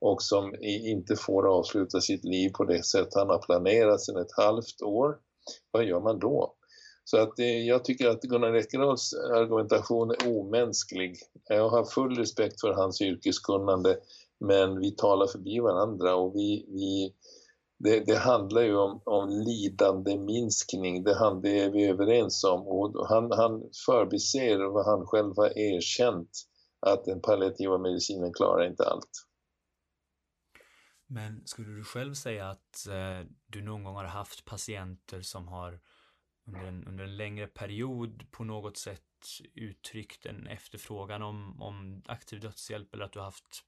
och 0.00 0.22
som 0.22 0.54
inte 0.62 1.16
får 1.16 1.58
avsluta 1.58 2.00
sitt 2.00 2.24
liv 2.24 2.50
på 2.50 2.64
det 2.64 2.84
sätt 2.84 3.08
han 3.14 3.28
har 3.28 3.38
planerat 3.38 4.00
sedan 4.00 4.16
ett 4.16 4.36
halvt 4.36 4.82
år, 4.82 5.16
vad 5.70 5.84
gör 5.84 6.00
man 6.00 6.18
då? 6.18 6.54
Så 7.04 7.18
att 7.18 7.38
eh, 7.38 7.66
jag 7.66 7.84
tycker 7.84 8.08
att 8.08 8.22
Gunnar 8.22 8.54
Eckerdahls 8.54 9.14
argumentation 9.14 10.10
är 10.10 10.38
omänsklig. 10.38 11.16
Jag 11.48 11.68
har 11.68 11.84
full 11.84 12.16
respekt 12.16 12.60
för 12.60 12.72
hans 12.72 13.00
yrkeskunnande 13.00 13.96
men 14.40 14.80
vi 14.80 14.90
talar 14.90 15.26
förbi 15.26 15.60
varandra 15.60 16.14
och 16.14 16.34
vi, 16.34 16.66
vi 16.68 17.14
det, 17.82 18.06
det, 18.06 18.16
handlar 18.16 18.62
ju 18.62 18.76
om, 18.76 19.02
om 19.04 19.28
lidande 19.28 20.18
minskning, 20.18 21.04
det, 21.04 21.14
han, 21.18 21.40
det 21.40 21.60
är 21.60 21.70
vi 21.70 21.86
överens 21.86 22.44
om 22.44 22.66
och 22.66 23.08
han, 23.08 23.32
han 23.32 23.70
förbiser 23.86 24.72
vad 24.72 24.86
han 24.86 25.06
själv 25.06 25.32
har 25.36 25.58
erkänt 25.58 26.30
att 26.80 27.04
den 27.04 27.20
palliativa 27.20 27.78
medicinen 27.78 28.32
klarar 28.32 28.66
inte 28.66 28.84
allt. 28.84 29.26
Men 31.06 31.46
skulle 31.46 31.68
du 31.68 31.84
själv 31.84 32.14
säga 32.14 32.50
att 32.50 32.86
eh, 32.88 33.26
du 33.46 33.62
någon 33.62 33.84
gång 33.84 33.94
har 33.94 34.04
haft 34.04 34.44
patienter 34.44 35.20
som 35.20 35.48
har 35.48 35.80
under 36.46 36.60
en, 36.60 36.84
under 36.84 37.04
en 37.04 37.16
längre 37.16 37.46
period 37.46 38.30
på 38.30 38.44
något 38.44 38.76
sätt 38.76 39.02
uttryckt 39.54 40.26
en 40.26 40.46
efterfrågan 40.46 41.22
om, 41.22 41.62
om 41.62 42.02
aktiv 42.06 42.40
dödshjälp 42.40 42.94
eller 42.94 43.04
att 43.04 43.12
du 43.12 43.18
har 43.18 43.24
haft 43.24 43.64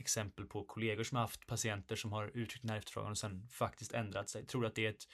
exempel 0.00 0.46
på 0.46 0.64
kollegor 0.64 1.04
som 1.04 1.16
har 1.16 1.22
haft 1.22 1.46
patienter 1.46 1.96
som 1.96 2.12
har 2.12 2.30
uttryckt 2.34 2.62
den 2.62 2.70
här 2.70 2.78
efterfrågan 2.78 3.10
och 3.10 3.18
sen 3.18 3.48
faktiskt 3.52 3.94
ändrat 3.94 4.28
sig. 4.28 4.46
Tror 4.46 4.60
du 4.62 4.66
att 4.66 4.74
det 4.74 4.86
är 4.86 4.90
ett, 4.90 5.08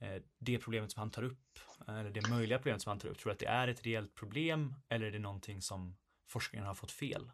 eh, 0.00 0.22
det 0.38 0.58
problemet 0.58 0.92
som 0.92 1.00
han 1.00 1.10
tar 1.10 1.22
upp, 1.22 1.58
eh, 1.88 1.98
eller 1.98 2.10
det 2.10 2.28
möjliga 2.28 2.58
problemet 2.58 2.82
som 2.82 2.90
han 2.90 2.98
tar 2.98 3.08
upp, 3.08 3.18
tror 3.18 3.30
du 3.30 3.32
att 3.32 3.38
det 3.38 3.46
är 3.46 3.68
ett 3.68 3.86
reellt 3.86 4.14
problem 4.14 4.74
eller 4.88 5.06
är 5.06 5.10
det 5.10 5.18
någonting 5.18 5.62
som 5.62 5.96
forskningen 6.28 6.66
har 6.66 6.74
fått 6.74 6.92
fel? 6.92 7.30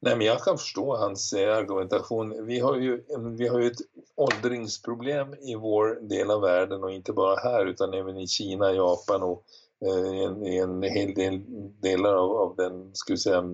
Nej, 0.00 0.16
men 0.16 0.26
jag 0.26 0.42
kan 0.42 0.58
förstå 0.58 0.96
hans 0.96 1.32
eh, 1.32 1.56
argumentation. 1.56 2.46
Vi 2.46 2.60
har, 2.60 2.76
ju, 2.76 3.04
vi 3.36 3.48
har 3.48 3.60
ju 3.60 3.66
ett 3.66 3.80
åldringsproblem 4.14 5.34
i 5.34 5.54
vår 5.54 6.08
del 6.08 6.30
av 6.30 6.40
världen 6.40 6.84
och 6.84 6.92
inte 6.92 7.12
bara 7.12 7.36
här 7.36 7.66
utan 7.66 7.94
även 7.94 8.16
i 8.16 8.26
Kina, 8.26 8.72
Japan 8.72 9.22
och 9.22 9.44
en, 9.80 10.46
en 10.46 10.82
hel 10.82 11.14
del 11.14 11.42
delar 11.80 12.14
av, 12.14 12.30
av 12.30 12.56
den, 12.56 12.94
skulle 12.94 13.18
säga, 13.18 13.44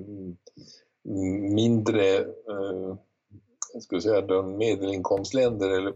mindre 1.55 2.17
eh, 2.19 2.97
ska 3.81 4.01
säga, 4.01 4.21
de 4.21 4.57
medelinkomstländer 4.57 5.71
eller 5.71 5.95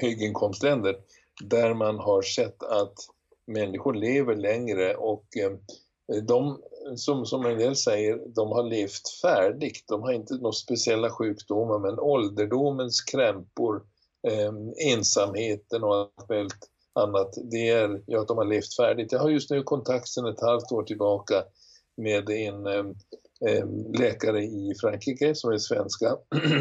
höginkomstländer 0.00 0.96
där 1.44 1.74
man 1.74 1.98
har 1.98 2.22
sett 2.22 2.62
att 2.62 2.94
människor 3.46 3.94
lever 3.94 4.36
längre 4.36 4.94
och 4.94 5.26
eh, 5.36 5.52
de 6.22 6.62
som, 6.96 7.26
som 7.26 7.46
en 7.46 7.58
del 7.58 7.76
säger, 7.76 8.20
de 8.26 8.48
har 8.48 8.62
levt 8.62 9.08
färdigt. 9.22 9.84
De 9.88 10.02
har 10.02 10.12
inte 10.12 10.34
några 10.34 10.52
speciella 10.52 11.10
sjukdomar 11.10 11.78
men 11.78 11.98
ålderdomens 11.98 13.00
krämpor, 13.00 13.82
eh, 14.28 14.52
ensamheten 14.92 15.84
och 15.84 15.94
allt 15.94 16.70
annat, 16.92 17.34
det 17.50 17.68
är 17.68 18.02
ja, 18.06 18.20
att 18.20 18.28
de 18.28 18.36
har 18.36 18.44
levt 18.44 18.76
färdigt. 18.76 19.12
Jag 19.12 19.18
har 19.18 19.30
just 19.30 19.50
nu 19.50 19.62
kontakt 19.62 20.08
sedan 20.08 20.26
ett 20.26 20.40
halvt 20.40 20.72
år 20.72 20.82
tillbaka 20.82 21.44
med 21.96 22.30
en 22.30 22.66
Eh, 22.66 22.84
Ehm, 23.46 23.92
läkare 23.92 24.44
i 24.44 24.74
Frankrike 24.80 25.34
som 25.34 25.52
är 25.52 25.58
svenska. 25.58 26.16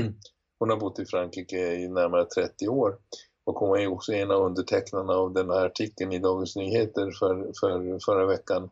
hon 0.60 0.70
har 0.70 0.78
bott 0.78 1.00
i 1.00 1.06
Frankrike 1.06 1.74
i 1.74 1.88
närmare 1.88 2.26
30 2.26 2.68
år 2.68 2.98
och 3.46 3.56
hon 3.56 3.80
är 3.80 3.88
också 3.88 4.14
en 4.14 4.32
av 4.32 4.42
undertecknarna 4.42 5.14
av 5.14 5.34
den 5.34 5.50
här 5.50 5.66
artikeln 5.66 6.12
i 6.12 6.20
Dagens 6.20 6.56
Nyheter 6.56 7.12
för, 7.12 7.52
för 7.60 8.00
förra 8.06 8.26
veckan. 8.26 8.70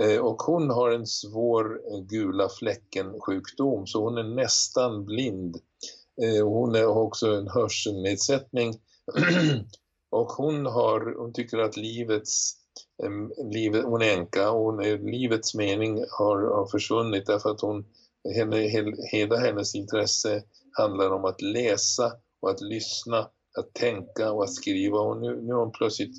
Ehm, 0.00 0.22
och 0.22 0.42
hon 0.42 0.70
har 0.70 0.90
en 0.90 1.06
svår 1.06 1.80
eh, 1.92 2.00
gula 2.00 2.48
fläcken 2.48 3.20
sjukdom 3.20 3.86
så 3.86 4.04
hon 4.04 4.18
är 4.18 4.34
nästan 4.34 5.04
blind. 5.04 5.56
Ehm, 6.22 6.46
hon 6.46 6.74
har 6.74 7.02
också 7.02 7.26
en 7.26 7.48
hörselnedsättning 7.48 8.74
och 10.10 10.28
hon, 10.28 10.66
har, 10.66 11.14
hon 11.18 11.32
tycker 11.32 11.58
att 11.58 11.76
livets 11.76 12.59
livet, 13.52 13.84
hon 13.84 14.02
är 14.02 14.16
änka 14.16 14.50
och 14.50 14.64
hon 14.64 14.80
är, 14.80 14.98
livets 14.98 15.54
mening 15.54 16.04
har, 16.18 16.36
har 16.36 16.66
försvunnit 16.70 17.26
därför 17.26 17.50
att 17.50 17.60
hon, 17.60 17.84
henne, 18.36 18.56
hela 19.12 19.36
hennes 19.36 19.74
intresse 19.74 20.42
handlar 20.72 21.10
om 21.10 21.24
att 21.24 21.42
läsa 21.42 22.12
och 22.42 22.50
att 22.50 22.60
lyssna, 22.60 23.18
att 23.58 23.74
tänka 23.74 24.32
och 24.32 24.44
att 24.44 24.54
skriva 24.54 24.98
och 24.98 25.20
nu, 25.20 25.40
nu 25.42 25.54
hon 25.54 25.72
plötsligt 25.72 26.16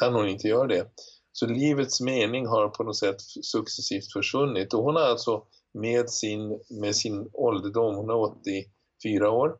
kan 0.00 0.14
hon 0.14 0.28
inte 0.28 0.48
göra 0.48 0.66
det. 0.66 0.86
Så 1.32 1.46
livets 1.46 2.00
mening 2.00 2.46
har 2.46 2.68
på 2.68 2.82
något 2.82 2.98
sätt 2.98 3.20
successivt 3.42 4.12
försvunnit 4.12 4.74
och 4.74 4.82
hon 4.82 4.96
har 4.96 5.02
alltså 5.02 5.42
med 5.74 6.10
sin, 6.10 6.60
med 6.80 6.96
sin 6.96 7.30
ålderdom, 7.32 7.96
hon 7.96 8.10
är 8.10 8.14
84 8.14 9.30
år, 9.30 9.56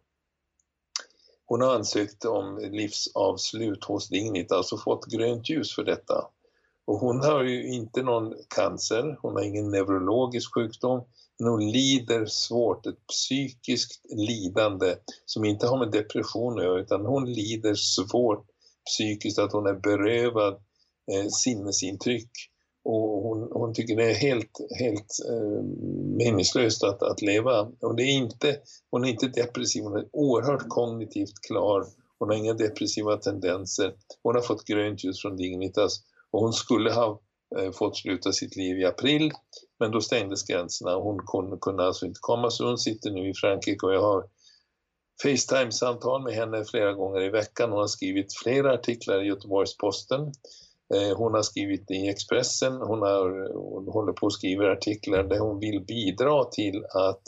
hon 1.51 1.61
har 1.61 1.75
ansökt 1.75 2.25
om 2.25 2.59
livsavslut 2.59 3.85
hos 3.85 4.09
Dignit, 4.09 4.53
alltså 4.53 4.77
fått 4.77 5.07
grönt 5.07 5.49
ljus 5.49 5.75
för 5.75 5.85
detta. 5.85 6.25
Och 6.87 6.99
hon 6.99 7.21
har 7.21 7.43
ju 7.43 7.73
inte 7.73 8.03
någon 8.03 8.35
cancer, 8.55 9.19
hon 9.23 9.33
har 9.33 9.43
ingen 9.43 9.71
neurologisk 9.71 10.55
sjukdom, 10.55 11.05
men 11.39 11.49
hon 11.49 11.71
lider 11.71 12.27
svårt, 12.27 12.87
ett 12.87 13.07
psykiskt 13.07 14.01
lidande 14.11 14.95
som 15.25 15.45
inte 15.45 15.67
har 15.67 15.79
med 15.79 15.91
depression 15.91 16.59
att 16.59 16.65
göra, 16.65 16.81
utan 16.81 17.07
hon 17.07 17.33
lider 17.33 17.75
svårt 17.75 18.47
psykiskt 18.87 19.39
att 19.39 19.53
hon 19.53 19.67
är 19.67 19.75
berövad 19.75 20.55
eh, 21.13 21.27
sinnesintryck 21.31 22.31
och 22.85 23.23
hon, 23.23 23.49
hon, 23.53 23.75
tycker 23.75 23.97
det 23.97 24.11
är 24.11 24.14
helt, 24.14 24.59
helt 24.79 25.16
eh, 25.29 25.62
meningslöst 26.19 26.85
att, 26.85 27.03
att 27.03 27.23
leva. 27.23 27.61
Och 27.81 27.97
det 27.97 28.03
är 28.03 28.12
inte, 28.12 28.57
hon 28.90 29.05
är 29.05 29.09
inte 29.09 29.29
depressiv, 29.29 29.83
hon 29.83 29.97
är 29.97 30.07
oerhört 30.12 30.69
kognitivt 30.69 31.40
klar 31.49 31.87
hon 32.21 32.29
har 32.29 32.37
inga 32.37 32.55
depressiva 32.55 33.16
tendenser, 33.16 33.95
hon 34.23 34.35
har 34.35 34.43
fått 34.43 34.64
grönt 34.64 35.05
ljus 35.05 35.23
från 35.23 35.37
Dignitas 35.37 36.03
och 36.31 36.40
hon 36.40 36.53
skulle 36.53 36.93
ha 36.93 37.21
eh, 37.59 37.73
fått 37.73 37.97
sluta 37.97 38.33
sitt 38.33 38.57
liv 38.57 38.79
i 38.79 38.85
april 38.85 39.31
men 39.79 39.90
då 39.90 40.01
stängdes 40.01 40.43
gränserna 40.43 40.97
och 40.97 41.05
hon 41.05 41.27
kunde, 41.27 41.57
kunde 41.61 41.85
alltså 41.85 42.07
inte 42.07 42.19
komma 42.21 42.51
så 42.51 42.66
hon 42.66 42.79
sitter 42.79 43.11
nu 43.11 43.31
i 43.31 43.35
Frankrike 43.35 43.87
och 43.87 43.95
jag 43.95 44.03
har 44.03 44.25
Facetime-samtal 45.23 46.23
med 46.23 46.33
henne 46.33 46.64
flera 46.64 46.93
gånger 46.93 47.21
i 47.21 47.29
veckan. 47.29 47.71
Hon 47.71 47.81
har 47.81 47.87
skrivit 47.87 48.35
flera 48.43 48.75
artiklar 48.75 49.23
i 49.23 49.27
Göteborgs-Posten. 49.27 50.33
Eh, 50.94 51.16
hon 51.16 51.35
har 51.35 51.42
skrivit 51.42 51.90
i 51.90 52.09
Expressen, 52.09 52.72
hon, 52.72 53.03
har, 53.03 53.55
hon 53.55 53.88
håller 53.88 54.12
på 54.12 54.26
att 54.26 54.33
skriva 54.33 54.72
artiklar 54.72 55.22
där 55.22 55.38
hon 55.38 55.59
vill 55.59 55.85
bidra 55.85 56.44
till 56.44 56.85
att 56.85 57.22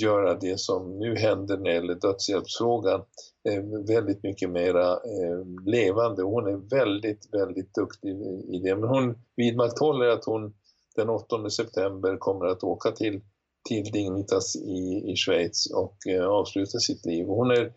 göra 0.00 0.34
det 0.34 0.60
som 0.60 0.98
nu 0.98 1.16
händer 1.16 1.56
när 1.56 1.64
det 1.64 1.74
gäller 1.74 1.94
dödshjälpsfrågan 1.94 3.00
eh, 3.48 3.62
väldigt 3.86 4.22
mycket 4.22 4.50
mera 4.50 4.92
eh, 4.92 5.66
levande. 5.66 6.22
Hon 6.22 6.46
är 6.46 6.76
väldigt, 6.76 7.28
väldigt 7.32 7.74
duktig 7.74 8.10
i 8.54 8.58
det. 8.64 8.76
Men 8.76 8.88
hon 8.88 9.18
vidmakthåller 9.36 10.06
att 10.06 10.24
hon 10.24 10.54
den 10.96 11.10
8 11.10 11.50
september 11.50 12.16
kommer 12.16 12.46
att 12.46 12.64
åka 12.64 12.90
till, 12.90 13.20
till 13.68 13.84
Dignitas 13.84 14.56
i, 14.56 15.12
i 15.12 15.16
Schweiz 15.16 15.70
och 15.74 15.96
avsluta 16.28 16.78
sitt 16.78 17.06
liv. 17.06 17.26
Hon 17.26 17.50
är 17.50 17.72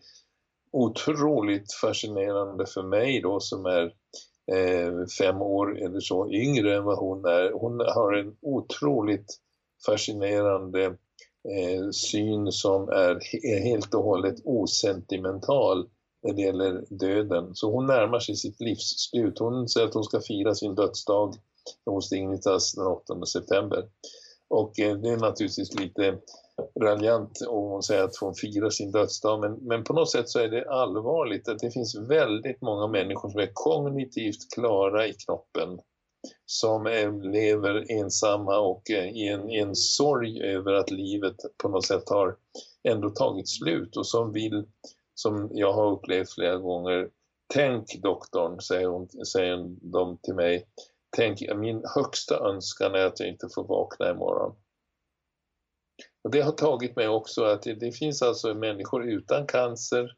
otroligt 0.72 1.72
fascinerande 1.72 2.66
för 2.66 2.82
mig 2.82 3.20
då 3.20 3.40
som 3.40 3.66
är 3.66 3.92
Eh, 4.52 5.06
fem 5.18 5.42
år 5.42 5.78
eller 5.78 6.00
så 6.00 6.30
yngre 6.30 6.76
än 6.76 6.84
vad 6.84 6.98
hon 6.98 7.24
är. 7.24 7.52
Hon 7.52 7.80
har 7.80 8.12
en 8.12 8.36
otroligt 8.42 9.38
fascinerande 9.86 10.84
eh, 11.48 11.90
syn 11.92 12.52
som 12.52 12.88
är, 12.88 13.18
är 13.46 13.60
helt 13.60 13.94
och 13.94 14.04
hållet 14.04 14.36
osentimental 14.44 15.88
när 16.22 16.32
det 16.32 16.42
gäller 16.42 16.84
döden. 16.90 17.54
Så 17.54 17.72
hon 17.72 17.86
närmar 17.86 18.20
sig 18.20 18.36
sitt 18.36 18.60
livs 18.60 19.10
slut. 19.10 19.38
Hon 19.38 19.68
säger 19.68 19.86
att 19.86 19.94
hon 19.94 20.04
ska 20.04 20.20
fira 20.20 20.54
sin 20.54 20.74
dödsdag 20.74 21.34
hos 21.86 22.10
Dignitas 22.10 22.72
den 22.72 22.86
8 22.86 23.26
september. 23.26 23.84
Och 24.48 24.80
eh, 24.80 24.96
det 24.96 25.08
är 25.08 25.16
naturligtvis 25.16 25.80
lite 25.80 26.18
raljant 26.80 27.30
om 27.48 27.70
hon 27.70 27.82
säger 27.82 28.04
att 28.04 28.16
hon 28.20 28.34
firar 28.34 28.70
sin 28.70 28.92
dödsdag 28.92 29.40
men, 29.40 29.52
men 29.52 29.84
på 29.84 29.92
något 29.92 30.10
sätt 30.10 30.28
så 30.28 30.38
är 30.38 30.48
det 30.48 30.70
allvarligt 30.70 31.48
att 31.48 31.58
det 31.58 31.70
finns 31.70 31.96
väldigt 31.96 32.62
många 32.62 32.86
människor 32.86 33.28
som 33.28 33.40
är 33.40 33.50
kognitivt 33.54 34.54
klara 34.54 35.06
i 35.06 35.12
knoppen 35.12 35.78
som 36.46 36.86
är, 36.86 37.30
lever 37.32 37.92
ensamma 37.92 38.58
och 38.58 38.90
eh, 38.90 39.08
i 39.08 39.28
en, 39.28 39.50
i 39.50 39.58
en 39.58 39.74
sorg 39.74 40.42
över 40.42 40.72
att 40.72 40.90
livet 40.90 41.36
på 41.62 41.68
något 41.68 41.86
sätt 41.86 42.08
har 42.08 42.36
ändå 42.88 43.10
tagit 43.10 43.48
slut 43.48 43.96
och 43.96 44.06
som 44.06 44.32
vill, 44.32 44.66
som 45.14 45.50
jag 45.52 45.72
har 45.72 45.92
upplevt 45.92 46.32
flera 46.32 46.56
gånger, 46.56 47.08
tänk 47.54 48.02
doktorn, 48.02 48.60
säger, 48.60 48.86
hon, 48.86 49.08
säger 49.08 49.76
de 49.92 50.18
till 50.22 50.34
mig, 50.34 50.64
tänk, 51.16 51.40
min 51.56 51.82
högsta 51.94 52.38
önskan 52.38 52.94
är 52.94 53.06
att 53.06 53.20
jag 53.20 53.28
inte 53.28 53.48
får 53.54 53.64
vakna 53.64 54.10
imorgon. 54.10 54.56
Och 56.24 56.30
det 56.30 56.40
har 56.40 56.52
tagit 56.52 56.96
mig 56.96 57.08
också 57.08 57.44
att 57.44 57.62
det, 57.62 57.74
det 57.74 57.92
finns 57.92 58.22
alltså 58.22 58.54
människor 58.54 59.08
utan 59.08 59.46
cancer, 59.46 60.16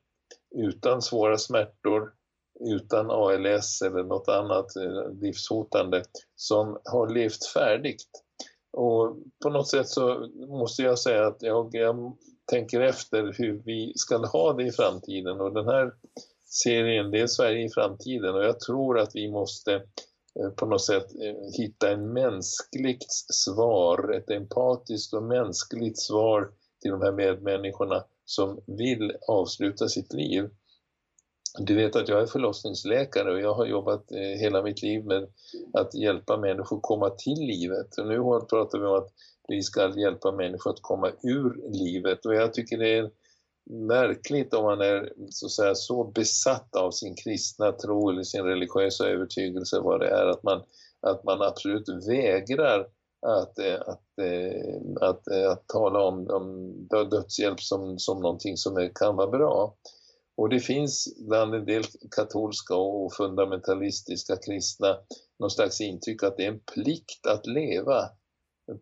utan 0.56 1.02
svåra 1.02 1.38
smärtor, 1.38 2.12
utan 2.60 3.10
ALS 3.10 3.82
eller 3.82 4.04
något 4.04 4.28
annat 4.28 4.76
eh, 4.76 5.12
livshotande 5.22 6.02
som 6.36 6.80
har 6.84 7.08
levt 7.08 7.46
färdigt. 7.46 8.10
Och 8.72 9.16
på 9.42 9.50
något 9.50 9.68
sätt 9.68 9.88
så 9.88 10.30
måste 10.48 10.82
jag 10.82 10.98
säga 10.98 11.26
att 11.26 11.42
jag, 11.42 11.70
jag 11.72 12.16
tänker 12.50 12.80
efter 12.80 13.34
hur 13.38 13.62
vi 13.64 13.92
ska 13.96 14.16
ha 14.16 14.52
det 14.52 14.64
i 14.64 14.72
framtiden 14.72 15.40
och 15.40 15.54
den 15.54 15.68
här 15.68 15.92
serien 16.44 17.10
det 17.10 17.20
är 17.20 17.26
Sverige 17.26 17.64
i 17.64 17.70
framtiden 17.70 18.34
och 18.34 18.44
jag 18.44 18.60
tror 18.60 18.98
att 18.98 19.10
vi 19.14 19.30
måste 19.30 19.72
Eh, 19.74 20.09
Eh, 20.38 20.50
på 20.50 20.66
något 20.66 20.84
sätt 20.84 21.06
eh, 21.22 21.34
hitta 21.58 21.90
en 21.90 22.12
mänskligt 22.12 23.12
svar, 23.32 24.12
ett 24.12 24.30
empatiskt 24.30 25.14
och 25.14 25.22
mänskligt 25.22 25.98
svar 25.98 26.50
till 26.82 26.90
de 26.90 27.02
här 27.02 27.12
medmänniskorna 27.12 28.04
som 28.24 28.60
vill 28.66 29.12
avsluta 29.28 29.88
sitt 29.88 30.12
liv. 30.12 30.50
Du 31.58 31.76
vet 31.76 31.96
att 31.96 32.08
jag 32.08 32.22
är 32.22 32.26
förlossningsläkare 32.26 33.32
och 33.32 33.40
jag 33.40 33.54
har 33.54 33.66
jobbat 33.66 34.12
eh, 34.12 34.18
hela 34.18 34.62
mitt 34.62 34.82
liv 34.82 35.04
med 35.04 35.28
att 35.72 35.94
hjälpa 35.94 36.36
människor 36.36 36.80
komma 36.80 37.10
till 37.10 37.40
livet. 37.40 37.98
Och 37.98 38.06
nu 38.06 38.16
pratar 38.50 38.78
vi 38.78 38.86
om 38.86 38.94
att 38.94 39.12
vi 39.48 39.62
ska 39.62 39.98
hjälpa 39.98 40.32
människor 40.32 40.70
att 40.70 40.82
komma 40.82 41.10
ur 41.22 41.70
livet 41.72 42.26
och 42.26 42.34
jag 42.34 42.54
tycker 42.54 42.78
det 42.78 42.98
är 42.98 43.10
märkligt 43.70 44.54
om 44.54 44.64
man 44.64 44.80
är 44.80 45.12
så, 45.30 45.46
att 45.46 45.52
säga, 45.52 45.74
så 45.74 46.04
besatt 46.04 46.76
av 46.76 46.90
sin 46.90 47.14
kristna 47.14 47.72
tro 47.72 48.10
eller 48.10 48.22
sin 48.22 48.44
religiösa 48.44 49.08
övertygelse 49.08 49.80
vad 49.80 50.00
det 50.00 50.08
är 50.08 50.26
att 50.26 50.42
man, 50.42 50.62
att 51.00 51.24
man 51.24 51.42
absolut 51.42 51.88
vägrar 52.08 52.86
att, 53.26 53.58
eh, 53.58 53.80
att, 53.80 54.18
eh, 54.20 55.02
att, 55.02 55.28
att, 55.28 55.46
att 55.52 55.68
tala 55.68 56.02
om, 56.02 56.26
om 56.30 56.74
dödshjälp 57.10 57.60
som, 57.60 57.98
som 57.98 58.20
någonting 58.22 58.56
som 58.56 58.76
är, 58.76 58.90
kan 58.94 59.16
vara 59.16 59.30
bra. 59.30 59.74
Och 60.36 60.48
det 60.48 60.60
finns 60.60 61.14
bland 61.28 61.54
en 61.54 61.64
del 61.64 61.82
katolska 62.16 62.74
och 62.74 63.14
fundamentalistiska 63.14 64.36
kristna 64.36 64.98
någon 65.38 65.50
slags 65.50 65.80
intryck 65.80 66.22
att 66.22 66.36
det 66.36 66.44
är 66.44 66.48
en 66.48 66.60
plikt 66.74 67.26
att 67.26 67.46
leva. 67.46 68.10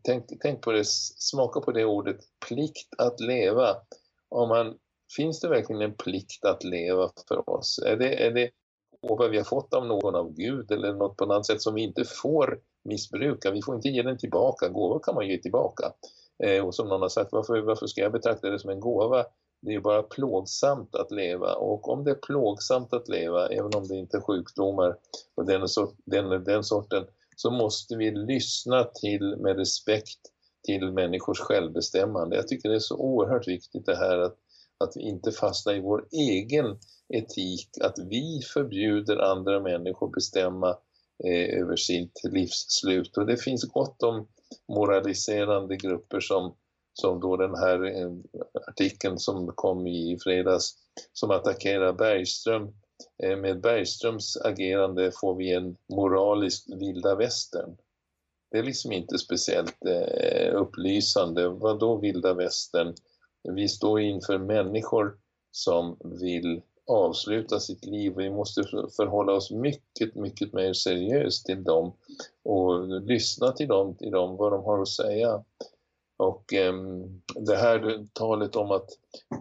Tänk, 0.02 0.24
tänk 0.40 0.62
på 0.62 0.72
det, 0.72 0.86
smaka 1.18 1.60
på 1.60 1.72
det 1.72 1.84
ordet, 1.84 2.16
plikt 2.48 2.94
att 2.98 3.20
leva 3.20 3.76
om 4.28 4.48
man, 4.48 4.74
finns 5.16 5.40
det 5.40 5.48
verkligen 5.48 5.82
en 5.82 5.94
plikt 5.94 6.44
att 6.44 6.64
leva 6.64 7.10
för 7.28 7.50
oss? 7.50 7.78
Är 7.86 7.96
det, 7.96 8.26
är 8.26 8.30
det 8.30 8.50
gåva 9.02 9.28
vi 9.28 9.36
har 9.36 9.44
fått 9.44 9.74
av 9.74 9.86
någon 9.86 10.14
av 10.14 10.32
Gud 10.32 10.70
eller 10.70 10.92
något 10.92 11.16
på 11.16 11.24
något 11.24 11.34
annat 11.34 11.46
sätt 11.46 11.62
som 11.62 11.74
vi 11.74 11.82
inte 11.82 12.04
får 12.04 12.60
missbruka? 12.84 13.50
Vi 13.50 13.62
får 13.62 13.74
inte 13.74 13.88
ge 13.88 14.02
den 14.02 14.18
tillbaka. 14.18 14.68
Gåvor 14.68 15.00
kan 15.02 15.14
man 15.14 15.28
ge 15.28 15.38
tillbaka. 15.38 15.92
Eh, 16.44 16.66
och 16.66 16.74
som 16.74 16.88
någon 16.88 17.02
har 17.02 17.08
sagt, 17.08 17.32
varför, 17.32 17.60
varför 17.60 17.86
ska 17.86 18.00
jag 18.00 18.12
betrakta 18.12 18.50
det 18.50 18.58
som 18.58 18.70
en 18.70 18.80
gåva? 18.80 19.24
Det 19.62 19.70
är 19.70 19.74
ju 19.74 19.80
bara 19.80 20.02
plågsamt 20.02 20.94
att 20.94 21.10
leva 21.10 21.54
och 21.54 21.88
om 21.88 22.04
det 22.04 22.10
är 22.10 22.14
plågsamt 22.14 22.92
att 22.92 23.08
leva, 23.08 23.48
även 23.48 23.74
om 23.74 23.88
det 23.88 23.96
inte 23.96 24.16
är 24.16 24.20
sjukdomar 24.20 24.96
och 25.34 25.46
den, 25.46 25.66
den, 26.04 26.44
den 26.44 26.64
sorten, 26.64 27.06
så 27.36 27.50
måste 27.50 27.96
vi 27.96 28.10
lyssna 28.10 28.84
till 28.84 29.36
med 29.36 29.56
respekt 29.56 30.20
till 30.66 30.92
människors 30.92 31.38
självbestämmande. 31.40 32.36
Jag 32.36 32.48
tycker 32.48 32.68
det 32.68 32.74
är 32.74 32.78
så 32.78 32.96
oerhört 32.96 33.48
viktigt 33.48 33.86
det 33.86 33.96
här 33.96 34.18
att, 34.18 34.36
att 34.78 34.92
vi 34.96 35.00
inte 35.00 35.32
fastnar 35.32 35.74
i 35.74 35.80
vår 35.80 36.06
egen 36.12 36.78
etik, 37.08 37.68
att 37.80 37.98
vi 38.10 38.40
förbjuder 38.54 39.16
andra 39.16 39.60
människor 39.60 40.10
bestämma 40.14 40.68
eh, 41.24 41.60
över 41.60 41.76
sitt 41.76 42.20
livsslut. 42.24 43.16
Och 43.16 43.26
det 43.26 43.36
finns 43.36 43.64
gott 43.64 44.02
om 44.02 44.28
moraliserande 44.68 45.76
grupper 45.76 46.20
som, 46.20 46.54
som 46.92 47.20
då 47.20 47.36
den 47.36 47.54
här 47.54 47.84
eh, 47.84 48.10
artikeln 48.68 49.18
som 49.18 49.52
kom 49.54 49.86
i 49.86 50.18
fredags 50.22 50.74
som 51.12 51.30
attackerar 51.30 51.92
Bergström. 51.92 52.74
Eh, 53.22 53.36
med 53.36 53.60
Bergströms 53.60 54.36
agerande 54.36 55.12
får 55.20 55.34
vi 55.34 55.52
en 55.52 55.76
moralisk 55.88 56.64
vilda 56.80 57.14
västern 57.14 57.76
det 58.50 58.58
är 58.58 58.62
liksom 58.62 58.92
inte 58.92 59.18
speciellt 59.18 59.76
eh, 59.86 60.54
upplysande. 60.54 61.48
Vad 61.48 61.80
då 61.80 61.96
vilda 61.96 62.34
västern? 62.34 62.94
Vi 63.48 63.68
står 63.68 64.00
inför 64.00 64.38
människor 64.38 65.16
som 65.50 65.96
vill 66.20 66.62
avsluta 66.86 67.60
sitt 67.60 67.84
liv. 67.84 68.12
Vi 68.16 68.30
måste 68.30 68.62
förhålla 68.96 69.32
oss 69.32 69.50
mycket, 69.50 70.14
mycket 70.14 70.52
mer 70.52 70.72
seriöst 70.72 71.46
till 71.46 71.64
dem 71.64 71.92
och 72.44 72.88
lyssna 73.02 73.52
till 73.52 73.68
dem, 73.68 73.94
till 73.96 74.10
dem 74.10 74.36
vad 74.36 74.52
de 74.52 74.64
har 74.64 74.82
att 74.82 74.88
säga. 74.88 75.44
Och 76.16 76.52
eh, 76.52 76.74
det 77.34 77.56
här 77.56 78.06
talet 78.12 78.56
om 78.56 78.70
att 78.70 78.88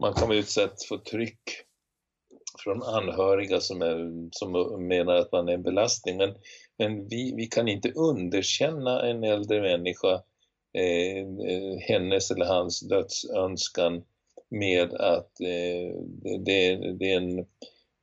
man 0.01 0.13
kan 0.13 0.27
vara 0.27 0.37
utsatt 0.37 0.83
för 0.83 0.97
tryck 0.97 1.41
från 2.59 2.83
anhöriga 2.83 3.59
som, 3.59 3.81
är, 3.81 4.29
som 4.31 4.51
menar 4.87 5.15
att 5.15 5.31
man 5.31 5.49
är 5.49 5.53
en 5.53 5.63
belastning. 5.63 6.17
Men 6.17 6.35
men 6.77 7.07
vi, 7.07 7.33
vi 7.35 7.47
kan 7.47 7.67
inte 7.67 7.91
underkänna 7.91 9.09
en 9.09 9.23
äldre 9.23 9.61
människa, 9.61 10.13
eh, 10.73 11.27
hennes 11.79 12.31
eller 12.31 12.45
hans 12.45 12.79
dödsönskan 12.79 14.03
med 14.49 14.93
att 14.93 15.39
eh, 15.39 16.01
det, 16.45 16.93
det, 16.99 17.11
är 17.11 17.17
en, 17.17 17.45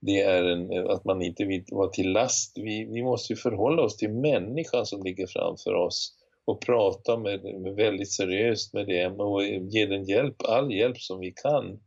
det 0.01 0.21
är 0.21 0.45
en, 0.45 0.91
att 0.91 1.05
man 1.05 1.23
inte 1.23 1.45
vill 1.45 1.65
vara 1.69 1.89
till 1.89 2.13
last. 2.13 2.59
Vi, 2.59 2.85
vi 2.85 3.03
måste 3.03 3.37
förhålla 3.37 3.83
oss 3.83 3.97
till 3.97 4.13
människan 4.13 4.87
som 4.87 5.03
ligger 5.03 5.27
framför 5.27 5.75
oss 5.75 6.15
och 6.45 6.61
prata 6.61 7.19
med, 7.19 7.45
med 7.45 7.75
väldigt 7.75 8.13
seriöst 8.13 8.73
med 8.75 8.87
dem 8.87 9.21
och 9.21 9.45
ge 9.45 9.87
den 9.87 10.05
hjälp, 10.05 10.43
all 10.43 10.73
hjälp 10.73 10.99
som 10.99 11.21
vi 11.21 11.31
kan. 11.31 11.81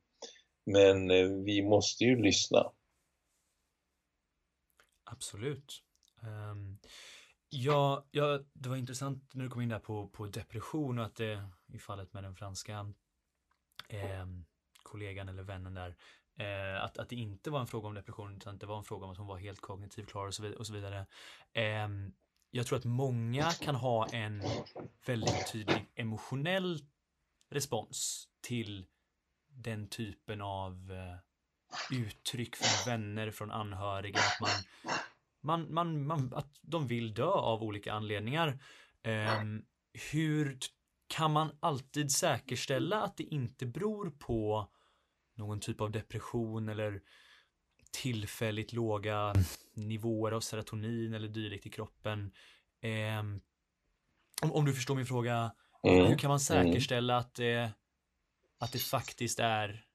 Men 0.65 1.12
eh, 1.12 1.28
vi 1.45 1.62
måste 1.62 2.04
ju 2.04 2.23
lyssna. 2.23 2.71
Absolut. 5.04 5.84
Um, 6.21 6.66
ja, 7.49 8.05
ja, 8.12 8.39
det 8.53 8.69
var 8.69 8.75
intressant 8.75 9.33
när 9.33 9.43
du 9.43 9.49
kom 9.49 9.62
in 9.62 9.69
där 9.69 9.79
på, 9.79 10.07
på 10.07 10.25
depression 10.25 10.99
och 10.99 11.05
att 11.05 11.15
det 11.15 11.49
i 11.67 11.79
fallet 11.79 12.13
med 12.13 12.23
den 12.23 12.36
franska 12.36 12.93
eh, 13.89 14.25
kollegan 14.83 15.29
eller 15.29 15.43
vännen 15.43 15.73
där 15.73 15.95
Eh, 16.39 16.83
att, 16.83 16.97
att 16.97 17.10
det 17.10 17.15
inte 17.15 17.49
var 17.49 17.60
en 17.60 17.67
fråga 17.67 17.88
om 17.88 17.93
depression 17.93 18.36
utan 18.36 18.53
att 18.53 18.60
det 18.60 18.65
var 18.65 18.77
en 18.77 18.83
fråga 18.83 19.05
om 19.05 19.12
att 19.12 19.17
hon 19.17 19.27
var 19.27 19.38
helt 19.38 19.62
kognitivt 19.62 20.10
klar 20.10 20.27
och 20.27 20.33
så, 20.33 20.43
vidare. 20.43 20.57
Och 20.57 20.67
så 20.67 20.73
vidare. 20.73 21.05
Eh, 21.53 21.89
jag 22.51 22.67
tror 22.67 22.77
att 22.77 22.86
många 22.86 23.51
kan 23.51 23.75
ha 23.75 24.07
en 24.07 24.43
väldigt 25.05 25.51
tydlig 25.51 25.91
emotionell 25.95 26.79
respons 27.49 28.27
till 28.41 28.86
den 29.47 29.88
typen 29.88 30.41
av 30.41 30.91
eh, 30.91 31.97
uttryck 31.99 32.55
från 32.55 32.93
vänner, 32.93 33.31
från 33.31 33.51
anhöriga, 33.51 34.19
att 34.19 34.41
man, 34.41 34.49
man, 35.47 35.73
man, 35.73 36.07
man, 36.07 36.33
att 36.36 36.60
de 36.62 36.88
vill 36.88 37.13
dö 37.13 37.25
av 37.25 37.63
olika 37.63 37.93
anledningar. 37.93 38.60
Eh, 39.03 39.43
hur 40.12 40.57
kan 41.07 41.31
man 41.31 41.57
alltid 41.60 42.12
säkerställa 42.12 43.01
att 43.01 43.17
det 43.17 43.23
inte 43.23 43.65
beror 43.65 44.10
på 44.10 44.67
någon 45.36 45.60
typ 45.60 45.81
av 45.81 45.91
depression 45.91 46.69
eller 46.69 47.01
tillfälligt 47.91 48.73
låga 48.73 49.33
nivåer 49.73 50.31
av 50.31 50.39
serotonin 50.39 51.13
eller 51.13 51.27
dylikt 51.27 51.65
i 51.65 51.69
kroppen. 51.69 52.31
Eh, 52.81 53.19
om, 54.41 54.51
om, 54.51 54.65
du 54.65 54.73
förstår 54.73 54.95
min 54.95 55.05
fråga, 55.05 55.51
mm. 55.83 56.05
hur 56.05 56.17
kan 56.17 56.27
man 56.27 56.39
mm. 56.39 56.39
säkerställa 56.39 57.17
att, 57.17 57.36
det, 57.36 57.71
att 58.57 58.71
det 58.71 58.79
faktiskt 58.79 59.39
är 59.39 59.87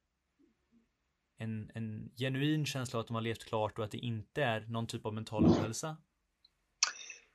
en, 1.43 1.71
en 1.75 2.11
genuin 2.17 2.67
känsla 2.67 2.99
av 2.99 3.01
att 3.01 3.07
de 3.07 3.15
har 3.15 3.23
levt 3.23 3.45
klart 3.45 3.79
och 3.79 3.85
att 3.85 3.91
det 3.91 3.99
inte 3.99 4.43
är 4.43 4.61
någon 4.61 4.87
typ 4.87 5.07
av 5.07 5.15
mental 5.15 5.47
ohälsa? 5.47 5.97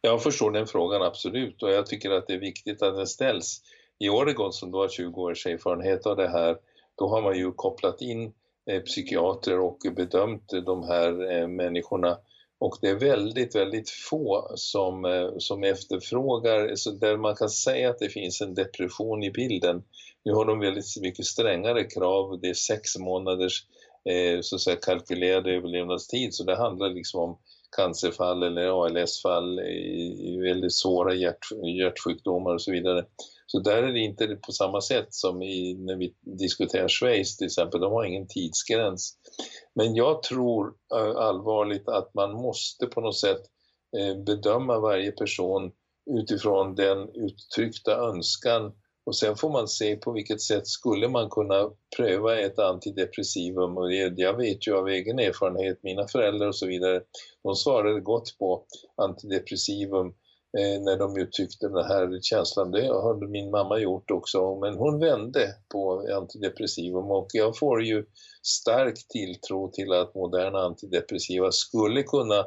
Jag 0.02 0.24
förstår 0.24 0.52
den 0.52 0.68
frågan 0.68 1.02
absolut 1.02 1.64
och 1.64 1.72
jag 1.72 1.86
tycker 1.86 2.12
att 2.12 2.28
det 2.28 2.34
är 2.34 2.40
viktigt 2.40 2.82
att 2.82 2.96
den 2.96 3.08
ställs. 3.08 3.62
I 4.00 4.10
Oregon 4.10 4.54
som 4.54 4.72
då 4.72 4.78
har 4.78 4.90
20 4.90 5.22
års 5.22 5.46
erfarenhet 5.46 6.06
av 6.06 6.16
det 6.16 6.30
här, 6.30 6.58
då 6.96 7.10
har 7.10 7.22
man 7.22 7.38
ju 7.38 7.52
kopplat 7.52 8.02
in 8.02 8.34
eh, 8.72 8.82
psykiater 8.82 9.60
och 9.60 9.78
bedömt 9.96 10.50
de 10.66 10.84
här 10.84 11.32
eh, 11.32 11.48
människorna 11.48 12.18
och 12.60 12.78
det 12.82 12.88
är 12.90 12.96
väldigt, 12.96 13.56
väldigt 13.56 13.90
få 13.90 14.52
som, 14.56 15.06
eh, 15.06 15.30
som 15.38 15.64
efterfrågar, 15.64 16.76
så 16.76 16.92
där 16.92 17.18
man 17.18 17.36
kan 17.36 17.50
säga 17.50 17.90
att 17.90 18.00
det 18.00 18.10
finns 18.10 18.42
en 18.42 18.54
depression 18.54 19.24
i 19.24 19.32
bilden. 19.32 19.84
Nu 20.26 20.34
har 20.34 20.46
de 20.46 20.60
väldigt 20.60 21.02
mycket 21.02 21.26
strängare 21.26 21.84
krav, 21.84 22.40
det 22.42 22.50
är 22.50 22.54
sex 22.54 22.98
månaders 22.98 23.66
eh, 24.10 24.42
så 24.42 24.56
att 24.56 24.62
säga, 24.62 24.76
kalkylerad 24.76 25.48
överlevnadstid, 25.48 26.34
så 26.34 26.44
det 26.44 26.56
handlar 26.56 26.90
liksom 26.90 27.20
om 27.22 27.38
cancerfall 27.76 28.44
eller 28.44 28.86
ALS-fall, 28.86 29.60
väldigt 30.42 30.74
svåra 30.74 31.14
hjärt, 31.14 31.46
hjärtsjukdomar 31.80 32.54
och 32.54 32.62
så 32.62 32.72
vidare. 32.72 33.06
Så 33.46 33.60
där 33.60 33.84
är 33.84 33.94
det 33.94 34.00
inte 34.00 34.28
på 34.28 34.52
samma 34.52 34.82
sätt 34.82 35.08
som 35.10 35.42
i, 35.42 35.74
när 35.74 35.96
vi 35.96 36.14
diskuterar 36.22 36.88
Schweiz 36.88 37.38
till 37.38 37.46
exempel, 37.46 37.82
de 37.82 37.92
har 37.92 38.06
ingen 38.06 38.28
tidsgräns. 38.28 39.18
Men 39.76 39.96
jag 39.96 40.24
tror 40.24 40.74
eh, 40.96 41.16
allvarligt 41.18 41.88
att 41.88 42.14
man 42.14 42.34
måste 42.34 42.88
på 42.88 43.02
något 43.02 43.18
sätt 43.18 43.42
eh, 43.98 44.24
bedöma 44.24 44.80
varje 44.80 45.12
person 45.12 45.72
utifrån 46.20 46.76
den 46.76 47.10
uttryckta 47.14 47.92
önskan 47.92 48.74
och 49.08 49.16
sen 49.16 49.36
får 49.36 49.50
man 49.50 49.68
se 49.68 49.96
på 49.96 50.12
vilket 50.12 50.42
sätt 50.42 50.68
skulle 50.68 51.08
man 51.08 51.30
kunna 51.30 51.70
pröva 51.98 52.40
ett 52.40 52.60
antidepressivum 52.60 53.78
och 53.78 53.94
jag 53.94 54.38
vet 54.38 54.68
ju 54.68 54.76
av 54.76 54.88
egen 54.88 55.20
erfarenhet, 55.20 55.80
mina 55.84 56.08
föräldrar 56.08 56.48
och 56.48 56.56
så 56.56 56.68
vidare, 56.68 57.02
de 57.44 57.56
svarade 57.56 58.02
gott 58.02 58.38
på 58.40 58.64
antidepressivum 59.02 60.08
eh, 60.58 60.82
när 60.82 60.98
de 60.98 61.18
uttryckte 61.18 61.68
den 61.68 61.86
här 61.86 62.20
känslan. 62.22 62.72
Det 62.72 62.88
har 62.88 63.28
min 63.28 63.52
mamma 63.52 63.80
gjort 63.80 64.12
också, 64.12 64.60
men 64.60 64.78
hon 64.78 65.00
vände 65.00 65.56
på 65.72 66.08
antidepressivum 66.16 67.12
och 67.12 67.28
jag 67.34 67.58
får 67.58 67.84
ju 67.84 68.06
stark 68.44 68.96
tilltro 69.10 69.72
till 69.72 69.94
att 69.94 70.16
moderna 70.16 70.60
antidepressiva 70.60 71.52
skulle 71.52 72.04
kunna 72.04 72.46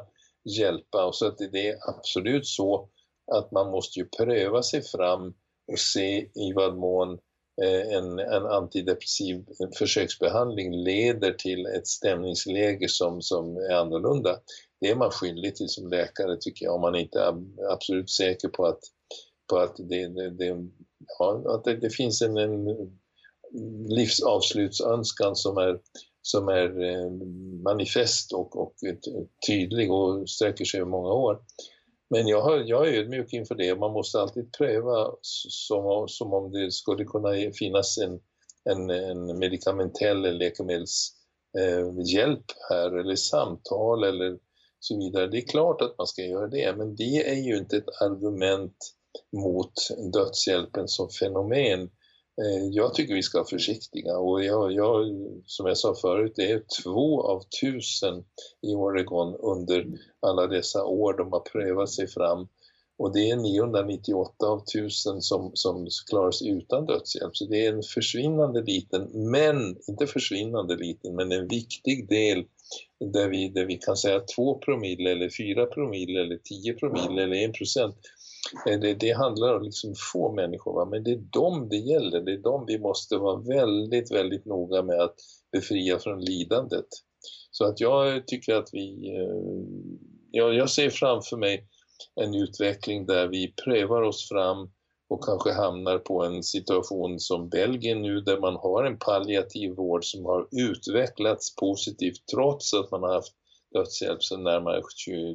hjälpa 0.59 1.05
och 1.05 1.15
så 1.15 1.27
att 1.27 1.37
det 1.51 1.69
är 1.69 1.75
absolut 1.89 2.47
så 2.47 2.89
att 3.31 3.51
man 3.51 3.71
måste 3.71 3.99
ju 3.99 4.05
pröva 4.05 4.63
sig 4.63 4.81
fram 4.81 5.33
och 5.71 5.79
se 5.79 6.17
i 6.19 6.53
vad 6.55 6.77
mån 6.77 7.19
eh, 7.63 7.97
en, 7.97 8.19
en 8.19 8.45
antidepressiv 8.45 9.45
försöksbehandling 9.77 10.83
leder 10.83 11.31
till 11.31 11.65
ett 11.65 11.87
stämningsläge 11.87 12.89
som, 12.89 13.21
som 13.21 13.57
är 13.57 13.73
annorlunda. 13.73 14.39
Det 14.81 14.89
är 14.89 14.95
man 14.95 15.11
skyldig 15.11 15.55
till 15.55 15.69
som 15.69 15.87
läkare 15.87 16.37
tycker 16.39 16.65
jag, 16.65 16.75
om 16.75 16.81
man 16.81 16.95
inte 16.95 17.19
är 17.19 17.33
absolut 17.71 18.09
säker 18.09 18.47
på 18.47 18.65
att, 18.65 18.79
på 19.49 19.57
att, 19.57 19.75
det, 19.77 20.07
det, 20.07 20.29
det 20.29 20.69
ja, 21.19 21.43
att 21.47 21.63
det, 21.63 21.75
det, 21.75 21.89
finns 21.89 22.21
en, 22.21 22.37
en 22.37 22.65
livsavslutsönskan 23.89 25.35
som 25.35 25.57
är, 25.57 25.79
som 26.21 26.47
är 26.47 26.83
eh, 26.83 27.11
manifest 27.63 28.33
och, 28.33 28.61
och 28.61 28.73
tydlig 29.47 29.91
och 29.91 30.29
sträcker 30.29 30.65
sig 30.65 30.79
över 30.79 30.91
många 30.91 31.13
år. 31.13 31.39
Men 32.13 32.27
jag, 32.27 32.41
har, 32.41 32.57
jag 32.57 32.87
är 32.87 32.99
ödmjuk 32.99 33.33
inför 33.33 33.55
det. 33.55 33.75
Man 33.75 33.91
måste 33.91 34.21
alltid 34.21 34.53
pröva 34.53 35.11
som, 35.21 36.05
som 36.07 36.33
om 36.33 36.51
det 36.51 36.71
skulle 36.71 37.05
kunna 37.05 37.29
finnas 37.53 37.97
en, 37.97 38.19
en, 38.69 38.89
en 38.89 39.39
medikamentell 39.39 40.25
eller 40.25 40.39
läkemedelshjälp 40.39 42.49
eh, 42.49 42.55
här 42.69 42.99
eller 42.99 43.15
samtal 43.15 44.03
eller 44.03 44.37
så 44.79 44.97
vidare. 44.97 45.27
Det 45.27 45.37
är 45.37 45.47
klart 45.47 45.81
att 45.81 45.97
man 45.97 46.07
ska 46.07 46.21
göra 46.21 46.47
det, 46.47 46.75
men 46.77 46.95
det 46.95 47.29
är 47.29 47.41
ju 47.41 47.57
inte 47.57 47.77
ett 47.77 48.01
argument 48.01 48.77
mot 49.37 49.73
dödshjälpen 50.13 50.87
som 50.87 51.09
fenomen. 51.09 51.89
Eh, 52.41 52.65
jag 52.71 52.93
tycker 52.93 53.13
vi 53.13 53.23
ska 53.23 53.37
vara 53.37 53.47
försiktiga 53.47 54.17
och 54.17 54.43
jag, 54.43 54.71
jag, 54.71 55.05
som 55.45 55.65
jag 55.65 55.77
sa 55.77 55.95
förut, 55.95 56.33
det 56.35 56.51
är 56.51 56.63
två 56.83 57.23
av 57.23 57.43
tusen 57.61 58.23
i 58.61 58.75
Oregon 58.75 59.35
under 59.35 59.85
alla 60.19 60.47
dessa 60.47 60.85
år 60.85 61.13
de 61.13 61.31
har 61.31 61.39
prövat 61.39 61.89
sig 61.89 62.07
fram 62.07 62.47
och 62.97 63.13
det 63.13 63.29
är 63.29 63.35
998 63.35 64.45
av 64.45 64.65
tusen 64.65 65.21
som, 65.21 65.51
som 65.53 65.87
klarar 66.09 66.31
sig 66.31 66.49
utan 66.49 66.85
dödshjälp. 66.85 67.37
Så 67.37 67.45
det 67.45 67.65
är 67.65 67.73
en 67.73 67.83
försvinnande 67.83 68.61
liten, 68.61 69.29
men 69.31 69.77
inte 69.87 70.07
försvinnande 70.07 70.75
liten, 70.75 71.15
men 71.15 71.31
en 71.31 71.47
viktig 71.47 72.07
del 72.09 72.45
där 73.13 73.29
vi, 73.29 73.49
där 73.49 73.65
vi 73.65 73.77
kan 73.77 73.97
säga 73.97 74.19
2 74.19 74.59
promille 74.59 75.11
eller 75.11 75.29
4 75.29 75.65
promille 75.65 76.21
eller 76.21 76.37
10 76.37 76.73
promille 76.73 77.23
eller 77.23 77.49
1 77.49 77.53
procent 77.53 77.95
eh, 78.67 78.79
det, 78.79 78.93
det 78.93 79.11
handlar 79.11 79.55
om 79.55 79.63
liksom 79.63 79.93
få 80.13 80.33
människor, 80.33 80.73
va? 80.73 80.85
men 80.85 81.03
det 81.03 81.11
är 81.11 81.17
dem 81.17 81.69
det 81.69 81.77
gäller. 81.77 82.21
Det 82.21 82.31
är 82.31 82.37
dem 82.37 82.65
vi 82.67 82.79
måste 82.79 83.17
vara 83.17 83.41
väldigt, 83.41 84.11
väldigt 84.11 84.45
noga 84.45 84.83
med 84.83 85.01
att 85.01 85.15
befria 85.51 85.99
från 85.99 86.21
lidandet. 86.21 86.87
Så 87.51 87.65
att 87.65 87.79
jag 87.79 88.27
tycker 88.27 88.55
att 88.55 88.69
vi... 88.71 89.15
Eh, 89.15 89.65
ja, 90.31 90.53
jag 90.53 90.69
ser 90.69 90.89
framför 90.89 91.37
mig 91.37 91.67
en 92.21 92.35
utveckling 92.35 93.05
där 93.05 93.27
vi 93.27 93.53
prövar 93.65 94.01
oss 94.01 94.29
fram 94.29 94.71
och 95.11 95.23
kanske 95.23 95.51
hamnar 95.51 95.97
på 95.97 96.23
en 96.23 96.43
situation 96.43 97.19
som 97.19 97.49
Belgien 97.49 98.01
nu 98.01 98.21
där 98.21 98.39
man 98.39 98.55
har 98.55 98.83
en 98.83 98.97
palliativ 98.97 99.71
vård 99.71 100.05
som 100.05 100.25
har 100.25 100.47
utvecklats 100.51 101.55
positivt 101.55 102.25
trots 102.35 102.73
att 102.73 102.91
man 102.91 103.03
har 103.03 103.13
haft 103.13 103.33
dödshjälp 103.73 104.23
sedan 104.23 104.43
närmare 104.43 104.81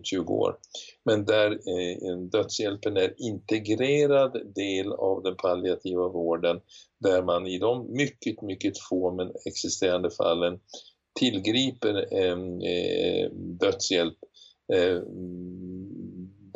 20, 0.03 0.35
år. 0.35 0.57
Men 1.05 1.25
där 1.25 1.51
eh, 1.51 2.19
dödshjälpen 2.19 2.97
är 2.97 3.15
integrerad 3.19 4.55
del 4.55 4.93
av 4.93 5.23
den 5.23 5.37
palliativa 5.37 6.09
vården 6.09 6.61
där 7.01 7.23
man 7.23 7.47
i 7.47 7.59
de 7.59 7.93
mycket, 7.93 8.43
mycket 8.43 8.79
få 8.79 9.11
men 9.12 9.33
existerande 9.47 10.11
fallen 10.11 10.59
tillgriper 11.19 11.95
eh, 12.12 12.39
eh, 12.71 13.31
dödshjälp 13.33 14.17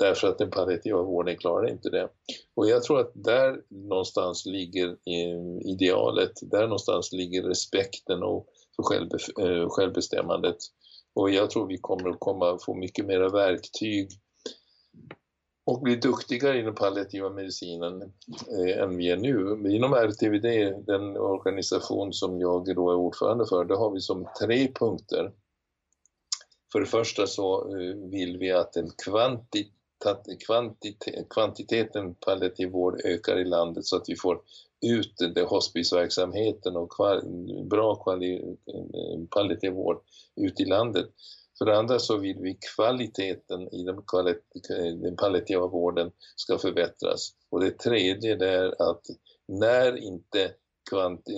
därför 0.00 0.28
att 0.28 0.38
den 0.38 0.50
palliativa 0.50 1.02
vården 1.02 1.36
klarar 1.36 1.70
inte 1.70 1.90
det. 1.90 2.08
Och 2.54 2.68
jag 2.68 2.82
tror 2.82 3.00
att 3.00 3.12
där 3.14 3.60
någonstans 3.68 4.46
ligger 4.46 4.88
eh, 4.88 5.70
idealet, 5.72 6.32
där 6.42 6.62
någonstans 6.62 7.12
ligger 7.12 7.42
respekten 7.42 8.22
och 8.22 8.46
för 8.76 8.82
självbe 8.82 9.18
eh, 9.40 9.68
självbestämmandet 9.68 10.56
och 11.14 11.30
jag 11.30 11.50
tror 11.50 11.66
vi 11.66 11.78
kommer 11.78 12.10
att 12.10 12.20
komma, 12.20 12.58
få 12.66 12.74
mycket 12.74 13.06
mera 13.06 13.28
verktyg 13.28 14.08
och 15.66 15.82
bli 15.82 15.96
duktigare 15.96 16.58
inom 16.58 16.74
palliativa 16.74 17.30
medicinen 17.30 18.02
eh, 18.02 18.82
än 18.82 18.96
vi 18.96 19.10
är 19.10 19.16
nu. 19.16 19.70
Inom 19.70 19.94
RTVD, 19.94 20.84
den 20.86 21.16
organisation 21.16 22.12
som 22.12 22.40
jag 22.40 22.74
då 22.74 22.90
är 22.90 22.96
ordförande 22.96 23.46
för, 23.46 23.64
det 23.64 23.76
har 23.76 23.90
vi 23.90 24.00
som 24.00 24.28
tre 24.40 24.72
punkter. 24.74 25.32
För 26.72 26.80
det 26.80 26.86
första 26.86 27.26
så 27.26 27.76
eh, 27.76 27.96
vill 28.10 28.38
vi 28.38 28.52
att 28.52 28.72
den 28.72 28.90
kvantit 29.04 29.72
kvantitet, 30.46 31.28
kvantiteten 31.30 32.14
palliativ 32.14 32.70
vård 32.70 33.00
ökar 33.04 33.38
i 33.38 33.44
landet 33.44 33.86
så 33.86 33.96
att 33.96 34.08
vi 34.08 34.16
får 34.16 34.40
ut 34.86 35.14
det 35.34 35.42
hospiceverksamheten 35.42 36.76
och 36.76 36.92
kval, 36.92 37.22
bra 37.70 37.94
kvali, 37.94 38.36
eh, 38.36 39.28
palliativ 39.30 39.72
vård 39.72 40.00
ut 40.36 40.60
i 40.60 40.64
landet. 40.64 41.06
För 41.58 41.64
det 41.64 41.78
andra 41.78 41.98
så 41.98 42.16
vill 42.16 42.38
vi 42.40 42.58
kvaliteten 42.76 43.74
i 43.74 43.84
den, 43.84 45.00
den 45.02 45.16
palliativa 45.16 45.66
vården 45.66 46.10
ska 46.36 46.58
förbättras. 46.58 47.32
Och 47.50 47.60
det 47.60 47.78
tredje 47.78 48.46
är 48.46 48.90
att 48.90 49.02
när 49.48 49.96
inte 49.96 50.50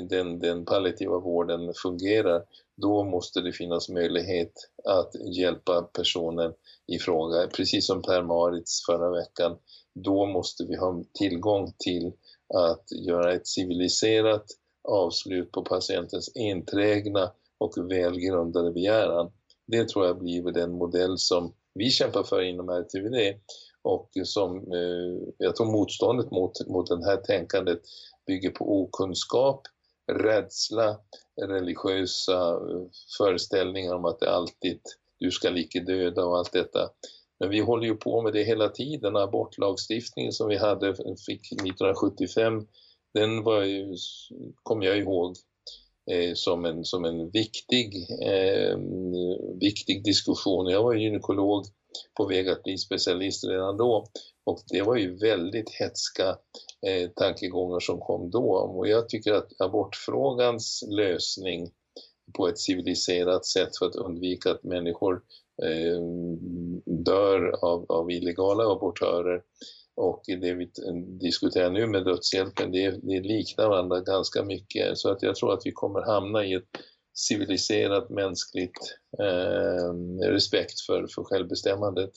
den, 0.08 0.38
den 0.38 0.64
palliativa 0.64 1.18
vården 1.18 1.72
fungerar, 1.82 2.42
då 2.76 3.04
måste 3.04 3.40
det 3.40 3.52
finnas 3.52 3.88
möjlighet 3.88 4.52
att 4.84 5.10
hjälpa 5.36 5.82
personen 5.82 6.52
i 6.86 6.98
fråga. 6.98 7.46
Precis 7.46 7.86
som 7.86 8.02
Per 8.02 8.22
Marits 8.22 8.86
förra 8.86 9.10
veckan, 9.10 9.56
då 9.94 10.26
måste 10.26 10.64
vi 10.64 10.76
ha 10.76 11.04
tillgång 11.18 11.74
till 11.78 12.12
att 12.54 12.84
göra 13.06 13.32
ett 13.32 13.46
civiliserat 13.46 14.44
avslut 14.88 15.52
på 15.52 15.62
patientens 15.62 16.32
enträgna 16.34 17.32
och 17.58 17.90
välgrundade 17.90 18.72
begäran. 18.72 19.32
Det 19.66 19.88
tror 19.88 20.06
jag 20.06 20.18
blir 20.18 20.42
den 20.42 20.72
modell 20.72 21.18
som 21.18 21.52
vi 21.74 21.90
kämpar 21.90 22.22
för 22.22 22.42
inom 22.42 22.68
RTVD 22.68 23.34
och 23.82 24.10
som 24.24 24.56
eh, 24.56 25.32
jag 25.38 25.56
tror 25.56 25.72
motståndet 25.72 26.30
mot, 26.30 26.66
mot 26.66 26.86
det 26.86 27.04
här 27.04 27.16
tänkandet 27.16 27.80
bygger 28.26 28.50
på 28.50 28.82
okunskap, 28.82 29.62
rädsla, 30.12 30.96
religiösa 31.42 32.50
eh, 32.50 32.86
föreställningar 33.18 33.94
om 33.94 34.04
att 34.04 34.20
det 34.20 34.30
alltid 34.30 34.80
du 35.18 35.30
ska 35.30 35.50
lika 35.50 35.80
döda 35.80 36.24
och 36.24 36.38
allt 36.38 36.52
detta. 36.52 36.90
Men 37.40 37.50
vi 37.50 37.60
håller 37.60 37.86
ju 37.86 37.94
på 37.94 38.22
med 38.22 38.32
det 38.32 38.44
hela 38.44 38.68
tiden. 38.68 39.16
Abortlagstiftningen 39.16 40.32
som 40.32 40.48
vi 40.48 40.56
hade, 40.56 40.88
eh, 40.88 40.94
fick 41.26 41.52
1975, 41.52 42.66
den 43.14 43.42
var 43.42 43.62
ju, 43.62 43.94
kom 44.62 44.82
jag 44.82 44.98
ihåg 44.98 45.36
eh, 46.10 46.34
som, 46.34 46.64
en, 46.64 46.84
som 46.84 47.04
en 47.04 47.30
viktig, 47.30 48.06
eh, 48.22 48.78
viktig 49.60 50.04
diskussion. 50.04 50.66
Jag 50.66 50.82
var 50.82 50.94
gynekolog 50.94 51.64
på 52.16 52.26
väg 52.26 52.48
att 52.48 52.62
bli 52.62 52.78
specialist 52.78 53.44
redan 53.44 53.76
då 53.76 54.06
och 54.44 54.58
det 54.68 54.82
var 54.82 54.96
ju 54.96 55.16
väldigt 55.16 55.70
hetska 55.70 56.28
eh, 56.86 57.10
tankegångar 57.16 57.80
som 57.80 58.00
kom 58.00 58.30
då 58.30 58.52
och 58.54 58.88
jag 58.88 59.08
tycker 59.08 59.32
att 59.32 59.60
abortfrågans 59.60 60.84
lösning 60.88 61.70
på 62.36 62.48
ett 62.48 62.58
civiliserat 62.58 63.46
sätt 63.46 63.78
för 63.78 63.86
att 63.86 63.96
undvika 63.96 64.50
att 64.50 64.64
människor 64.64 65.22
eh, 65.62 66.02
dör 66.86 67.64
av, 67.64 67.86
av 67.88 68.10
illegala 68.10 68.72
abortörer 68.72 69.42
och 69.94 70.22
det 70.26 70.54
vi 70.54 70.70
diskuterar 71.20 71.70
nu 71.70 71.86
med 71.86 72.04
dödshjälpen, 72.04 72.72
det, 72.72 72.90
det 72.90 73.20
liknar 73.20 73.68
varandra 73.68 74.00
ganska 74.00 74.42
mycket. 74.44 74.98
Så 74.98 75.10
att 75.10 75.22
jag 75.22 75.36
tror 75.36 75.52
att 75.52 75.62
vi 75.64 75.72
kommer 75.72 76.00
hamna 76.00 76.44
i 76.44 76.54
ett 76.54 76.68
civiliserat 77.12 78.10
mänskligt 78.10 78.98
eh, 79.18 79.92
respekt 80.28 80.80
för, 80.80 81.06
för 81.06 81.24
självbestämmandet. 81.24 82.10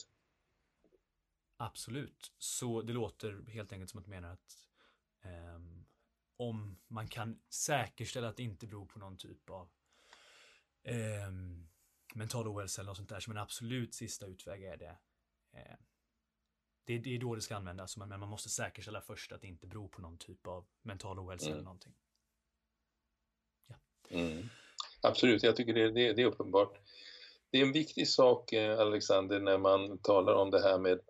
Absolut. 1.56 2.32
Så 2.38 2.82
det 2.82 2.92
låter 2.92 3.50
helt 3.50 3.72
enkelt 3.72 3.90
som 3.90 3.98
att 3.98 4.04
du 4.04 4.10
menar 4.10 4.32
att 4.32 4.66
eh, 5.24 5.60
om 6.36 6.78
man 6.88 7.08
kan 7.08 7.40
säkerställa 7.48 8.28
att 8.28 8.36
det 8.36 8.42
inte 8.42 8.66
beror 8.66 8.86
på 8.86 8.98
någon 8.98 9.16
typ 9.16 9.50
av 9.50 9.68
eh, 10.82 11.30
mental 12.14 12.48
ohälsa 12.48 12.80
eller 12.80 12.90
något 12.90 12.96
sånt 12.96 13.08
där 13.08 13.20
som 13.20 13.30
en 13.30 13.38
absolut 13.38 13.94
sista 13.94 14.26
utväg 14.26 14.62
är 14.62 14.76
det 14.76 14.98
eh, 15.52 15.76
det, 16.86 16.98
det 16.98 17.14
är 17.14 17.18
då 17.18 17.34
det 17.34 17.40
ska 17.40 17.56
användas, 17.56 17.96
men 17.96 18.08
man 18.08 18.28
måste 18.28 18.48
säkerställa 18.48 19.00
först 19.00 19.32
att 19.32 19.40
det 19.40 19.46
inte 19.46 19.66
beror 19.66 19.88
på 19.88 20.00
någon 20.00 20.18
typ 20.18 20.46
av 20.46 20.66
mental 20.82 21.18
ohälsa 21.18 21.46
mm. 21.46 21.54
eller 21.54 21.64
någonting. 21.64 21.94
Ja. 23.66 23.76
Mm. 24.10 24.48
Absolut, 25.06 25.42
jag 25.42 25.56
tycker 25.56 25.74
det, 25.74 25.90
det, 25.90 26.12
det, 26.12 26.22
är 26.22 26.26
uppenbart. 26.26 26.78
Det 27.50 27.58
är 27.58 27.62
en 27.62 27.72
viktig 27.72 28.08
sak, 28.08 28.52
eh, 28.52 28.78
Alexander, 28.78 29.40
när 29.40 29.58
man 29.58 29.98
talar 29.98 30.34
om 30.34 30.50
det 30.50 30.62
här 30.62 30.78
med 30.78 31.00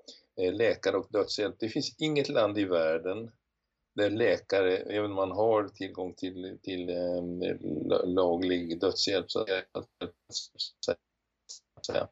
eh, 0.40 0.54
läkare 0.54 0.96
och 0.96 1.08
dödshjälp. 1.10 1.56
Det 1.58 1.68
finns 1.68 1.94
inget 1.98 2.28
land 2.28 2.58
i 2.58 2.64
världen 2.64 3.30
där 3.94 4.10
läkare, 4.10 4.76
även 4.76 5.10
om 5.10 5.16
man 5.16 5.30
har 5.30 5.68
tillgång 5.68 6.14
till, 6.14 6.58
till 6.62 6.90
um, 6.90 7.42
laglig 8.04 8.80
dödshjälp, 8.80 9.30
så 9.30 9.40
att 9.40 9.86
säga, 11.86 12.08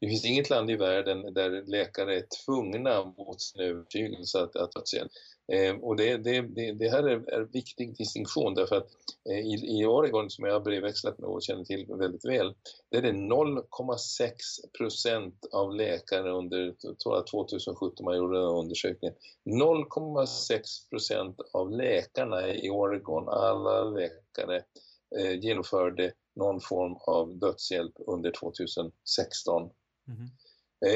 det 0.00 0.08
finns 0.08 0.24
inget 0.24 0.50
land 0.50 0.70
i 0.70 0.76
världen 0.76 1.34
där 1.34 1.62
läkare 1.66 2.16
är 2.16 2.26
tvungna 2.44 3.04
mot 3.04 3.40
sin 3.40 3.60
övertygelse 3.60 4.42
att, 4.42 4.56
att 4.56 4.72
dödshjälp. 4.72 5.12
Eh, 5.52 5.76
och 5.76 5.96
det, 5.96 6.16
det, 6.16 6.40
det, 6.40 6.72
det, 6.72 6.88
här 6.88 7.02
är 7.02 7.34
en 7.34 7.46
viktig 7.46 7.96
distinktion 7.96 8.54
därför 8.54 8.76
att 8.76 8.88
eh, 9.30 9.38
i, 9.38 9.80
i 9.80 9.86
Oregon 9.86 10.30
som 10.30 10.44
jag 10.44 10.52
har 10.52 10.60
brevväxlat 10.60 11.18
med 11.18 11.28
och 11.28 11.42
känner 11.42 11.64
till 11.64 11.86
väldigt 11.88 12.24
väl, 12.24 12.54
det 12.90 12.96
är 12.96 13.02
det 13.02 13.12
0,6 13.12 14.30
procent 14.78 15.46
av 15.52 15.74
läkare 15.74 16.30
under 16.30 16.74
2017 17.30 18.04
man 18.04 18.16
gjorde 18.16 18.38
den 18.38 18.48
undersökningen. 18.48 19.14
0,6 19.44 20.90
procent 20.90 21.40
av 21.52 21.70
läkarna 21.70 22.48
i 22.48 22.70
Oregon, 22.70 23.28
alla 23.28 23.84
läkare, 23.84 24.62
eh, 25.18 25.38
genomförde 25.40 26.12
någon 26.34 26.60
form 26.60 26.96
av 27.06 27.38
dödshjälp 27.38 27.94
under 28.06 28.30
2016. 28.30 29.62
Mm. 29.62 29.72
-hmm 30.20 30.28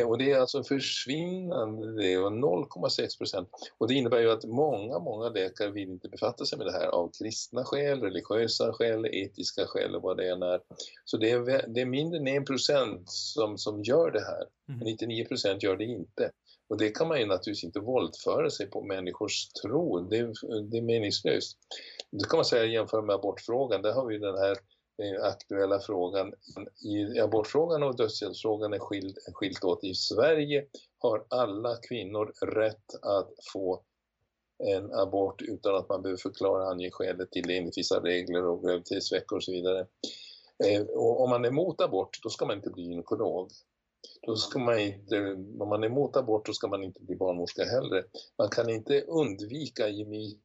och 0.07 0.18
det 0.18 0.33
är 0.33 0.39
alltså 0.39 0.59
en 0.59 0.64
försvinnande, 0.64 2.03
det 2.03 2.12
är 2.12 2.18
0,6 2.18 3.18
procent. 3.18 3.49
Och 3.78 3.89
det 3.89 3.95
innebär 3.95 4.20
ju 4.20 4.31
att 4.31 4.45
många, 4.45 4.99
många 4.99 5.28
läkare 5.28 5.70
vill 5.70 5.89
inte 5.89 6.09
befatta 6.09 6.45
sig 6.45 6.59
med 6.59 6.66
det 6.66 6.72
här 6.72 6.87
av 6.87 7.11
kristna 7.18 7.64
skäl, 7.64 8.01
religiösa 8.01 8.72
skäl, 8.72 9.07
etiska 9.07 9.66
skäl 9.66 9.97
och 9.97 10.03
vad 10.03 10.16
det 10.16 10.31
än 10.31 10.43
är. 10.43 10.61
Så 11.05 11.16
det 11.16 11.31
är, 11.31 11.64
det 11.68 11.81
är 11.81 11.87
mindre 11.87 12.18
än 12.18 12.26
1 12.26 12.47
procent 12.47 13.11
som, 13.11 13.59
som 13.59 13.83
gör 13.83 14.11
det 14.11 14.24
här. 14.24 14.45
Mm. 14.68 14.81
99 14.85 15.24
procent 15.24 15.62
gör 15.62 15.76
det 15.76 15.85
inte. 15.85 16.31
Och 16.68 16.78
det 16.78 16.91
kan 16.91 17.09
man 17.09 17.20
ju 17.20 17.26
naturligtvis 17.26 17.64
inte 17.64 17.81
våldföra 17.81 18.51
sig 18.51 18.70
på 18.70 18.83
människors 18.83 19.49
tro, 19.49 20.01
det, 20.01 20.18
det 20.70 20.78
är 20.78 20.83
meningslöst. 20.83 21.59
Det 22.11 22.28
kan 22.28 22.37
man 22.37 22.45
säga 22.45 22.64
jämföra 22.64 23.03
med 23.03 23.14
abortfrågan, 23.14 23.83
där 23.83 23.93
har 23.93 24.07
vi 24.07 24.18
den 24.18 24.39
här 24.39 24.57
aktuella 25.22 25.80
frågan. 25.80 26.34
I 26.84 27.20
abortfrågan 27.20 27.82
och 27.82 27.96
dödshjälpsfrågan 27.96 28.72
är 28.72 28.78
skild, 28.78 29.18
skilt 29.34 29.64
åt. 29.64 29.84
I 29.84 29.94
Sverige 29.94 30.66
har 30.98 31.26
alla 31.28 31.76
kvinnor 31.76 32.32
rätt 32.46 32.94
att 33.03 33.30
få 33.53 33.82
en 34.64 34.92
abort 34.92 35.42
utan 35.42 35.74
att 35.74 35.88
man 35.88 36.03
behöver 36.03 36.18
förklara 36.18 36.70
ange 36.70 36.90
skälet 36.90 37.30
till 37.30 37.42
det 37.46 37.57
enligt 37.57 37.78
vissa 37.78 38.01
regler 38.01 38.44
och 38.44 38.62
graviditetsveckor 38.62 39.36
och 39.36 39.44
så 39.44 39.53
vidare. 39.53 39.86
Eh, 40.64 40.82
och 40.82 41.20
om 41.20 41.30
man 41.30 41.44
är 41.44 41.48
emot 41.48 41.80
abort, 41.80 42.18
då 42.22 42.28
ska 42.28 42.46
man 42.46 42.57
inte 42.57 42.70
bli 42.70 42.82
gynekolog. 42.82 43.51
Då 44.22 44.36
ska 44.36 44.59
man 44.59 44.78
inte, 44.78 45.32
om 45.61 45.68
man 45.68 45.82
är 45.82 45.86
emot 45.86 46.16
abort, 46.16 46.46
då 46.46 46.53
ska 46.53 46.68
man 46.68 46.82
inte 46.82 47.01
bli 47.01 47.16
barnmorska 47.16 47.64
heller. 47.64 48.05
Man 48.38 48.48
kan 48.48 48.70
inte 48.70 49.01
undvika 49.01 49.88
i 49.88 50.05
mitt 50.05 50.40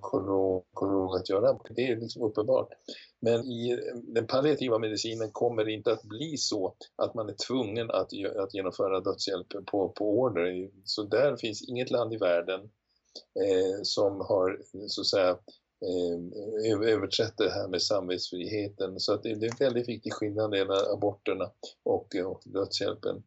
kommer, 0.00 0.62
som 0.78 1.20
att 1.20 1.30
göra. 1.30 1.58
Det 1.70 1.86
är 1.86 1.96
liksom 1.96 2.22
uppenbart. 2.22 2.68
Men 3.20 3.40
i 3.44 3.78
den 3.94 4.26
palliativa 4.26 4.78
medicinen 4.78 5.30
kommer 5.32 5.64
det 5.64 5.72
inte 5.72 5.92
att 5.92 6.02
bli 6.02 6.36
så 6.36 6.74
att 6.96 7.14
man 7.14 7.28
är 7.28 7.34
tvungen 7.46 7.90
att, 7.90 8.10
att 8.36 8.54
genomföra 8.54 9.00
dödshjälp 9.00 9.66
på, 9.66 9.88
på 9.88 10.18
order. 10.18 10.70
Så 10.84 11.02
där 11.02 11.36
finns 11.36 11.68
inget 11.68 11.90
land 11.90 12.12
i 12.14 12.16
världen 12.16 12.60
eh, 13.40 13.82
som 13.82 14.20
har 14.20 14.60
så 14.86 15.00
att 15.00 15.06
säga 15.06 15.30
eh, 15.30 16.92
överträtt 16.92 17.34
det 17.36 17.50
här 17.50 17.68
med 17.68 17.82
samvetsfriheten. 17.82 19.00
Så 19.00 19.12
att 19.12 19.22
det, 19.22 19.34
det 19.34 19.46
är 19.46 19.50
en 19.50 19.56
väldigt 19.58 19.88
viktig 19.88 20.12
skillnad 20.12 20.50
mellan 20.50 20.92
aborterna 20.92 21.50
och, 21.82 22.16
och 22.24 22.42
dödshjälpen. 22.44 23.22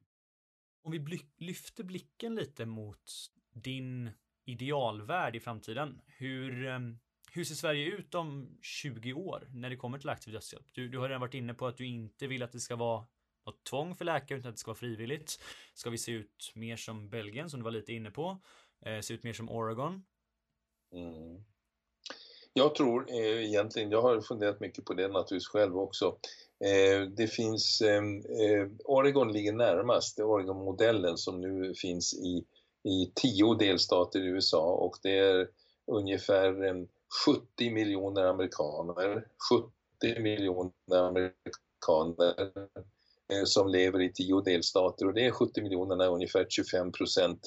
Om 0.84 0.92
vi 0.92 1.20
lyfter 1.38 1.84
blicken 1.84 2.36
lite 2.36 2.66
mot 2.66 3.04
din 3.54 4.10
idealvärld 4.52 5.36
i 5.36 5.40
framtiden. 5.40 6.02
Hur, 6.06 6.68
ehm, 6.68 7.00
hur 7.32 7.44
ser 7.44 7.56
Sverige 7.56 7.86
ut 7.86 8.16
om 8.16 8.58
20 8.62 9.14
år 9.14 9.48
när 9.54 9.70
det 9.70 9.76
kommer 9.76 10.00
till 10.00 10.10
aktiv 10.10 10.34
dödshjälp? 10.34 10.66
Du, 10.74 10.90
du 10.90 10.98
har 10.98 11.08
redan 11.08 11.22
varit 11.22 11.34
inne 11.34 11.54
på 11.54 11.68
att 11.68 11.78
du 11.78 11.86
inte 11.86 12.28
vill 12.28 12.44
att 12.44 12.52
det 12.52 12.60
ska 12.60 12.76
vara 12.76 13.06
något 13.46 13.64
tvång 13.64 13.96
för 13.96 14.06
läkare 14.06 14.40
utan 14.40 14.50
att 14.50 14.56
det 14.56 14.60
ska 14.60 14.72
vara 14.72 14.78
frivilligt. 14.78 15.40
Ska 15.74 15.90
vi 15.90 15.98
se 15.98 16.12
ut 16.12 16.52
mer 16.56 16.76
som 16.76 17.10
Belgien 17.10 17.50
som 17.50 17.60
du 17.60 17.64
var 17.64 17.72
lite 17.72 17.94
inne 17.94 18.12
på? 18.12 18.38
Eh, 18.86 19.00
se 19.00 19.14
ut 19.14 19.24
mer 19.24 19.34
som 19.34 19.50
Oregon? 19.50 20.04
Mm. 20.94 21.44
Jag 22.54 22.76
tror 22.76 23.06
eh, 23.10 23.46
egentligen, 23.46 23.92
jag 23.92 24.02
har 24.02 24.22
funderat 24.22 24.60
mycket 24.60 24.86
på 24.86 24.94
det 24.94 25.08
naturligtvis 25.08 25.48
själv 25.48 25.78
också. 25.78 26.18
Eh, 26.66 27.02
det 27.02 27.28
finns, 27.28 27.82
ehm, 27.82 28.18
eh, 28.18 28.68
Oregon 28.86 29.32
ligger 29.32 29.54
närmast, 29.54 30.20
Oregon-modellen 30.20 31.18
som 31.18 31.42
nu 31.42 31.74
finns 31.76 32.14
i 32.14 32.46
i 32.84 33.12
tio 33.16 33.56
delstater 33.56 34.20
i 34.20 34.28
USA 34.28 34.74
och 34.74 34.98
det 35.04 35.18
är 35.18 35.50
ungefär 35.88 36.54
70 37.26 37.72
miljoner 37.72 38.26
amerikaner, 38.26 39.26
70 40.02 40.22
miljoner 40.22 41.08
amerikaner 41.08 42.52
eh, 43.34 43.44
som 43.46 43.68
lever 43.68 44.02
i 44.02 44.14
tio 44.14 44.42
delstater 44.42 45.08
och 45.08 45.14
det 45.14 45.26
är 45.26 45.32
70 45.32 45.62
miljonerna 45.62 46.06
ungefär 46.06 46.46
25 46.50 46.92
procent 46.92 47.40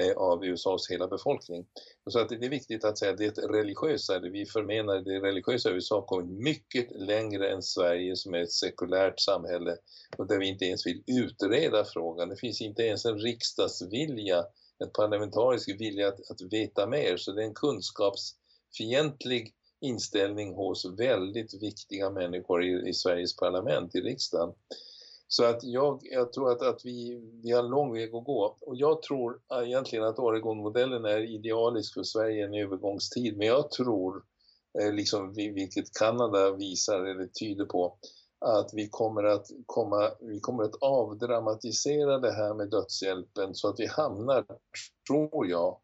eh, 0.00 0.16
av 0.16 0.44
USAs 0.44 0.90
hela 0.90 1.08
befolkning. 1.08 1.66
Så 2.10 2.18
att 2.18 2.28
det 2.28 2.34
är 2.34 2.48
viktigt 2.48 2.84
att 2.84 2.98
säga 2.98 3.12
att 3.12 3.18
det 3.18 3.38
religiösa, 3.38 4.18
vi 4.18 4.46
förmenar 4.46 5.00
det 5.00 5.20
religiösa 5.20 5.70
USA 5.70 6.02
kommer 6.02 6.24
mycket 6.24 6.90
längre 6.90 7.50
än 7.50 7.62
Sverige 7.62 8.16
som 8.16 8.34
är 8.34 8.42
ett 8.42 8.52
sekulärt 8.52 9.20
samhälle 9.20 9.76
och 10.18 10.26
där 10.26 10.38
vi 10.38 10.48
inte 10.48 10.64
ens 10.64 10.86
vill 10.86 11.02
utreda 11.06 11.84
frågan. 11.84 12.28
Det 12.28 12.36
finns 12.36 12.60
inte 12.60 12.82
ens 12.82 13.04
en 13.04 13.18
riksdagsvilja 13.18 14.44
en 14.84 14.90
parlamentarisk 14.90 15.80
vilja 15.80 16.08
att, 16.08 16.30
att 16.30 16.52
veta 16.52 16.86
mer. 16.86 17.16
Så 17.16 17.32
det 17.32 17.42
är 17.42 17.46
en 17.46 17.54
kunskapsfientlig 17.54 19.54
inställning 19.80 20.54
hos 20.54 20.86
väldigt 20.98 21.62
viktiga 21.62 22.10
människor 22.10 22.64
i, 22.64 22.88
i 22.88 22.94
Sveriges 22.94 23.36
parlament, 23.36 23.94
i 23.94 24.00
riksdagen. 24.00 24.54
Så 25.28 25.44
att 25.44 25.64
jag, 25.64 26.00
jag 26.02 26.32
tror 26.32 26.52
att, 26.52 26.62
att 26.62 26.84
vi, 26.84 27.20
vi 27.42 27.52
har 27.52 27.64
en 27.64 27.70
lång 27.70 27.92
väg 27.92 28.14
att 28.14 28.24
gå. 28.24 28.56
Och 28.60 28.76
jag 28.76 29.02
tror 29.02 29.40
egentligen 29.62 30.04
att 30.04 30.18
Oregon-modellen 30.18 31.04
är 31.04 31.34
idealisk 31.34 31.94
för 31.94 32.02
Sverige 32.02 32.36
i 32.36 32.42
en 32.42 32.54
övergångstid. 32.54 33.36
Men 33.36 33.46
jag 33.46 33.70
tror, 33.70 34.22
eh, 34.80 34.92
liksom, 34.92 35.34
vilket 35.34 35.94
Kanada 35.98 36.50
visar 36.50 37.04
eller 37.04 37.26
tyder 37.26 37.64
på, 37.64 37.98
att 38.44 38.70
vi 38.74 38.88
kommer 38.88 39.24
att, 39.24 39.46
komma, 39.66 40.10
vi 40.20 40.40
kommer 40.40 40.62
att 40.64 40.74
avdramatisera 40.80 42.18
det 42.18 42.32
här 42.32 42.54
med 42.54 42.70
dödshjälpen 42.70 43.54
så 43.54 43.68
att 43.68 43.80
vi 43.80 43.86
hamnar, 43.86 44.46
tror 45.08 45.46
jag, 45.46 45.78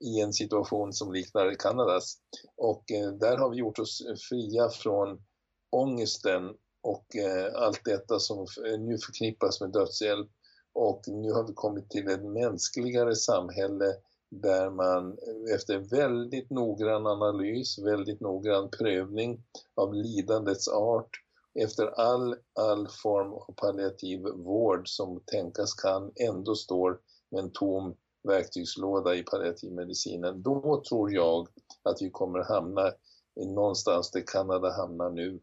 i 0.00 0.20
en 0.20 0.32
situation 0.32 0.92
som 0.92 1.12
liknar 1.12 1.54
Kanadas. 1.54 2.16
Och 2.56 2.92
eh, 2.92 3.12
där 3.12 3.36
har 3.36 3.50
vi 3.50 3.56
gjort 3.56 3.78
oss 3.78 4.02
fria 4.28 4.68
från 4.68 5.22
ångesten 5.70 6.54
och 6.82 7.16
eh, 7.16 7.62
allt 7.62 7.84
detta 7.84 8.18
som 8.18 8.46
nu 8.78 8.98
förknippas 8.98 9.60
med 9.60 9.72
dödshjälp. 9.72 10.28
Och 10.72 11.02
nu 11.06 11.32
har 11.32 11.46
vi 11.46 11.52
kommit 11.54 11.90
till 11.90 12.08
ett 12.08 12.24
mänskligare 12.24 13.16
samhälle 13.16 13.94
där 14.30 14.70
man 14.70 15.08
eh, 15.08 15.54
efter 15.54 15.78
väldigt 15.78 16.50
noggrann 16.50 17.06
analys, 17.06 17.78
väldigt 17.78 18.20
noggrann 18.20 18.70
prövning 18.70 19.42
av 19.74 19.94
lidandets 19.94 20.68
art, 20.68 21.10
efter 21.54 21.86
all, 21.86 22.36
all 22.54 22.88
form 23.02 23.32
av 23.32 23.54
palliativ 23.56 24.20
vård 24.20 24.88
som 24.88 25.20
tänkas 25.26 25.74
kan 25.74 26.12
ändå 26.16 26.54
står 26.54 26.98
med 27.30 27.40
en 27.40 27.52
tom 27.52 27.94
verktygslåda 28.28 29.14
i 29.14 29.22
palliativmedicinen, 29.22 30.42
då 30.42 30.82
tror 30.88 31.12
jag 31.12 31.48
att 31.82 32.02
vi 32.02 32.10
kommer 32.10 32.38
hamna 32.38 32.92
någonstans 33.36 34.10
där 34.10 34.22
Kanada 34.26 34.70
hamnar 34.72 35.10
nu. 35.10 35.40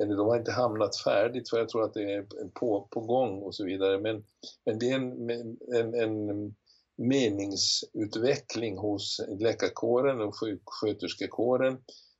Eller 0.00 0.16
de 0.16 0.26
har 0.26 0.36
inte 0.36 0.52
hamnat 0.52 0.96
färdigt 0.96 1.50
för 1.50 1.58
jag 1.58 1.68
tror 1.68 1.84
att 1.84 1.94
det 1.94 2.12
är 2.12 2.26
på, 2.54 2.88
på 2.90 3.00
gång 3.00 3.42
och 3.42 3.54
så 3.54 3.64
vidare. 3.64 4.00
Men, 4.00 4.24
men 4.64 4.78
det 4.78 4.90
är 4.90 4.94
en, 4.94 5.30
en, 5.74 5.94
en 5.94 6.54
meningsutveckling 6.96 8.78
hos 8.78 9.20
läkarkåren 9.40 10.20
och 10.20 10.40
sjuksköterskekåren. 10.40 11.78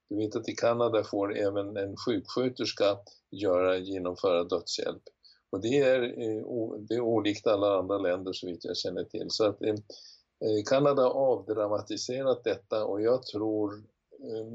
Du 0.09 0.17
vet 0.17 0.37
att 0.37 0.49
i 0.49 0.55
Kanada 0.55 1.05
får 1.05 1.37
även 1.37 1.77
en 1.77 1.97
sjuksköterska 1.97 2.99
göra, 3.31 3.77
genomföra 3.77 4.45
dödshjälp. 4.45 5.03
Och 5.51 5.61
det 5.61 5.79
är, 5.79 6.03
eh, 6.03 6.43
det 6.79 6.95
är 6.95 7.01
olikt 7.01 7.47
alla 7.47 7.79
andra 7.79 7.99
länder 7.99 8.33
så 8.33 8.47
vitt 8.47 8.65
jag 8.65 8.77
känner 8.77 9.05
till. 9.05 9.27
Så 9.29 9.45
att 9.45 9.63
eh, 9.63 9.71
eh, 9.71 10.65
Kanada 10.67 11.03
har 11.03 11.11
avdramatiserat 11.11 12.45
detta 12.45 12.85
och 12.85 13.03
jag 13.03 13.23
tror, 13.23 13.83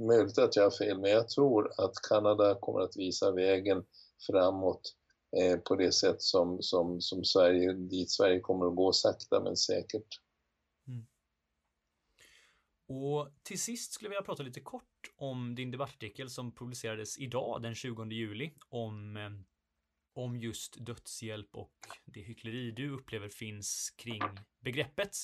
möjligt 0.08 0.38
att 0.38 0.56
jag 0.56 0.64
har 0.64 0.72
fel, 0.72 1.00
men 1.00 1.12
jag 1.12 1.30
tror 1.30 1.72
att 1.78 1.94
Kanada 2.10 2.56
kommer 2.56 2.80
att 2.80 2.98
visa 2.98 3.32
vägen 3.32 3.84
framåt 4.28 4.94
på 5.64 5.76
det 5.76 5.92
sätt 5.92 6.22
som, 6.22 6.58
som, 6.62 7.02
som 7.02 7.24
Sverige, 7.24 7.74
dit 7.74 8.12
Sverige 8.12 8.40
kommer 8.40 8.66
att 8.66 8.76
gå 8.76 8.92
sakta 8.94 9.40
men 9.40 9.58
säkert. 9.58 10.20
Och 12.94 13.36
till 13.44 13.60
sist 13.60 13.94
skulle 13.94 14.08
jag 14.08 14.10
vilja 14.10 14.26
prata 14.26 14.44
lite 14.44 14.60
kort 14.60 15.12
om 15.16 15.56
din 15.56 15.72
debattartikel 15.72 16.30
som 16.30 16.52
publicerades 16.52 17.20
idag 17.20 17.62
den 17.62 17.76
20 17.76 18.06
juli 18.06 18.54
om 18.70 19.18
eh, 19.18 19.30
om 20.14 20.38
just 20.38 20.86
dödshjälp 20.86 21.56
och 21.56 21.74
det 22.06 22.22
hyckleri 22.22 22.72
du 22.72 22.90
upplever 22.90 23.30
finns 23.30 23.94
kring 23.98 24.22
begreppet. 24.60 25.16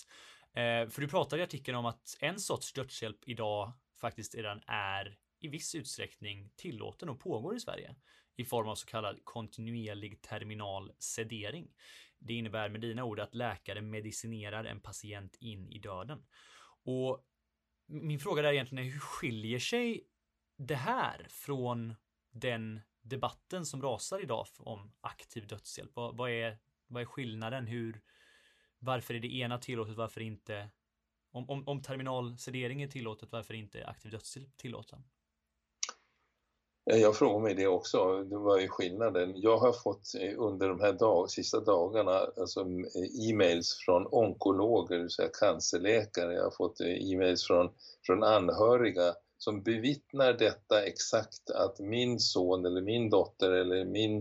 Eh, 0.54 0.90
för 0.90 1.02
du 1.02 1.08
pratar 1.08 1.38
i 1.38 1.42
artikeln 1.42 1.78
om 1.78 1.86
att 1.86 2.18
en 2.20 2.40
sorts 2.40 2.74
dödshjälp 2.74 3.20
idag 3.22 3.74
faktiskt 4.02 4.36
redan 4.36 4.62
är 4.68 5.18
i 5.40 5.48
viss 5.48 5.76
utsträckning 5.76 6.52
tillåten 6.56 7.10
och 7.10 7.20
pågår 7.20 7.56
i 7.56 7.60
Sverige 7.60 7.96
i 8.36 8.46
form 8.46 8.68
av 8.68 8.76
så 8.76 8.86
kallad 8.86 9.20
kontinuerlig 9.24 10.22
terminal 10.22 10.92
sedering. 11.00 11.72
Det 12.20 12.34
innebär 12.34 12.70
med 12.70 12.82
dina 12.82 13.04
ord 13.04 13.20
att 13.20 13.36
läkare 13.36 13.82
medicinerar 13.82 14.66
en 14.66 14.82
patient 14.82 15.36
in 15.40 15.70
i 15.70 15.80
döden. 15.80 16.24
Och 16.84 17.26
min 17.90 18.20
fråga 18.20 18.50
är 18.50 18.54
egentligen 18.54 18.92
hur 18.92 19.00
skiljer 19.00 19.60
sig 19.60 20.04
det 20.58 20.76
här 20.76 21.26
från 21.30 21.96
den 22.32 22.82
debatten 23.02 23.66
som 23.66 23.82
rasar 23.82 24.20
idag 24.24 24.48
om 24.58 24.92
aktiv 25.02 25.48
dödshjälp? 25.48 25.92
Vad, 25.94 26.18
vad, 26.18 26.32
är, 26.32 26.58
vad 26.88 27.02
är 27.02 27.06
skillnaden? 27.06 27.68
Hur, 27.68 28.02
varför 28.80 29.14
är 29.14 29.20
det 29.20 29.36
ena 29.36 29.58
tillåtet? 29.58 29.96
Varför 29.96 30.22
inte? 30.22 30.70
Om, 31.32 31.50
om, 31.50 31.68
om 31.68 31.82
terminalsedering 31.82 32.82
är 32.82 32.88
tillåtet, 32.88 33.32
varför 33.32 33.54
är 33.54 33.58
inte 33.58 33.88
aktiv 33.88 34.12
dödshjälp 34.12 34.58
tillåten? 34.58 35.04
Eh, 36.90 36.98
jag 36.98 37.16
frågar 37.16 37.40
mig 37.40 37.56
det 37.56 37.68
också. 37.68 38.24
Det 38.24 38.38
var 38.38 38.60
ju 38.60 38.68
skillnaden. 38.68 39.34
Jag 39.36 39.58
har 39.58 39.74
fått 39.74 40.16
eh, 40.16 40.34
under 40.38 40.70
de 40.70 40.80
här 40.80 40.94
dag, 40.94 41.30
sista 41.30 41.60
dagarna 41.60 42.12
alltså 42.12 42.60
eh, 42.62 43.30
e-mails 43.30 43.78
från 43.86 44.08
onkologer, 44.12 45.08
så 45.08 45.22
här 45.22 45.30
cancerläkare. 45.40 46.34
Jag 46.34 46.44
har 46.44 46.52
fått 46.52 46.82
e-mails 46.82 47.48
från, 47.48 47.70
från 48.06 48.24
anhöriga 48.24 49.14
som 49.38 49.64
bevittnar 49.64 50.34
detta 50.34 50.84
exakt 50.84 51.50
att 51.50 51.80
min 51.80 52.20
son 52.20 52.66
eller 52.66 52.82
min 52.82 53.10
dotter 53.10 53.52
eller 53.52 53.86
min 53.86 54.18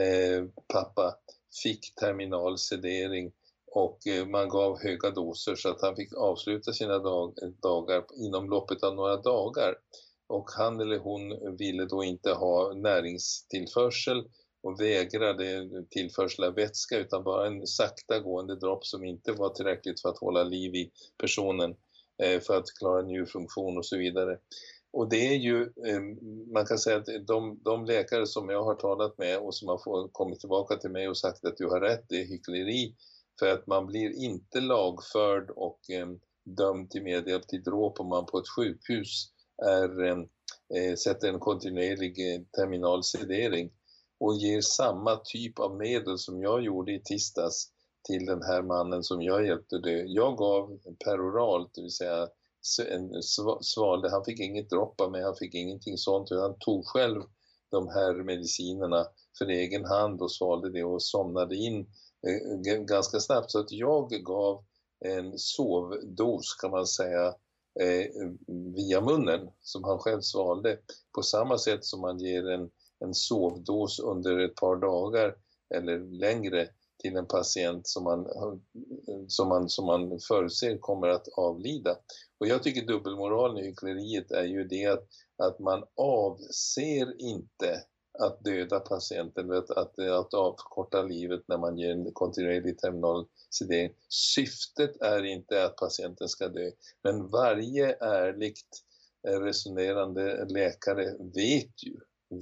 eh, 0.00 0.44
pappa 0.72 1.14
fick 1.62 1.94
terminal 1.94 2.58
sedering 2.58 3.32
och 3.72 3.98
man 4.26 4.48
gav 4.48 4.82
höga 4.82 5.10
doser 5.10 5.54
så 5.54 5.68
att 5.68 5.82
han 5.82 5.96
fick 5.96 6.14
avsluta 6.14 6.72
sina 6.72 6.98
dag, 6.98 7.34
dagar 7.62 8.04
inom 8.16 8.50
loppet 8.50 8.82
av 8.82 8.94
några 8.94 9.16
dagar. 9.16 9.74
Och 10.26 10.50
han 10.50 10.80
eller 10.80 10.98
hon 10.98 11.56
ville 11.56 11.84
då 11.84 12.04
inte 12.04 12.32
ha 12.32 12.72
näringstillförsel 12.74 14.24
och 14.62 14.80
vägrade 14.80 15.68
tillförsel 15.90 16.44
av 16.44 16.54
vätska 16.54 16.98
utan 16.98 17.24
bara 17.24 17.46
en 17.46 17.66
sakta 17.66 18.18
gående 18.18 18.56
dropp 18.56 18.86
som 18.86 19.04
inte 19.04 19.32
var 19.32 19.48
tillräckligt 19.48 20.00
för 20.00 20.08
att 20.08 20.18
hålla 20.18 20.42
liv 20.42 20.74
i 20.74 20.90
personen. 21.18 21.76
Eh, 22.22 22.40
för 22.40 22.56
att 22.56 22.78
klara 22.78 23.02
njurfunktion 23.02 23.78
och 23.78 23.86
så 23.86 23.96
vidare. 23.96 24.38
Och 24.92 25.08
det 25.08 25.26
är 25.26 25.36
ju, 25.36 25.62
eh, 25.62 26.00
man 26.52 26.66
kan 26.66 26.78
säga 26.78 26.96
att 26.96 27.26
de, 27.26 27.60
de 27.64 27.84
läkare 27.84 28.26
som 28.26 28.48
jag 28.48 28.64
har 28.64 28.74
talat 28.74 29.18
med 29.18 29.38
och 29.38 29.54
som 29.54 29.68
har 29.68 30.08
kommit 30.08 30.40
tillbaka 30.40 30.76
till 30.76 30.90
mig 30.90 31.08
och 31.08 31.18
sagt 31.18 31.44
att 31.44 31.56
du 31.56 31.66
har 31.66 31.80
rätt, 31.80 32.04
det 32.08 32.20
är 32.20 32.24
hyckleri. 32.24 32.94
För 33.38 33.46
att 33.46 33.66
man 33.66 33.86
blir 33.86 34.24
inte 34.24 34.60
lagförd 34.60 35.50
och 35.50 35.90
eh, 35.90 36.06
dömd 36.44 36.90
till 36.90 37.02
medhjälp 37.02 37.48
till 37.48 37.62
dråp 37.62 38.00
om 38.00 38.08
man 38.08 38.26
på 38.26 38.38
ett 38.38 38.48
sjukhus 38.56 39.33
är, 39.62 40.02
eh, 40.04 40.18
eh, 40.76 40.94
sätter 40.94 41.28
en 41.28 41.40
kontinuerlig 41.40 42.34
eh, 42.34 42.40
terminalsedering 42.56 43.70
och 44.20 44.34
ger 44.34 44.60
samma 44.60 45.16
typ 45.16 45.58
av 45.58 45.76
medel 45.76 46.18
som 46.18 46.42
jag 46.42 46.62
gjorde 46.62 46.92
i 46.92 47.02
tisdags 47.02 47.70
till 48.08 48.26
den 48.26 48.42
här 48.42 48.62
mannen 48.62 49.02
som 49.02 49.22
jag 49.22 49.46
hjälpte 49.46 49.78
dö. 49.78 50.04
Jag 50.06 50.36
gav 50.36 50.78
peroralt, 51.04 51.74
det 51.74 51.82
vill 51.82 51.90
säga 51.90 52.28
en 52.90 53.22
svalde, 53.60 54.10
han 54.10 54.24
fick 54.24 54.40
inget 54.40 54.70
dropp 54.70 55.00
av 55.00 55.10
mig, 55.10 55.22
han 55.22 55.36
fick 55.36 55.54
ingenting 55.54 55.98
sånt, 55.98 56.30
han 56.30 56.58
tog 56.58 56.86
själv 56.86 57.22
de 57.70 57.88
här 57.88 58.22
medicinerna 58.22 59.06
för 59.38 59.46
egen 59.46 59.84
hand 59.84 60.22
och 60.22 60.32
svalde 60.32 60.70
det 60.70 60.84
och 60.84 61.02
somnade 61.02 61.56
in 61.56 61.80
eh, 62.26 62.78
ganska 62.78 63.20
snabbt. 63.20 63.50
Så 63.50 63.58
att 63.58 63.72
jag 63.72 64.10
gav 64.10 64.64
en 65.00 65.38
sovdos 65.38 66.54
kan 66.60 66.70
man 66.70 66.86
säga 66.86 67.34
Eh, 67.80 68.06
via 68.76 69.00
munnen 69.00 69.50
som 69.60 69.84
han 69.84 69.98
själv 69.98 70.20
svalde 70.20 70.78
på 71.14 71.22
samma 71.22 71.58
sätt 71.58 71.84
som 71.84 72.00
man 72.00 72.18
ger 72.18 72.48
en, 72.48 72.70
en 73.00 73.14
sovdos 73.14 74.00
under 74.00 74.38
ett 74.38 74.54
par 74.54 74.76
dagar 74.76 75.36
eller 75.74 75.98
längre 75.98 76.68
till 76.98 77.16
en 77.16 77.26
patient 77.26 77.88
som 77.88 78.04
man, 78.04 78.26
som 79.28 79.48
man, 79.48 79.68
som 79.68 79.86
man 79.86 80.20
förutser 80.28 80.78
kommer 80.78 81.08
att 81.08 81.28
avlida. 81.28 81.96
Och 82.40 82.46
jag 82.46 82.62
tycker 82.62 82.86
dubbelmoralen 82.86 83.58
i 83.58 83.66
hyckleriet 83.66 84.30
är 84.30 84.44
ju 84.44 84.64
det 84.64 84.86
att, 84.86 85.08
att 85.38 85.58
man 85.58 85.84
avser 85.96 87.22
inte 87.22 87.84
att 88.18 88.44
döda 88.44 88.80
patienten, 88.80 89.52
att, 89.52 89.70
att, 89.70 89.98
att 89.98 90.34
avkorta 90.34 91.02
livet 91.02 91.42
när 91.48 91.58
man 91.58 91.78
ger 91.78 91.90
en 91.90 92.12
kontinuerlig 92.12 92.78
terminal 92.78 93.26
sedering. 93.50 93.92
Syftet 94.08 95.00
är 95.00 95.24
inte 95.24 95.64
att 95.64 95.76
patienten 95.76 96.28
ska 96.28 96.48
dö, 96.48 96.70
men 97.02 97.28
varje 97.28 97.96
ärligt 98.00 98.82
eh, 99.28 99.40
resonerande 99.40 100.44
läkare 100.44 101.04
vet 101.34 101.82
ju, 101.82 101.96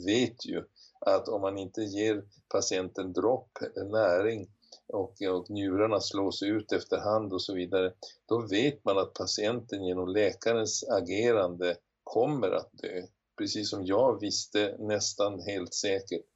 vet 0.07 0.47
ju 0.47 0.65
att 1.01 1.29
om 1.29 1.41
man 1.41 1.59
inte 1.59 1.83
ger 1.83 2.25
patienten 2.49 3.13
dropp, 3.13 3.59
eh, 3.77 3.85
näring 3.85 4.49
och, 4.89 5.23
och 5.23 5.51
njurarna 5.51 6.01
slås 6.01 6.43
ut 6.43 6.73
efterhand 6.73 7.33
och 7.33 7.43
så 7.43 7.55
vidare, 7.55 7.93
då 8.29 8.47
vet 8.47 8.85
man 8.85 8.99
att 8.99 9.15
patienten 9.15 9.85
genom 9.85 10.09
läkarens 10.09 10.85
agerande 10.89 11.77
kommer 12.05 12.51
att 12.51 12.71
dö. 12.73 13.03
Precis 13.39 13.71
som 13.71 13.85
jag 13.85 14.21
visste 14.21 14.77
nästan 14.79 15.41
helt 15.41 15.75
säkert 15.75 16.27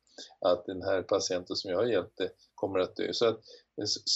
att 0.41 0.67
den 0.67 0.83
här 0.83 1.03
patienten 1.03 1.57
som 1.57 1.71
jag 1.71 1.91
hjälpte 1.91 2.31
kommer 2.55 2.79
att 2.79 2.97
dö. 2.97 3.13
Så 3.13 3.27
att 3.29 3.41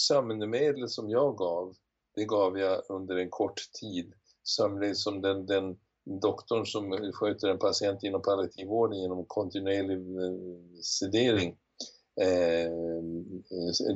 sömnmedel 0.07 0.89
som 0.89 1.09
jag 1.09 1.37
gav, 1.37 1.75
det 2.15 2.25
gav 2.25 2.57
jag 2.59 2.81
under 2.89 3.15
en 3.15 3.29
kort 3.29 3.61
tid. 3.79 4.13
Sömnmedel 4.43 4.95
som 4.95 5.21
den, 5.21 5.45
den 5.45 5.77
doktorn 6.21 6.65
som 6.65 7.11
sköter 7.13 7.47
en 7.47 7.59
patient 7.59 8.03
inom 8.03 8.21
palliativvården 8.21 8.99
genom 8.99 9.25
kontinuerlig 9.25 9.97
eh, 9.97 10.81
sedering. 10.81 11.49
Eh, 12.21 12.71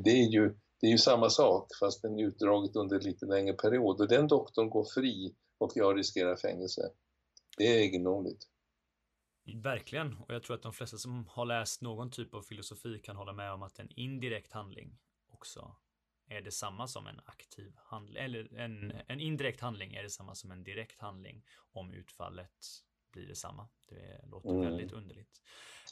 det 0.03 0.11
är 0.11 0.31
ju 0.31 0.55
det 0.81 0.87
är 0.87 0.91
ju 0.91 0.97
samma 0.97 1.29
sak 1.29 1.67
fast 1.79 2.01
den 2.01 2.19
är 2.19 2.27
utdraget 2.27 2.75
under 2.75 2.99
lite 2.99 3.25
längre 3.25 3.53
period 3.53 4.01
och 4.01 4.07
den 4.07 4.27
doktorn 4.27 4.69
går 4.69 4.85
fri 4.93 5.35
och 5.57 5.71
jag 5.75 5.97
riskerar 5.97 6.35
fängelse. 6.35 6.81
Det 7.57 7.63
är 7.63 7.77
egendomligt. 7.77 8.47
Verkligen, 9.53 10.17
och 10.17 10.33
jag 10.33 10.43
tror 10.43 10.55
att 10.55 10.61
de 10.61 10.73
flesta 10.73 10.97
som 10.97 11.27
har 11.27 11.45
läst 11.45 11.81
någon 11.81 12.11
typ 12.11 12.33
av 12.33 12.41
filosofi 12.41 12.99
kan 12.99 13.15
hålla 13.15 13.33
med 13.33 13.51
om 13.51 13.63
att 13.63 13.79
en 13.79 13.91
indirekt 13.95 14.51
handling 14.51 14.97
också 15.27 15.75
är 16.27 16.41
detsamma 16.41 16.87
som 16.87 17.07
en 17.07 17.19
aktiv 17.25 17.73
handling, 17.77 18.23
eller 18.23 18.57
en, 18.57 18.93
en 19.07 19.19
indirekt 19.19 19.61
handling 19.61 19.93
är 19.93 20.03
detsamma 20.03 20.35
som 20.35 20.51
en 20.51 20.63
direkt 20.63 21.01
handling 21.01 21.45
om 21.71 21.93
utfallet 21.93 22.83
blir 23.11 23.27
detsamma. 23.27 23.67
Det 23.89 24.25
låter 24.27 24.49
mm. 24.49 24.61
väldigt 24.61 24.91
underligt. 24.91 25.41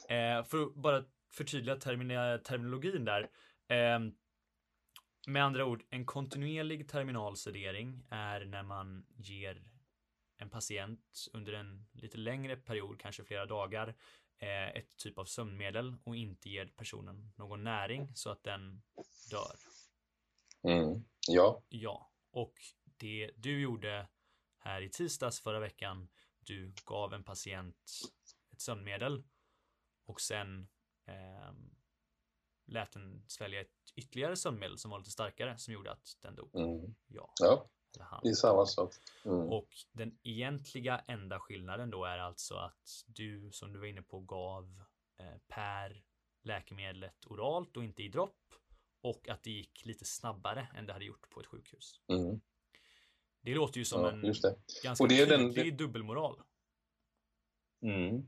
Eh, 0.10 0.44
för 0.44 0.64
att 0.64 0.76
bara 0.76 1.04
förtydliga 1.32 1.76
termin 1.76 2.10
terminologin 2.44 3.06
där. 3.06 3.30
Eh, 3.68 4.00
med 5.28 5.44
andra 5.44 5.66
ord, 5.66 5.84
en 5.90 6.06
kontinuerlig 6.06 6.90
terminalsedering 6.90 8.04
är 8.10 8.46
när 8.46 8.64
man 8.64 9.06
ger 9.16 9.64
en 10.38 10.50
patient 10.50 11.28
under 11.34 11.54
en 11.54 11.86
lite 11.92 12.18
längre 12.18 12.56
period, 12.56 13.00
kanske 13.00 13.24
flera 13.24 13.46
dagar, 13.46 13.96
eh, 14.38 14.68
ett 14.68 14.98
typ 14.98 15.18
av 15.18 15.26
sömnmedel 15.26 15.96
och 16.04 16.16
inte 16.16 16.50
ger 16.50 16.66
personen 16.66 17.34
någon 17.36 17.64
näring 17.64 18.16
så 18.16 18.30
att 18.30 18.44
den 18.44 18.82
dör. 19.32 19.56
Mm. 20.64 21.04
Ja. 21.28 21.64
Ja, 21.70 22.12
och 22.32 22.54
det 22.84 23.32
du 23.38 23.62
gjorde 23.62 24.08
här 24.58 24.82
i 24.82 24.90
tisdags 24.90 25.42
förra 25.42 25.60
veckan, 25.60 26.10
du 26.40 26.74
gav 26.86 27.14
en 27.14 27.24
patient 27.24 27.92
ett 28.52 28.62
sömnmedel 28.62 29.24
och 30.06 30.22
sen 30.22 30.68
eh, 31.06 31.54
lät 32.66 32.92
den 32.92 33.26
svälja 33.28 33.62
ett 33.62 33.92
ytterligare 33.96 34.36
sömnmedel 34.36 34.78
som 34.78 34.92
var 34.92 35.00
lite 35.00 35.12
starkare 35.12 35.58
som 35.58 35.74
gjorde 35.74 35.92
att 35.92 36.18
den 36.22 36.36
dog. 36.36 36.56
Mm. 36.56 36.96
Ja. 37.08 37.34
ja. 37.42 37.70
Det 38.24 38.30
är 38.30 38.34
samma 38.34 38.66
sak. 38.66 38.94
Mm. 39.26 39.50
Och 39.50 39.68
den 39.92 40.18
egentliga 40.24 41.02
enda 41.08 41.40
skillnaden 41.40 41.90
då 41.90 42.06
är 42.06 42.18
alltså 42.18 42.56
att 42.56 43.06
du, 43.08 43.50
som 43.52 43.74
du 43.74 43.80
var 43.80 43.86
inne 43.86 44.02
på, 44.02 44.20
gav 44.20 44.84
eh, 45.20 45.38
per 45.48 46.04
läkemedlet 46.44 47.26
oralt 47.26 47.78
och 47.78 47.84
inte 47.84 48.04
i 48.04 48.10
dropp. 48.10 48.38
Och 49.02 49.30
att 49.30 49.44
det 49.44 49.52
gick 49.52 49.86
lite 49.86 50.06
snabbare 50.06 50.68
än 50.78 50.86
det 50.86 50.94
hade 50.94 51.06
gjort 51.06 51.30
på 51.30 51.40
ett 51.40 51.48
sjukhus. 51.48 52.00
Mm. 52.08 52.42
Det 53.42 53.56
låter 53.56 53.80
ju 53.80 53.86
som 53.86 54.02
ja, 54.02 54.12
en 54.12 54.22
ganska 54.84 55.08
tydlig 55.08 55.66
den... 55.66 55.78
dubbelmoral. 55.78 56.36
Mm. 57.84 58.28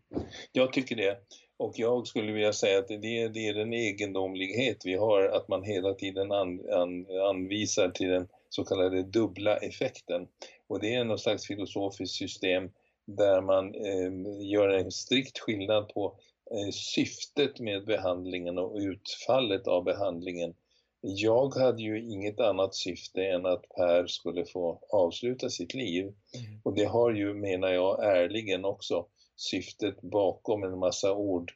Jag 0.51 0.73
tycker 0.73 0.95
det. 0.95 1.19
Och 1.57 1.73
jag 1.75 2.07
skulle 2.07 2.31
vilja 2.31 2.53
säga 2.53 2.79
att 2.79 2.87
det, 2.87 3.27
det 3.27 3.47
är 3.47 3.53
den 3.53 3.73
egendomlighet 3.73 4.85
vi 4.85 4.95
har 4.95 5.23
att 5.23 5.47
man 5.47 5.63
hela 5.63 5.93
tiden 5.93 6.31
an, 6.31 6.71
an, 6.71 7.05
anvisar 7.29 7.89
till 7.89 8.09
den 8.09 8.27
så 8.55 8.63
kallade 8.65 9.03
dubbla 9.03 9.57
effekten. 9.57 10.27
Och 10.67 10.79
det 10.79 10.93
är 10.93 11.03
något 11.03 11.21
slags 11.21 11.47
filosofiskt 11.47 12.15
system 12.15 12.69
där 13.07 13.41
man 13.41 13.75
eh, 13.75 14.47
gör 14.51 14.69
en 14.69 14.91
strikt 14.91 15.39
skillnad 15.39 15.89
på 15.93 16.19
eh, 16.51 16.71
syftet 16.71 17.59
med 17.59 17.85
behandlingen 17.85 18.57
och 18.57 18.77
utfallet 18.77 19.67
av 19.67 19.83
behandlingen. 19.83 20.53
Jag 21.01 21.55
hade 21.55 21.81
ju 21.81 22.09
inget 22.09 22.39
annat 22.39 22.75
syfte 22.75 23.25
än 23.25 23.45
att 23.45 23.69
Per 23.77 24.07
skulle 24.07 24.45
få 24.45 24.79
avsluta 24.89 25.49
sitt 25.49 25.73
liv. 25.73 26.03
Mm. 26.03 26.61
Och 26.63 26.75
det 26.75 26.85
har 26.85 27.11
ju, 27.11 27.33
menar 27.33 27.69
jag, 27.69 28.05
ärligen 28.05 28.65
också 28.65 29.05
syftet 29.35 30.01
bakom 30.01 30.63
en 30.63 30.79
massa 30.79 31.13
ord 31.13 31.51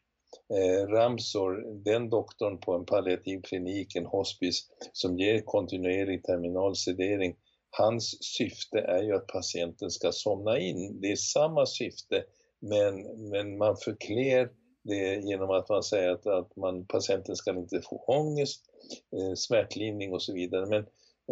eh, 0.54 0.88
Ramsor, 0.88 1.84
den 1.84 2.10
doktorn 2.10 2.60
på 2.60 2.74
en 2.74 2.86
palliativ 2.86 3.42
klinik, 3.42 3.96
en 3.96 4.06
hospice, 4.06 4.64
som 4.94 5.18
ger 5.18 5.42
kontinuerlig 5.42 6.24
terminal 6.24 6.76
sedering, 6.76 7.36
hans 7.70 8.18
syfte 8.24 8.80
är 8.80 9.04
ju 9.04 9.16
att 9.16 9.28
patienten 9.28 9.92
ska 9.92 10.12
somna 10.12 10.60
in. 10.60 11.02
Det 11.02 11.12
är 11.12 11.16
samma 11.16 11.66
syfte, 11.66 12.24
men, 12.60 13.02
men 13.30 13.58
man 13.58 13.78
förklär 13.78 14.50
det 14.84 15.16
genom 15.16 15.50
att 15.50 15.70
man 15.70 15.84
säger 15.84 16.10
att, 16.10 16.28
att 16.28 16.56
man, 16.56 16.86
patienten 16.86 17.36
ska 17.36 17.52
inte 17.52 17.82
få 17.82 18.04
ångest, 18.08 18.66
eh, 19.18 19.34
smärtlindring 19.36 20.14
och 20.14 20.22
så 20.22 20.34
vidare. 20.34 20.66
Men 20.66 20.86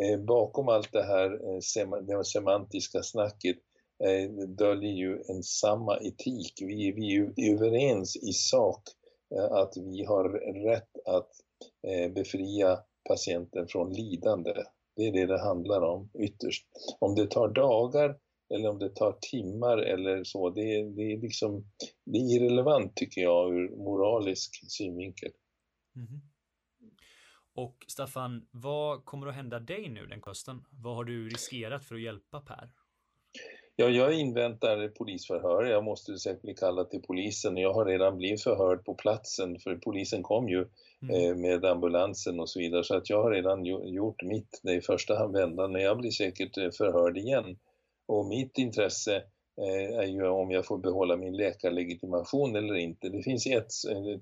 eh, 0.03 0.19
bakom 0.19 0.69
allt 0.69 0.91
det 0.91 1.03
här 1.03 1.31
eh, 1.31 1.59
sem 1.59 1.89
det 1.89 2.25
semantiska 2.25 3.03
snacket 3.03 3.57
eh, 4.03 4.31
döljer 4.47 4.91
ju 4.91 5.23
en 5.29 5.43
samma 5.43 5.97
etik. 5.97 6.53
Vi, 6.61 6.91
vi 6.91 7.15
är 7.15 7.15
ju 7.15 7.53
överens 7.53 8.15
i 8.15 8.33
sak 8.33 8.81
eh, 8.83 8.96
Eh, 9.35 9.51
att 9.51 9.73
vi 9.77 10.03
har 10.03 10.29
rätt 10.69 10.97
att 11.05 11.29
eh, 11.87 12.11
befria 12.13 12.79
patienten 13.09 13.67
från 13.67 13.93
lidande. 13.93 14.53
Det 14.95 15.07
är 15.07 15.11
det 15.11 15.25
det 15.25 15.39
handlar 15.39 15.81
om 15.81 16.09
ytterst. 16.19 16.67
Om 16.99 17.15
det 17.15 17.31
tar 17.31 17.47
dagar 17.47 18.17
eller 18.53 18.69
om 18.69 18.79
det 18.79 18.89
tar 18.89 19.17
timmar 19.21 19.77
eller 19.77 20.23
så, 20.23 20.49
det, 20.49 20.61
det 20.83 21.13
är 21.13 21.21
liksom 21.21 21.65
det 22.05 22.17
är 22.17 22.35
irrelevant 22.35 22.95
tycker 22.95 23.21
jag 23.21 23.53
ur 23.53 23.77
moralisk 23.77 24.71
synvinkel. 24.71 25.31
Mm. 25.95 26.21
Och 27.53 27.85
Staffan, 27.87 28.47
vad 28.51 29.05
kommer 29.05 29.27
att 29.27 29.35
hända 29.35 29.59
dig 29.59 29.89
nu 29.89 30.05
den 30.05 30.21
hösten? 30.25 30.65
Vad 30.71 30.95
har 30.95 31.03
du 31.03 31.29
riskerat 31.29 31.85
för 31.85 31.95
att 31.95 32.01
hjälpa 32.01 32.41
Per? 32.41 32.71
Ja, 33.79 33.89
jag 33.89 34.13
inväntar 34.13 34.87
polisförhör. 34.87 35.63
Jag 35.63 35.83
måste 35.83 36.17
säkert 36.17 36.41
bli 36.41 36.53
kallad 36.53 36.89
till 36.89 37.01
polisen. 37.01 37.57
Jag 37.57 37.73
har 37.73 37.85
redan 37.85 38.17
blivit 38.17 38.43
förhörd 38.43 38.85
på 38.85 38.93
platsen 38.93 39.59
för 39.59 39.75
polisen 39.75 40.23
kom 40.23 40.49
ju 40.49 40.65
mm. 41.01 41.15
eh, 41.15 41.35
med 41.35 41.65
ambulansen 41.65 42.39
och 42.39 42.49
så 42.49 42.59
vidare. 42.59 42.83
Så 42.83 42.95
att 42.95 43.09
jag 43.09 43.23
har 43.23 43.31
redan 43.31 43.65
gjort 43.65 44.23
mitt 44.23 44.59
det 44.63 44.73
i 44.73 44.81
första 44.81 45.27
vändan. 45.27 45.71
Men 45.71 45.81
jag 45.81 45.97
blir 45.97 46.11
säkert 46.11 46.57
eh, 46.57 46.69
förhörd 46.77 47.17
igen. 47.17 47.57
Och 48.07 48.25
mitt 48.25 48.57
intresse 48.57 49.15
eh, 49.61 49.99
är 49.99 50.07
ju 50.07 50.27
om 50.27 50.51
jag 50.51 50.65
får 50.65 50.77
behålla 50.77 51.17
min 51.17 51.37
läkarlegitimation 51.37 52.55
eller 52.55 52.75
inte. 52.75 53.09
Det 53.09 53.23
finns 53.23 53.47
ett 53.47 53.71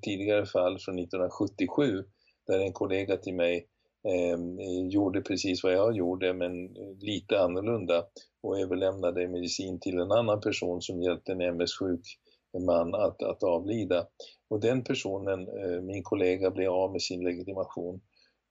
tidigare 0.01 0.45
fall 0.45 0.79
från 0.79 0.99
1977 0.99 2.03
där 2.47 2.59
en 2.59 2.73
kollega 2.73 3.17
till 3.17 3.35
mig 3.35 3.67
Ehm, 4.07 4.59
gjorde 4.89 5.21
precis 5.21 5.63
vad 5.63 5.73
jag 5.73 5.95
gjorde 5.95 6.33
men 6.33 6.65
eh, 6.65 6.97
lite 6.99 7.39
annorlunda 7.39 8.05
och 8.43 8.59
överlämnade 8.59 9.27
medicin 9.27 9.79
till 9.79 9.99
en 9.99 10.11
annan 10.11 10.41
person 10.41 10.81
som 10.81 11.01
hjälpte 11.01 11.31
en 11.31 11.41
MS-sjuk 11.41 12.01
man 12.59 12.95
att, 12.95 13.23
att 13.23 13.43
avlida. 13.43 14.07
Och 14.49 14.59
den 14.59 14.83
personen, 14.83 15.39
eh, 15.47 15.81
min 15.81 16.03
kollega, 16.03 16.51
blev 16.51 16.71
av 16.71 16.91
med 16.91 17.01
sin 17.01 17.23
legitimation. 17.23 18.01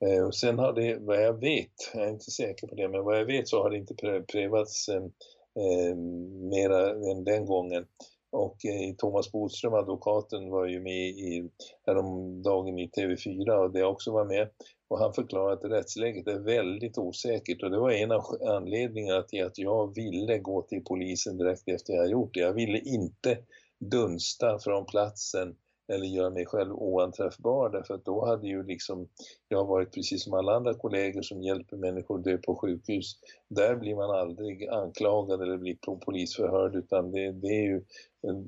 Eh, 0.06 0.24
och 0.24 0.34
sen 0.34 0.58
har 0.58 0.72
det, 0.72 0.98
vad 1.00 1.22
jag 1.22 1.40
vet, 1.40 1.72
jag 1.94 2.04
är 2.04 2.10
inte 2.10 2.30
säker 2.30 2.66
på 2.66 2.74
det, 2.74 2.88
men 2.88 3.04
vad 3.04 3.18
jag 3.18 3.24
vet 3.24 3.48
så 3.48 3.62
har 3.62 3.70
det 3.70 3.76
inte 3.76 3.94
prövats 4.32 4.88
eh, 4.88 5.02
eh, 5.64 5.96
mera 6.50 6.90
än 6.90 7.24
den 7.24 7.46
gången. 7.46 7.86
Och 8.34 8.66
eh, 8.66 8.94
Thomas 8.98 9.32
Bodström, 9.32 9.74
advokaten, 9.74 10.50
var 10.50 10.66
ju 10.66 10.80
med 10.80 11.08
i, 11.08 11.50
häromdagen 11.86 12.78
i 12.78 12.88
TV4 12.88 13.50
och 13.50 13.72
det 13.72 13.84
också 13.84 14.12
var 14.12 14.24
med. 14.24 14.48
Och 14.88 14.98
han 14.98 15.12
förklarade 15.12 15.52
att 15.52 15.72
rättsläget 15.72 16.28
är 16.28 16.38
väldigt 16.38 16.98
osäkert 16.98 17.62
och 17.62 17.70
det 17.70 17.78
var 17.78 17.90
en 17.90 18.12
av 18.12 18.22
anledningarna 18.48 19.22
till 19.22 19.44
att 19.44 19.58
jag 19.58 19.94
ville 19.94 20.38
gå 20.38 20.62
till 20.62 20.84
polisen 20.84 21.36
direkt 21.36 21.68
efter 21.68 21.94
jag 21.94 22.10
gjort 22.10 22.34
det. 22.34 22.40
Jag 22.40 22.52
ville 22.52 22.78
inte 22.78 23.38
dunsta 23.90 24.58
från 24.58 24.86
platsen 24.86 25.56
eller 25.88 26.06
göra 26.06 26.30
mig 26.30 26.46
själv 26.46 26.74
oanträffbar 26.74 27.70
därför 27.70 27.94
att 27.94 28.04
då 28.04 28.26
hade 28.26 28.48
ju 28.48 28.62
liksom 28.62 29.08
jag 29.48 29.64
varit 29.64 29.92
precis 29.92 30.24
som 30.24 30.34
alla 30.34 30.52
andra 30.52 30.74
kollegor 30.74 31.22
som 31.22 31.42
hjälper 31.42 31.76
människor 31.76 32.18
att 32.18 32.24
dö 32.24 32.38
på 32.38 32.56
sjukhus. 32.56 33.12
Där 33.48 33.76
blir 33.76 33.94
man 33.94 34.10
aldrig 34.10 34.68
anklagad 34.68 35.42
eller 35.42 35.56
blir 35.56 35.76
polisförhörd 35.96 36.76
utan 36.76 37.12
det, 37.12 37.32
det 37.32 37.48
är 37.48 37.64
ju 37.64 37.84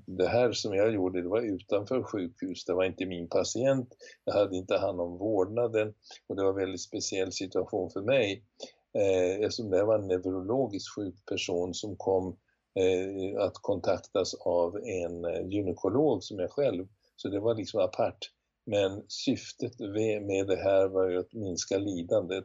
det 0.06 0.28
här 0.28 0.52
som 0.52 0.74
jag 0.74 0.94
gjorde 0.94 1.22
det 1.22 1.28
var 1.28 1.40
utanför 1.40 2.02
sjukhus, 2.02 2.64
det 2.64 2.74
var 2.74 2.84
inte 2.84 3.06
min 3.06 3.28
patient, 3.28 3.88
jag 4.24 4.34
hade 4.34 4.56
inte 4.56 4.76
hand 4.76 5.00
om 5.00 5.18
vårdnaden 5.18 5.94
och 6.26 6.36
det 6.36 6.42
var 6.42 6.50
en 6.50 6.56
väldigt 6.56 6.80
speciell 6.80 7.32
situation 7.32 7.90
för 7.90 8.02
mig 8.02 8.44
eh, 8.98 9.40
eftersom 9.40 9.70
det 9.70 9.84
var 9.84 9.98
en 9.98 10.08
neurologiskt 10.08 10.94
sjuk 10.94 11.14
person 11.26 11.74
som 11.74 11.96
kom 11.96 12.36
eh, 12.74 13.42
att 13.42 13.54
kontaktas 13.54 14.34
av 14.34 14.76
en 14.76 15.24
eh, 15.24 15.48
gynekolog 15.48 16.22
som 16.22 16.38
jag 16.38 16.50
själv 16.50 16.86
så 17.16 17.28
det 17.28 17.40
var 17.40 17.54
liksom 17.54 17.80
apart. 17.80 18.30
Men 18.66 19.02
syftet 19.08 19.78
med 20.26 20.46
det 20.46 20.56
här 20.56 20.88
var 20.88 21.08
ju 21.08 21.18
att 21.18 21.32
minska 21.32 21.78
lidandet. 21.78 22.44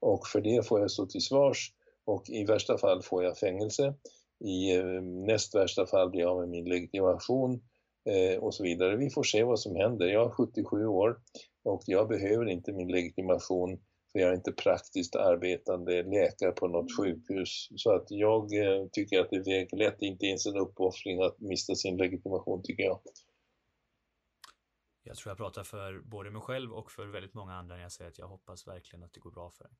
Och 0.00 0.26
för 0.26 0.40
det 0.40 0.66
får 0.66 0.80
jag 0.80 0.90
stå 0.90 1.06
till 1.06 1.20
svars 1.20 1.72
och 2.04 2.28
i 2.28 2.44
värsta 2.44 2.78
fall 2.78 3.02
får 3.02 3.24
jag 3.24 3.38
fängelse. 3.38 3.94
I 4.44 4.76
eh, 4.76 5.02
näst 5.02 5.54
värsta 5.54 5.86
fall 5.86 6.10
blir 6.10 6.20
jag 6.20 6.30
av 6.30 6.40
med 6.40 6.48
min 6.48 6.64
legitimation 6.64 7.60
eh, 8.04 8.38
och 8.38 8.54
så 8.54 8.62
vidare. 8.62 8.96
Vi 8.96 9.10
får 9.10 9.22
se 9.22 9.44
vad 9.44 9.60
som 9.60 9.76
händer. 9.76 10.06
Jag 10.06 10.26
är 10.26 10.30
77 10.30 10.86
år 10.86 11.18
och 11.64 11.82
jag 11.86 12.08
behöver 12.08 12.48
inte 12.48 12.72
min 12.72 12.88
legitimation 12.88 13.78
För 14.12 14.18
jag 14.18 14.30
är 14.30 14.34
inte 14.34 14.52
praktiskt 14.52 15.16
arbetande 15.16 16.02
läkare 16.02 16.52
på 16.52 16.68
något 16.68 16.96
sjukhus. 16.96 17.68
Så 17.76 17.94
att 17.94 18.06
jag 18.08 18.42
eh, 18.54 18.86
tycker 18.92 19.20
att 19.20 19.30
det 19.30 19.38
väger 19.38 19.76
lätt, 19.76 20.02
inte 20.02 20.26
ens 20.26 20.46
en 20.46 20.56
uppoffring 20.56 21.22
att 21.22 21.40
mista 21.40 21.74
sin 21.74 21.96
legitimation 21.96 22.62
tycker 22.62 22.82
jag. 22.82 23.00
Jag 25.02 25.16
tror 25.16 25.30
jag 25.30 25.36
pratar 25.36 25.64
för 25.64 26.00
både 26.00 26.30
mig 26.30 26.42
själv 26.42 26.72
och 26.72 26.90
för 26.90 27.06
väldigt 27.06 27.34
många 27.34 27.54
andra 27.54 27.74
när 27.74 27.82
jag 27.82 27.92
säger 27.92 28.10
att 28.10 28.18
jag 28.18 28.28
hoppas 28.28 28.66
verkligen 28.66 29.02
att 29.02 29.12
det 29.12 29.20
går 29.20 29.30
bra 29.30 29.50
för 29.50 29.64
dig. 29.64 29.72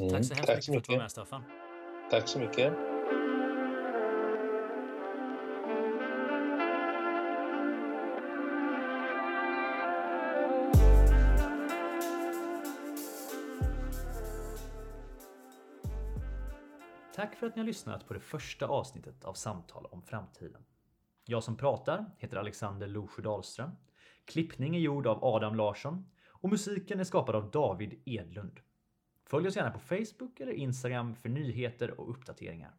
Mm, 0.00 0.10
tack 0.10 0.24
så 0.24 0.34
hemskt 0.34 0.46
tack 0.46 0.56
mycket 0.56 0.72
för 0.72 0.76
att 0.78 0.84
du 0.84 0.92
var 0.92 0.98
med 0.98 1.10
Staffan. 1.10 1.44
Tack 2.10 2.28
så 2.28 2.38
mycket. 2.38 2.96
Tack 17.14 17.36
för 17.36 17.46
att 17.46 17.56
ni 17.56 17.60
har 17.60 17.66
lyssnat 17.66 18.06
på 18.06 18.14
det 18.14 18.20
första 18.20 18.66
avsnittet 18.66 19.24
av 19.24 19.34
Samtal 19.34 19.86
om 19.86 20.02
framtiden. 20.02 20.64
Jag 21.24 21.44
som 21.44 21.56
pratar 21.56 22.10
heter 22.18 22.36
Alexander 22.36 22.86
Losjö 22.86 23.22
Dahlström. 23.22 23.70
Klippning 24.26 24.76
är 24.76 24.80
gjord 24.80 25.06
av 25.06 25.24
Adam 25.24 25.54
Larsson 25.54 26.06
och 26.28 26.50
musiken 26.50 27.00
är 27.00 27.04
skapad 27.04 27.34
av 27.34 27.50
David 27.50 28.02
Edlund. 28.04 28.60
Följ 29.24 29.48
oss 29.48 29.56
gärna 29.56 29.70
på 29.70 29.78
Facebook 29.78 30.40
eller 30.40 30.52
Instagram 30.52 31.14
för 31.14 31.28
nyheter 31.28 32.00
och 32.00 32.10
uppdateringar. 32.10 32.74